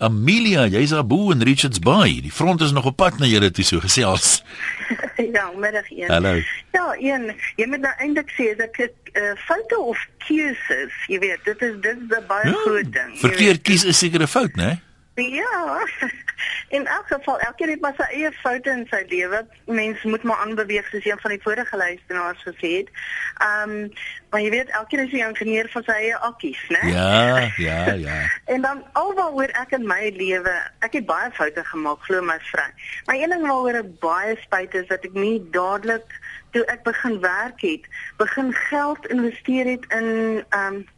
Amelia, 0.00 0.64
jy's 0.72 0.94
daar 0.94 1.04
bo 1.04 1.30
in 1.30 1.42
Richards 1.44 1.78
Bay. 1.78 2.20
Die 2.24 2.32
front 2.32 2.60
is 2.60 2.72
nog 2.72 2.86
op 2.88 2.96
pad 2.96 3.18
na 3.18 3.26
julle 3.28 3.50
toe 3.50 3.64
so 3.64 3.80
gesels. 3.84 4.42
ja, 5.36 5.50
middag 5.56 5.90
een. 5.90 6.08
Hallo. 6.08 6.40
Ja, 6.72 6.94
een. 6.98 7.34
Jy 7.60 7.66
moet 7.68 7.84
nou 7.84 7.92
eintlik 7.98 8.32
sê 8.32 8.54
dat 8.56 8.72
dit 8.80 9.12
uh, 9.12 9.34
foute 9.44 9.78
of 9.78 10.06
keuses, 10.24 10.96
jy 11.12 11.20
weet, 11.20 11.44
dit 11.44 11.66
is 11.68 11.76
dit 11.84 12.00
is 12.00 12.16
'n 12.16 12.24
baie 12.32 12.48
ja, 12.48 12.56
groot 12.64 12.92
ding. 12.92 13.12
Verkeerd 13.20 13.60
kies 13.60 13.84
is 13.84 13.98
seker 13.98 14.24
'n 14.24 14.32
fout, 14.36 14.56
né? 14.56 14.80
Ja. 15.20 15.84
In 16.68 16.86
elk 16.86 17.06
geval, 17.06 17.38
elkeen 17.38 17.68
het 17.68 17.80
maar 17.80 17.94
sy 17.96 18.06
eie 18.14 18.32
foute 18.32 18.70
in 18.70 18.86
sy 18.90 19.02
lewe. 19.08 19.46
Mens 19.66 20.02
moet 20.02 20.22
maar 20.22 20.36
aanbeweeg 20.36 20.88
soos 20.88 21.04
een 21.04 21.20
van 21.20 21.30
die 21.30 21.42
vorige 21.42 21.76
luisteraars 21.76 22.42
gesê 22.46 22.70
het. 22.80 22.90
Ehm, 23.38 23.70
um, 23.70 23.92
maar 24.30 24.40
jy 24.40 24.50
weet, 24.50 24.70
elkeen 24.70 25.06
is 25.06 25.12
'n 25.12 25.28
ingenieur 25.28 25.68
van 25.70 25.82
sy 25.82 25.92
eie 25.92 26.16
akkies, 26.16 26.62
né? 26.68 26.88
Ja, 26.88 27.50
ja, 27.56 27.92
ja. 27.92 28.18
en 28.54 28.60
dan 28.62 28.84
alwaaroor 28.92 29.50
ek 29.62 29.70
in 29.70 29.86
my 29.86 30.12
lewe, 30.16 30.54
ek 30.78 30.92
het 30.92 31.06
baie 31.06 31.30
foute 31.32 31.64
gemaak, 31.64 32.02
glo 32.02 32.22
my 32.22 32.38
vrou. 32.40 32.70
Maar 33.04 33.16
een 33.16 33.30
ding 33.30 33.42
waaroor 33.46 33.74
ek 33.82 33.98
baie 34.00 34.36
spyt 34.40 34.74
is 34.74 34.86
dat 34.86 35.04
ek 35.04 35.12
nie 35.12 35.50
dadelik 35.50 36.14
toe 36.50 36.64
ek 36.64 36.82
begin 36.82 37.20
werk 37.20 37.60
het, 37.60 37.84
begin 38.16 38.52
geld 38.52 39.06
investeer 39.06 39.66
het 39.66 39.84
in 39.88 40.44
ehm 40.48 40.74
um, 40.74 40.88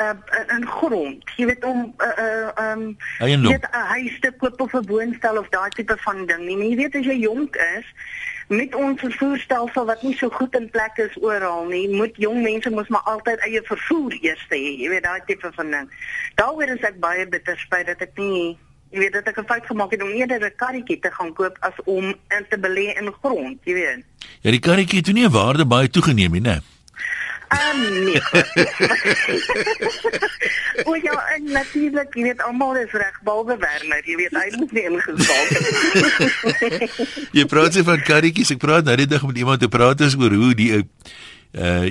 uh, 0.00 0.56
in 0.56 0.66
grond. 0.66 1.22
Jy 1.36 1.46
weet 1.46 1.64
om 1.64 1.78
'n 1.82 1.94
uh, 1.98 2.48
uh, 2.58 2.72
um 2.72 2.96
jy 3.18 3.36
'n 3.36 3.60
huis 3.70 4.20
te 4.20 4.32
koop 4.38 4.60
of 4.60 4.72
'n 4.72 4.86
woonstel 4.86 5.38
of 5.38 5.48
daai 5.48 5.70
tipe 5.70 5.96
van 5.96 6.26
ding 6.26 6.46
nie. 6.46 6.68
Jy 6.68 6.76
weet 6.76 6.94
as 6.94 7.04
jy 7.04 7.18
jonk 7.18 7.56
is 7.56 7.86
met 8.48 8.74
ons 8.74 9.00
vervoerstelsel 9.00 9.86
wat 9.86 10.02
nie 10.02 10.14
so 10.14 10.30
goed 10.30 10.54
in 10.54 10.70
plek 10.70 10.96
is 10.96 11.16
oral 11.20 11.66
nie, 11.66 11.88
moet 11.88 12.14
jong 12.16 12.42
mense 12.42 12.70
mos 12.70 12.88
maar 12.88 13.02
altyd 13.02 13.40
eie 13.40 13.62
vervoer 13.62 14.18
eers 14.20 14.46
hê. 14.48 14.62
Jy 14.82 14.88
weet 14.88 15.02
daai 15.02 15.20
tipe 15.26 15.50
van 15.52 15.70
ding. 15.70 15.90
Daaroor 16.34 16.68
is 16.68 16.86
ek 16.86 17.00
baie 17.00 17.26
bitter 17.26 17.58
spyt 17.58 17.86
dat 17.86 18.00
ek 18.00 18.14
nie 18.14 18.58
Jy 18.90 18.98
weet 19.02 19.12
dat 19.12 19.26
ek 19.26 19.38
'n 19.38 19.46
fout 19.46 19.66
gemaak 19.66 19.90
het 19.90 20.02
om 20.02 20.08
eerder 20.08 20.40
'n 20.46 20.56
karretjie 20.56 20.98
te 20.98 21.10
gaan 21.10 21.32
koop 21.32 21.56
as 21.60 21.74
om 21.84 22.04
in 22.06 22.44
te 22.48 22.58
belê 22.58 22.94
in 22.94 23.12
grond, 23.20 23.58
jy 23.64 23.74
weet. 23.74 24.04
Ja, 24.40 24.50
die 24.50 24.60
karretjie 24.60 24.96
het 24.96 25.04
toe 25.04 25.14
nie 25.14 25.26
'n 25.26 25.30
waarde 25.30 25.66
baie 25.66 25.90
toegeneem 25.90 26.32
nie, 26.32 26.40
né? 26.40 26.62
Ehm 27.48 27.80
um, 27.84 28.04
nee. 28.04 28.20
o 30.84 30.94
ja, 30.94 31.16
en 31.34 31.44
natuurlik, 31.52 32.14
jy 32.14 32.22
weet 32.22 32.42
almal 32.42 32.76
is 32.76 32.90
reg 32.90 33.20
behalwe 33.22 33.56
Werner, 33.62 34.02
jy 34.04 34.16
weet 34.18 34.34
hy 34.34 34.48
moet 34.58 34.72
nie 34.72 34.84
ingeskakel 34.90 35.62
het. 35.62 36.98
jy 37.38 37.44
praat 37.50 37.78
se 37.78 37.84
van 37.86 38.02
karretjies, 38.02 38.50
ek 38.56 38.62
praat 38.62 38.88
nou 38.88 38.96
net 38.98 39.14
met 39.22 39.38
iemand 39.38 39.62
te 39.62 39.70
praat 39.70 40.02
is 40.06 40.18
oor 40.18 40.34
hoe 40.34 40.54
die 40.58 40.72
uh 40.76 40.84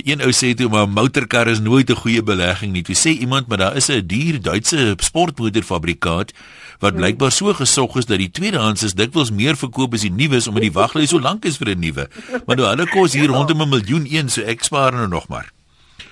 een 0.06 0.22
ou 0.22 0.30
sê 0.36 0.52
toe 0.54 0.68
maar 0.70 0.90
motorkar 0.90 1.48
is 1.50 1.60
nooit 1.60 1.90
'n 1.90 1.96
goeie 1.96 2.24
belegging 2.24 2.72
nie. 2.72 2.84
Toe 2.84 2.96
sê 2.96 3.18
iemand 3.18 3.48
maar 3.48 3.58
daar 3.58 3.76
is 3.76 3.88
'n 3.90 4.06
duur 4.06 4.42
Duitse 4.42 4.94
sportmotorfabrikaat 4.98 6.34
wat 6.80 6.92
hmm. 6.92 7.02
blykbaar 7.02 7.32
so 7.32 7.54
gesog 7.54 7.98
is 7.98 8.06
dat 8.06 8.18
die 8.18 8.32
tweedehands 8.32 8.84
is 8.84 8.94
dikwels 8.94 9.32
meer 9.32 9.56
verkoop 9.56 9.94
as 9.94 10.02
die 10.02 10.12
nuus 10.12 10.48
omdat 10.48 10.68
die 10.68 10.72
waglys 10.72 11.10
so 11.10 11.20
lank 11.20 11.46
is 11.46 11.58
vir 11.58 11.76
'n 11.76 11.80
nuwe. 11.80 12.08
Maar 12.46 12.56
nou 12.56 12.68
hulle 12.68 12.88
kos 12.88 13.14
hier 13.14 13.30
ja. 13.30 13.36
rondom 13.36 13.62
'n 13.62 13.70
miljoen 13.70 14.08
een, 14.10 14.30
so 14.30 14.42
ek 14.42 14.64
spaar 14.64 14.92
nou 14.94 15.08
nog 15.08 15.28
maar. 15.28 15.52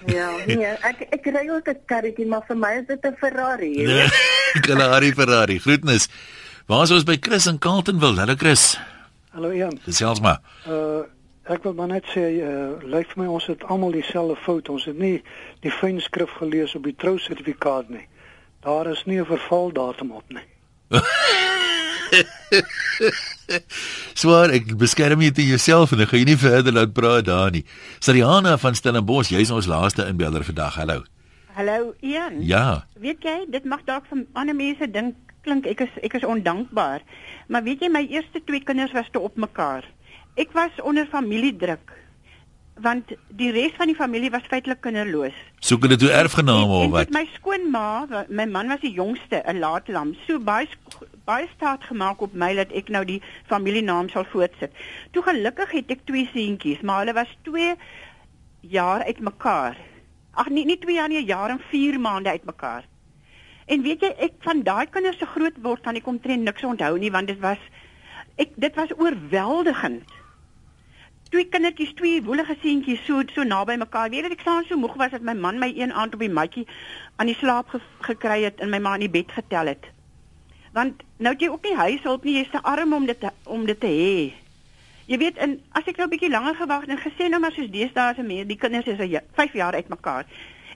Ja, 0.05 0.29
nee, 0.45 0.67
ek 0.83 1.07
ek 1.15 1.25
ry 1.25 1.49
ook 1.49 1.67
'n 1.67 1.79
karretjie, 1.85 2.25
maar 2.27 2.43
vir 2.47 2.57
my 2.57 2.73
is 2.79 2.87
dit 2.87 3.05
'n 3.05 3.15
Ferrari. 3.19 3.75
Nee, 3.75 4.07
'n 4.55 4.63
Ferrari 4.63 5.13
Ferrari. 5.13 5.59
Groetnis. 5.59 6.09
Waar 6.65 6.83
is 6.83 6.91
ons 6.91 7.03
by 7.03 7.17
Chris 7.19 7.45
in 7.45 7.59
Carltonville? 7.59 8.19
Hallo 8.19 8.35
Chris. 8.35 8.79
Hallo 9.31 9.53
Jan. 9.53 9.79
Dis 9.85 9.97
selfs 9.97 10.19
maar. 10.19 10.39
Uh 10.67 11.03
ek 11.43 11.63
wil 11.63 11.73
maar 11.73 11.87
net 11.87 12.05
sê, 12.07 12.39
uh 12.39 12.79
lyk 12.87 13.09
vir 13.11 13.23
my 13.23 13.27
ons 13.27 13.45
het 13.51 13.63
almal 13.63 13.91
dieselfde 13.91 14.35
fout. 14.35 14.69
Ons 14.69 14.85
het 14.85 14.97
nie 14.97 15.21
die 15.59 15.71
fyn 15.71 15.99
skrif 16.01 16.31
gelees 16.39 16.75
op 16.75 16.83
die 16.83 16.95
trousertifikaat 16.95 17.89
nie. 17.89 18.07
Daar 18.63 18.87
is 18.87 19.03
nie 19.05 19.19
'n 19.19 19.25
vervaldatum 19.25 20.11
op 20.11 20.23
nie. 20.29 20.52
Swaar, 24.19 24.53
ek 24.53 24.75
beskerm 24.77 25.23
jy 25.25 25.31
te 25.33 25.45
jouself 25.45 25.93
en 25.95 26.03
ek 26.05 26.11
gaan 26.11 26.21
jy 26.21 26.27
nie 26.29 26.39
verder 26.39 26.75
laat 26.75 26.93
praat 26.93 27.25
daar 27.29 27.51
nie. 27.53 27.63
Sariana 28.03 28.53
van 28.61 28.77
Stellenbosch, 28.77 29.33
jy's 29.33 29.51
ons 29.53 29.69
laaste 29.69 30.05
inbeller 30.05 30.45
vandag. 30.45 30.77
Hallo. 30.77 30.97
Hallo 31.57 31.93
Ian. 32.01 32.41
Ja. 32.45 32.85
Weet 33.01 33.25
jy, 33.25 33.37
dit 33.53 33.65
mag 33.69 33.81
dalk 33.89 34.05
van 34.09 34.25
ander 34.37 34.57
mense 34.57 34.87
dink 34.89 35.17
klink 35.43 35.67
ek 35.69 35.83
is 35.85 35.93
ek 36.05 36.13
is 36.19 36.27
ondankbaar. 36.27 37.01
Maar 37.51 37.63
weet 37.65 37.81
jy 37.83 37.89
my 37.91 38.05
eerste 38.07 38.39
twee 38.45 38.63
kinders 38.63 38.93
was 38.95 39.09
te 39.11 39.19
op 39.19 39.35
mekaar. 39.37 39.83
Ek 40.39 40.49
was 40.57 40.73
onder 40.81 41.05
familiedruk 41.09 41.91
want 42.81 43.11
die 43.37 43.51
res 43.53 43.73
van 43.77 43.87
die 43.87 43.95
familie 43.95 44.31
was 44.33 44.45
feitelik 44.49 44.81
kinderloos. 44.81 45.35
Soek 45.61 45.85
hulle 45.85 45.97
toe 45.99 46.09
erfgename 46.11 46.79
of 46.85 46.91
wat? 46.91 47.11
My 47.13 47.25
skoonma, 47.35 48.25
my 48.29 48.45
man 48.49 48.71
was 48.73 48.81
die 48.81 48.93
jongste, 48.93 49.43
'n 49.45 49.59
laat 49.59 49.87
lam. 49.87 50.15
So 50.27 50.39
baie 50.39 50.67
baie 51.25 51.47
staat 51.55 51.83
gemaak 51.83 52.21
op 52.21 52.33
my 52.33 52.53
dat 52.55 52.71
ek 52.71 52.89
nou 52.89 53.05
die 53.05 53.21
familienaam 53.47 54.09
sal 54.09 54.25
voortsit. 54.25 54.71
Toe 55.11 55.23
gelukkig 55.23 55.71
het 55.71 55.91
ek 55.91 56.05
twee 56.05 56.29
seentjies, 56.33 56.81
maar 56.81 56.99
hulle 56.99 57.13
was 57.13 57.37
2 57.43 57.75
jaar 58.61 59.03
uitmekaar. 59.03 59.77
Ag 60.33 60.49
nee, 60.49 60.65
nie 60.65 60.77
2 60.77 60.95
jaar 60.95 61.09
nie, 61.09 61.21
'n 61.21 61.25
jaar 61.25 61.49
en 61.49 61.61
4 61.69 61.99
maande 61.99 62.29
uitmekaar. 62.29 62.83
En 63.65 63.81
weet 63.81 64.01
jy, 64.01 64.11
ek 64.17 64.33
van 64.39 64.63
daai 64.63 64.87
kinders 64.89 65.17
se 65.17 65.25
groot 65.25 65.55
word 65.61 65.83
van 65.83 65.95
ek 65.95 66.07
omtrent 66.07 66.43
niks 66.43 66.63
onthou 66.63 66.97
nie 66.97 67.11
want 67.11 67.27
dit 67.27 67.39
was 67.39 67.59
ek 68.35 68.49
dit 68.55 68.75
was 68.75 68.91
oorweldigend 68.97 70.09
twee 71.33 71.49
kindertjies, 71.49 71.95
twee 71.97 72.21
woelige 72.21 72.53
seentjies 72.61 73.01
so 73.07 73.23
so 73.33 73.43
naby 73.43 73.73
mekaar. 73.81 74.11
Weet 74.13 74.27
jy 74.27 74.35
ek 74.35 74.43
staan 74.45 74.67
so 74.69 74.77
moeg 74.77 74.93
was 75.01 75.15
dat 75.15 75.25
my 75.25 75.33
man 75.33 75.57
my 75.61 75.71
een 75.73 75.93
aand 75.93 76.13
op 76.13 76.21
die 76.21 76.29
matjie 76.29 76.67
aan 77.17 77.31
die 77.31 77.37
slaap 77.39 77.73
ge 77.73 77.81
gekry 78.05 78.43
het 78.43 78.61
en 78.61 78.69
my 78.69 78.79
ma 78.83 78.93
in 78.99 79.07
die 79.07 79.13
bed 79.15 79.33
getel 79.33 79.71
het. 79.71 79.89
Want 80.77 81.01
nou 81.17 81.33
jy 81.37 81.49
ook 81.49 81.65
nie 81.65 81.75
huishulp 81.79 82.23
nie, 82.27 82.37
jy's 82.37 82.53
te 82.53 82.61
arm 82.61 82.93
om 82.93 83.09
dit 83.09 83.19
te, 83.19 83.33
om 83.49 83.65
dit 83.65 83.79
te 83.81 83.89
hê. 83.89 84.29
Jy 85.09 85.19
weet 85.25 85.41
en 85.41 85.57
as 85.73 85.89
ek 85.89 85.97
nou 85.97 86.07
'n 86.07 86.13
bietjie 86.13 86.29
langer 86.29 86.55
gewag 86.61 86.85
en 86.87 87.01
gesê 87.01 87.29
nou 87.29 87.41
maar 87.41 87.57
soos 87.57 87.73
deesdae 87.73 88.13
se 88.15 88.23
mense, 88.23 88.45
die 88.53 88.57
kinders 88.57 88.87
is 88.87 89.21
5 89.33 89.53
jaar 89.53 89.73
uitmekaar. 89.73 90.25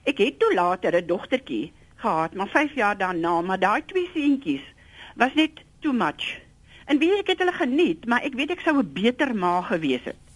Ek 0.04 0.18
het 0.18 0.38
toe 0.38 0.54
later 0.54 0.94
'n 0.96 1.06
dogtertjie 1.06 1.72
gehad, 1.96 2.34
maar 2.34 2.48
5 2.48 2.74
jaar 2.74 2.98
daarna, 2.98 3.40
maar 3.42 3.58
daai 3.58 3.82
twee 3.86 4.10
seentjies 4.14 4.66
was 5.14 5.34
net 5.34 5.62
too 5.80 5.92
much. 5.92 6.40
En 6.86 6.98
wie 6.98 7.18
ek 7.18 7.26
het 7.26 7.38
hulle 7.38 7.52
geniet, 7.52 8.06
maar 8.06 8.22
ek 8.22 8.34
weet 8.34 8.50
ek 8.50 8.60
sou 8.60 8.78
'n 8.78 8.92
beter 8.92 9.34
ma 9.34 9.62
gewees 9.62 10.04
het. 10.04 10.27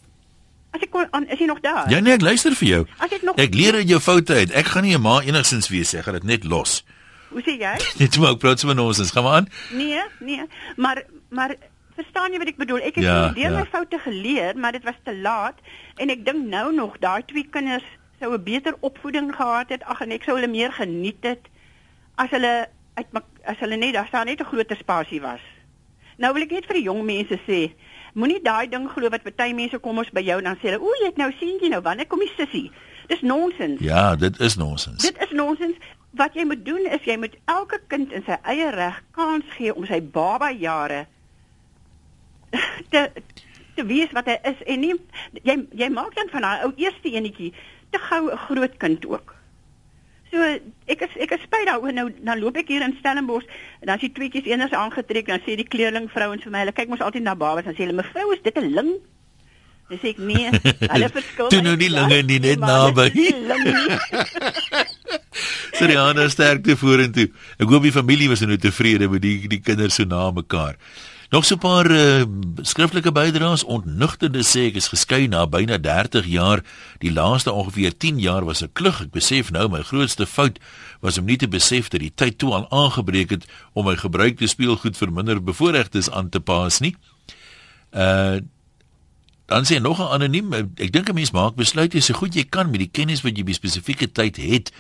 As 0.72 0.80
ek 0.80 0.90
kon 0.90 1.26
is 1.28 1.38
jy 1.38 1.46
nog 1.46 1.60
daar? 1.60 1.90
Ja 1.92 2.00
nee, 2.00 2.14
ek 2.16 2.24
luister 2.24 2.56
vir 2.56 2.68
jou. 2.68 2.82
As 2.98 3.12
ek 3.12 3.22
nog 3.22 3.36
Ek 3.36 3.54
leer 3.54 3.74
uit 3.80 3.88
jou 3.88 4.00
foute 4.00 4.34
uit. 4.34 4.50
Ek 4.56 4.72
gaan 4.72 4.84
nie 4.88 4.96
'n 4.96 5.02
ma 5.02 5.20
enigsins 5.20 5.68
wees, 5.68 5.94
ek 5.94 6.04
gaan 6.04 6.14
dit 6.20 6.24
net 6.24 6.44
los. 6.44 6.82
Hoe 7.32 7.42
sê 7.42 7.56
jy? 7.60 7.76
Net 8.00 8.18
maar 8.18 8.36
praat 8.36 8.60
sommer 8.60 8.80
ons, 8.80 9.10
gaan 9.10 9.24
maar 9.24 9.36
aan. 9.40 9.48
Nee, 9.72 10.00
nee, 10.20 10.44
maar 10.76 11.02
maar 11.30 11.56
verstaan 11.96 12.32
jy 12.32 12.38
wat 12.38 12.48
ek 12.48 12.60
bedoel? 12.60 12.80
Ek 12.80 12.94
het 13.00 13.04
ja, 13.04 13.32
deur 13.32 13.52
ja. 13.52 13.58
my 13.58 13.66
foute 13.72 13.98
geleer, 14.04 14.56
maar 14.56 14.72
dit 14.72 14.84
was 14.84 14.98
te 15.04 15.16
laat 15.16 15.58
en 15.96 16.08
ek 16.08 16.24
dink 16.24 16.48
nou 16.48 16.72
nog 16.74 16.98
daai 17.00 17.24
twee 17.24 17.48
kinders 17.50 17.84
sou 18.20 18.32
'n 18.32 18.42
beter 18.42 18.76
opvoeding 18.80 19.34
gehad 19.34 19.68
het. 19.68 19.84
Ag 19.84 20.00
en 20.00 20.12
ek 20.12 20.24
sou 20.24 20.36
hulle 20.36 20.48
meer 20.48 20.72
geniet 20.72 21.20
het 21.22 21.48
as 22.16 22.30
hulle 22.30 22.68
uit 22.94 23.06
as 23.44 23.58
hulle 23.58 23.76
net 23.76 23.94
daar 23.94 24.06
staan 24.06 24.26
net 24.26 24.40
'n 24.40 24.44
groter 24.44 24.76
spasie 24.76 25.20
was. 25.20 25.40
Nou 26.16 26.32
wil 26.32 26.42
ek 26.42 26.50
net 26.50 26.66
vir 26.66 26.74
die 26.74 26.88
jong 26.88 27.04
mense 27.04 27.38
sê, 27.48 27.72
Moenie 28.12 28.42
daai 28.42 28.68
ding 28.68 28.88
glo 28.90 29.08
wat 29.08 29.24
baie 29.24 29.54
mense 29.54 29.78
kom 29.78 29.98
ons 29.98 30.10
by 30.12 30.20
jou 30.20 30.38
en 30.38 30.44
dan 30.44 30.56
sê 30.56 30.70
hulle, 30.70 30.80
"O, 30.80 30.90
jy 31.00 31.06
het 31.06 31.16
nou 31.16 31.32
seentjie 31.32 31.70
nou, 31.70 31.80
wanneer 31.80 32.06
kom 32.06 32.18
die 32.18 32.32
sussie?" 32.36 32.70
Dis 33.06 33.20
nonsens. 33.20 33.80
Ja, 33.80 34.16
dit 34.16 34.40
is 34.40 34.56
nonsens. 34.56 35.02
Dit 35.02 35.16
is 35.22 35.30
nonsens. 35.30 35.76
Wat 36.10 36.34
jy 36.34 36.44
moet 36.44 36.64
doen 36.64 36.86
is 36.90 37.04
jy 37.04 37.16
moet 37.16 37.36
elke 37.44 37.80
kind 37.86 38.12
in 38.12 38.22
sy 38.22 38.36
eie 38.42 38.70
reg 38.70 39.02
kans 39.16 39.44
gee 39.56 39.74
om 39.74 39.86
sy 39.88 40.00
baba 40.00 40.50
jare 40.50 41.06
te 42.92 43.10
te 43.74 43.84
weet 43.88 44.12
wat 44.12 44.26
hy 44.28 44.36
is 44.50 44.60
en 44.68 44.80
nie 44.84 44.94
jy 45.42 45.56
jy 45.72 45.88
maak 45.88 46.14
dan 46.14 46.28
van 46.28 46.44
daai 46.44 46.64
ou 46.66 46.72
eerste 46.76 47.08
enetjie 47.08 47.52
te 47.90 47.98
gou 47.98 48.28
'n 48.30 48.42
groot 48.46 48.76
kind 48.76 49.06
ook. 49.06 49.34
So 50.32 50.40
ek 50.88 51.02
is 51.04 51.16
ek 51.26 51.34
is 51.36 51.42
spyt 51.44 51.66
daaroor 51.68 51.92
nou 51.92 52.06
dan 52.24 52.40
loop 52.40 52.56
ek 52.56 52.70
hier 52.72 52.84
in 52.86 52.94
Stellenbosch 52.96 53.44
en 53.82 53.90
dan 53.90 54.00
sien 54.00 54.14
tweetjies 54.16 54.48
eeners 54.48 54.72
aangetrek 54.72 55.28
dan 55.28 55.42
sê 55.44 55.58
die 55.60 55.68
kleerling 55.68 56.08
vrouens 56.12 56.44
vir 56.46 56.54
my 56.54 56.62
hulle 56.64 56.72
kyk 56.76 56.88
mos 56.88 57.04
altyd 57.04 57.26
na 57.26 57.36
babas 57.36 57.68
en 57.68 57.76
sê 57.76 57.84
hulle 57.84 57.98
mevrou 57.98 58.32
is 58.32 58.40
dit 58.46 58.56
'n 58.56 58.72
ling? 58.72 58.94
Dis 59.92 60.06
ek 60.08 60.22
nee, 60.24 60.48
hulle 60.88 61.08
verskil. 61.18 61.50
Toe 61.52 61.60
nou 61.60 61.76
nie 61.76 61.92
lange 61.92 62.22
nie 62.24 62.40
net 62.40 62.64
naby. 62.64 63.10
Siriana 65.76 66.24
sterkte 66.32 66.78
vorentoe. 66.80 67.28
Ek 67.60 67.68
hoop 67.68 67.84
die 67.84 67.92
familie 67.92 68.30
was 68.32 68.40
nou 68.46 68.56
tevrede 68.56 69.10
met 69.12 69.20
die 69.24 69.36
die 69.52 69.60
kinders 69.60 70.00
so 70.00 70.08
na 70.08 70.30
mekaar. 70.32 70.80
Nog 71.32 71.44
so 71.44 71.54
'n 71.54 71.58
paar 71.58 71.90
uh, 71.90 72.22
skriftelike 72.56 73.12
bydraes 73.12 73.64
ontnugtende 73.64 74.42
sê 74.44 74.68
ek 74.68 74.74
is 74.74 74.88
geskei 74.88 75.26
na 75.26 75.46
byna 75.46 75.78
30 75.78 76.26
jaar. 76.26 76.60
Die 76.98 77.12
laaste 77.12 77.52
ongeveer 77.52 77.96
10 77.96 78.18
jaar 78.20 78.44
was 78.44 78.60
'n 78.60 78.72
klug. 78.72 79.00
Ek 79.00 79.10
besef 79.10 79.50
nou 79.50 79.68
my 79.68 79.80
grootste 79.82 80.26
fout 80.26 80.58
was 81.00 81.18
om 81.18 81.24
nie 81.24 81.36
te 81.36 81.48
besef 81.48 81.88
dat 81.88 82.00
die 82.00 82.12
tyd 82.14 82.38
toe 82.38 82.52
al 82.52 82.70
aangebreek 82.70 83.30
het 83.30 83.46
om 83.72 83.84
my 83.84 83.96
gebruikte 83.96 84.46
speelgoed 84.46 84.96
vir 84.96 85.12
minder 85.12 85.42
bevoorregtes 85.42 86.10
aan 86.10 86.28
te 86.28 86.40
pas 86.40 86.80
nie. 86.80 86.96
Uh 87.92 88.40
dan 89.46 89.64
sê 89.64 89.80
nog 89.80 90.00
'n 90.00 90.12
anoniem, 90.12 90.52
ek 90.76 90.92
dink 90.92 91.08
'n 91.08 91.14
mens 91.14 91.30
maak 91.30 91.54
besluite 91.54 92.00
so 92.00 92.14
goed 92.14 92.34
jy 92.34 92.44
kan 92.44 92.70
met 92.70 92.80
die 92.80 92.92
kennis 92.92 93.22
wat 93.22 93.36
jy 93.36 93.44
by 93.44 93.52
spesifieke 93.52 94.12
tyd 94.12 94.36
het. 94.36 94.72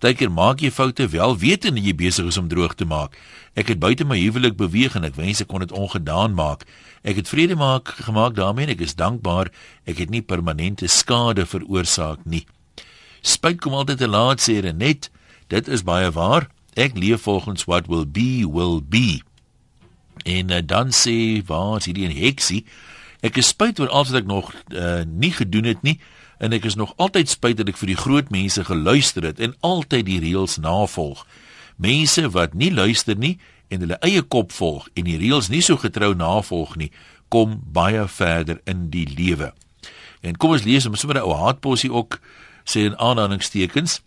Partykeer 0.00 0.30
maak 0.32 0.62
jy 0.64 0.70
foute 0.72 1.04
wel 1.12 1.34
wetende 1.36 1.82
jy 1.84 1.92
besig 1.92 2.30
is 2.30 2.38
om 2.40 2.46
droog 2.48 2.72
te 2.74 2.86
maak. 2.88 3.18
Ek 3.52 3.68
het 3.68 3.80
buite 3.82 4.06
my 4.08 4.16
huwelik 4.16 4.54
beweeg 4.56 4.94
en 4.96 5.04
ek 5.04 5.18
wens 5.18 5.42
ek 5.44 5.50
kon 5.52 5.60
dit 5.60 5.74
ongedaan 5.76 6.32
maak. 6.32 6.64
Ek 7.04 7.20
het 7.20 7.28
vrede 7.28 7.58
maak 7.60 7.92
gemaak 8.06 8.32
daarmee 8.38 8.64
en 8.64 8.72
ek 8.72 8.86
is 8.86 8.96
dankbaar 8.96 9.50
ek 9.84 10.00
het 10.00 10.08
nie 10.08 10.22
permanente 10.24 10.88
skade 10.88 11.44
veroorsaak 11.44 12.24
nie. 12.24 12.46
Spyt 13.20 13.60
kom 13.60 13.76
altyd 13.76 14.00
te 14.00 14.08
laat 14.08 14.40
sê 14.40 14.62
Renet. 14.64 15.10
Dit 15.52 15.68
is 15.68 15.84
baie 15.84 16.08
waar. 16.16 16.48
Ek 16.80 16.96
leef 16.96 17.28
volgens 17.28 17.68
what 17.68 17.92
will 17.92 18.08
be 18.08 18.48
will 18.48 18.80
be. 18.80 19.20
En 20.24 20.48
uh, 20.48 20.62
dan 20.64 20.96
sê 20.96 21.44
waar 21.44 21.76
is 21.76 21.90
hierdie 21.90 22.08
heksie? 22.08 22.62
Ek 23.20 23.36
is 23.36 23.52
spyt 23.52 23.84
oor 23.84 23.92
alles 23.92 24.14
wat 24.14 24.22
ek 24.22 24.32
nog 24.32 24.48
uh, 24.72 25.04
nie 25.04 25.34
gedoen 25.36 25.68
het 25.68 25.84
nie 25.84 25.98
en 26.40 26.56
ek 26.56 26.64
is 26.64 26.74
nog 26.80 26.94
altyd 26.96 27.28
spyt 27.28 27.60
dat 27.60 27.68
ek 27.68 27.78
vir 27.80 27.92
die 27.92 28.00
groot 28.00 28.32
mense 28.32 28.64
geluister 28.64 29.26
het 29.28 29.40
en 29.44 29.54
altyd 29.60 30.06
die 30.08 30.20
reëls 30.24 30.56
navolg. 30.64 31.26
Mense 31.76 32.24
wat 32.32 32.56
nie 32.56 32.72
luister 32.72 33.16
nie 33.16 33.36
en 33.68 33.84
hulle 33.84 34.00
eie 34.04 34.22
kop 34.22 34.52
volg 34.56 34.88
en 34.96 35.04
die 35.04 35.18
reëls 35.20 35.50
nie 35.52 35.62
so 35.62 35.76
getrou 35.80 36.14
navolg 36.16 36.74
nie, 36.80 36.90
kom 37.28 37.60
baie 37.72 38.06
verder 38.08 38.58
in 38.64 38.88
die 38.90 39.06
lewe. 39.06 39.52
En 40.24 40.36
kom 40.40 40.56
ons 40.56 40.64
lees 40.64 40.86
om 40.88 40.96
sommer 40.96 41.20
'n 41.20 41.28
ou 41.28 41.36
haatposie 41.36 41.92
ook 41.92 42.20
sê 42.64 42.88
in 42.88 42.96
aanhalingstekens. 42.98 44.00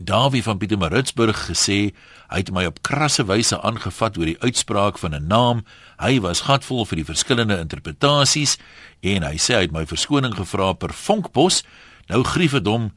Dawie 0.00 0.42
van 0.42 0.58
Pietermaritzburg 0.58 1.46
gesê 1.48 1.92
hy 2.26 2.40
het 2.42 2.50
my 2.50 2.64
op 2.66 2.82
krasse 2.82 3.24
wyse 3.28 3.56
aangevat 3.62 4.18
oor 4.18 4.28
die 4.28 4.40
uitspraak 4.42 4.98
van 4.98 5.14
'n 5.14 5.26
naam. 5.26 5.64
Hy 5.98 6.20
was 6.20 6.40
gatvol 6.40 6.84
vir 6.86 6.96
die 6.96 7.04
verskillende 7.04 7.58
interpretasies 7.58 8.58
en 9.00 9.22
hy 9.22 9.36
sê 9.36 9.54
hy 9.54 9.60
het 9.60 9.72
my 9.72 9.86
verskoning 9.86 10.34
gevra 10.34 10.72
per 10.72 10.92
vonkpos. 10.92 11.62
Nou 12.08 12.22
grief 12.24 12.52
dit 12.52 12.66
hom. 12.66 12.92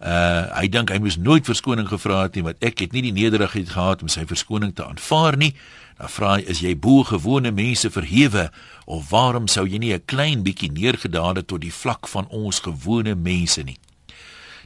Uh 0.00 0.52
hy 0.60 0.68
dink 0.68 0.90
hy 0.90 0.98
moes 0.98 1.16
nooit 1.16 1.44
verskoning 1.44 1.88
gevra 1.88 2.22
het 2.22 2.34
nie 2.34 2.44
want 2.44 2.60
ek 2.60 2.78
het 2.78 2.92
nie 2.92 3.02
die 3.02 3.12
nederigheid 3.12 3.68
gehad 3.68 4.02
om 4.02 4.08
sy 4.08 4.26
verskoning 4.26 4.74
te 4.74 4.84
aanvaar 4.84 5.36
nie. 5.36 5.54
Dan 5.98 6.08
vra 6.08 6.34
hy 6.36 6.44
is 6.46 6.60
jy 6.60 6.76
bo 6.76 7.02
gewone 7.02 7.50
mense 7.50 7.90
verhewe 7.90 8.50
of 8.84 9.10
waarom 9.10 9.48
sou 9.48 9.66
jy 9.66 9.78
nie 9.78 9.94
'n 9.94 10.04
klein 10.04 10.42
bietjie 10.42 10.70
neergedaal 10.72 11.34
het 11.34 11.46
tot 11.46 11.60
die 11.60 11.72
vlak 11.72 12.08
van 12.08 12.28
ons 12.28 12.60
gewone 12.60 13.14
mense 13.14 13.62
nie? 13.62 13.78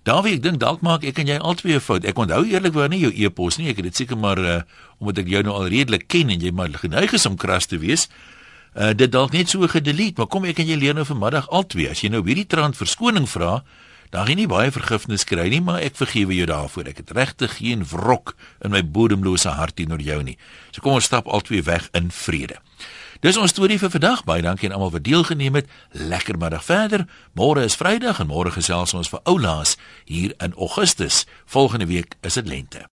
Dawie, 0.08 0.38
ek 0.38 0.44
dink 0.44 0.60
dalk 0.62 0.80
maak 0.80 1.02
ek 1.04 1.18
en 1.20 1.28
jy 1.28 1.36
albei 1.36 1.74
'n 1.76 1.80
fout. 1.80 2.04
Ek 2.08 2.16
onthou 2.16 2.44
eerlikwaar 2.48 2.88
nie 2.88 3.00
jou 3.04 3.12
e-pos 3.12 3.58
nie. 3.58 3.68
Ek 3.68 3.76
het 3.76 3.84
dit 3.84 3.96
seker 3.96 4.16
maar 4.16 4.38
uh, 4.38 4.62
omdat 4.98 5.24
ek 5.24 5.28
jou 5.28 5.42
nou 5.42 5.52
al 5.52 5.68
redelik 5.68 6.08
ken 6.08 6.30
en 6.30 6.40
jy 6.40 6.50
maar 6.52 6.72
geneig 6.72 7.12
is 7.12 7.26
om 7.26 7.36
kras 7.36 7.66
te 7.66 7.78
wees. 7.78 8.08
Uh 8.74 8.94
dit 8.94 9.12
dalk 9.12 9.32
net 9.32 9.50
so 9.50 9.66
gedelete, 9.68 10.14
maar 10.16 10.26
kom 10.26 10.44
ek 10.44 10.58
en 10.58 10.66
jy 10.66 10.76
leer 10.76 10.94
nou 10.94 11.04
vanmiddag 11.04 11.50
albei. 11.50 11.90
As 11.90 12.00
jy 12.00 12.08
nou 12.08 12.24
hierdie 12.24 12.46
trant 12.46 12.76
verskoning 12.76 13.28
vra, 13.28 13.62
dan 14.10 14.24
gaan 14.24 14.30
jy 14.30 14.34
nie 14.40 14.48
baie 14.48 14.70
vergifnis 14.72 15.24
kry 15.24 15.48
nie, 15.50 15.60
maar 15.60 15.82
ek 15.82 15.96
vergewe 15.96 16.34
jou 16.34 16.46
daarvoor. 16.46 16.88
Ek 16.88 16.96
het 17.04 17.10
regtig 17.10 17.58
geen 17.58 17.84
wrok 17.84 18.36
in 18.64 18.70
my 18.70 18.82
bodemlose 18.82 19.52
hart 19.52 19.76
teenoor 19.76 20.00
jou 20.00 20.22
nie. 20.22 20.38
So 20.72 20.80
kom 20.80 20.96
ons 20.96 21.04
stap 21.04 21.28
albei 21.28 21.60
weg 21.62 21.90
in 21.92 22.10
vrede. 22.10 22.56
Dis 23.20 23.36
ons 23.36 23.52
storie 23.52 23.76
vir 23.76 23.90
vandag. 23.92 24.22
Baie 24.24 24.40
dankie 24.40 24.70
aan 24.70 24.74
almal 24.78 24.94
wat 24.94 25.04
deelgeneem 25.04 25.58
het. 25.60 25.66
Lekker 25.92 26.38
middag 26.40 26.64
verder. 26.64 27.04
Môre 27.36 27.66
is 27.68 27.76
Vrydag 27.76 28.22
en 28.24 28.30
môre 28.32 28.52
gesels 28.54 28.96
ons 28.96 29.12
vir 29.12 29.20
oulaas 29.28 29.76
hier 30.08 30.32
in 30.40 30.56
Augustus. 30.56 31.26
Volgende 31.44 31.90
week 31.92 32.16
is 32.24 32.40
dit 32.40 32.48
lente. 32.48 32.88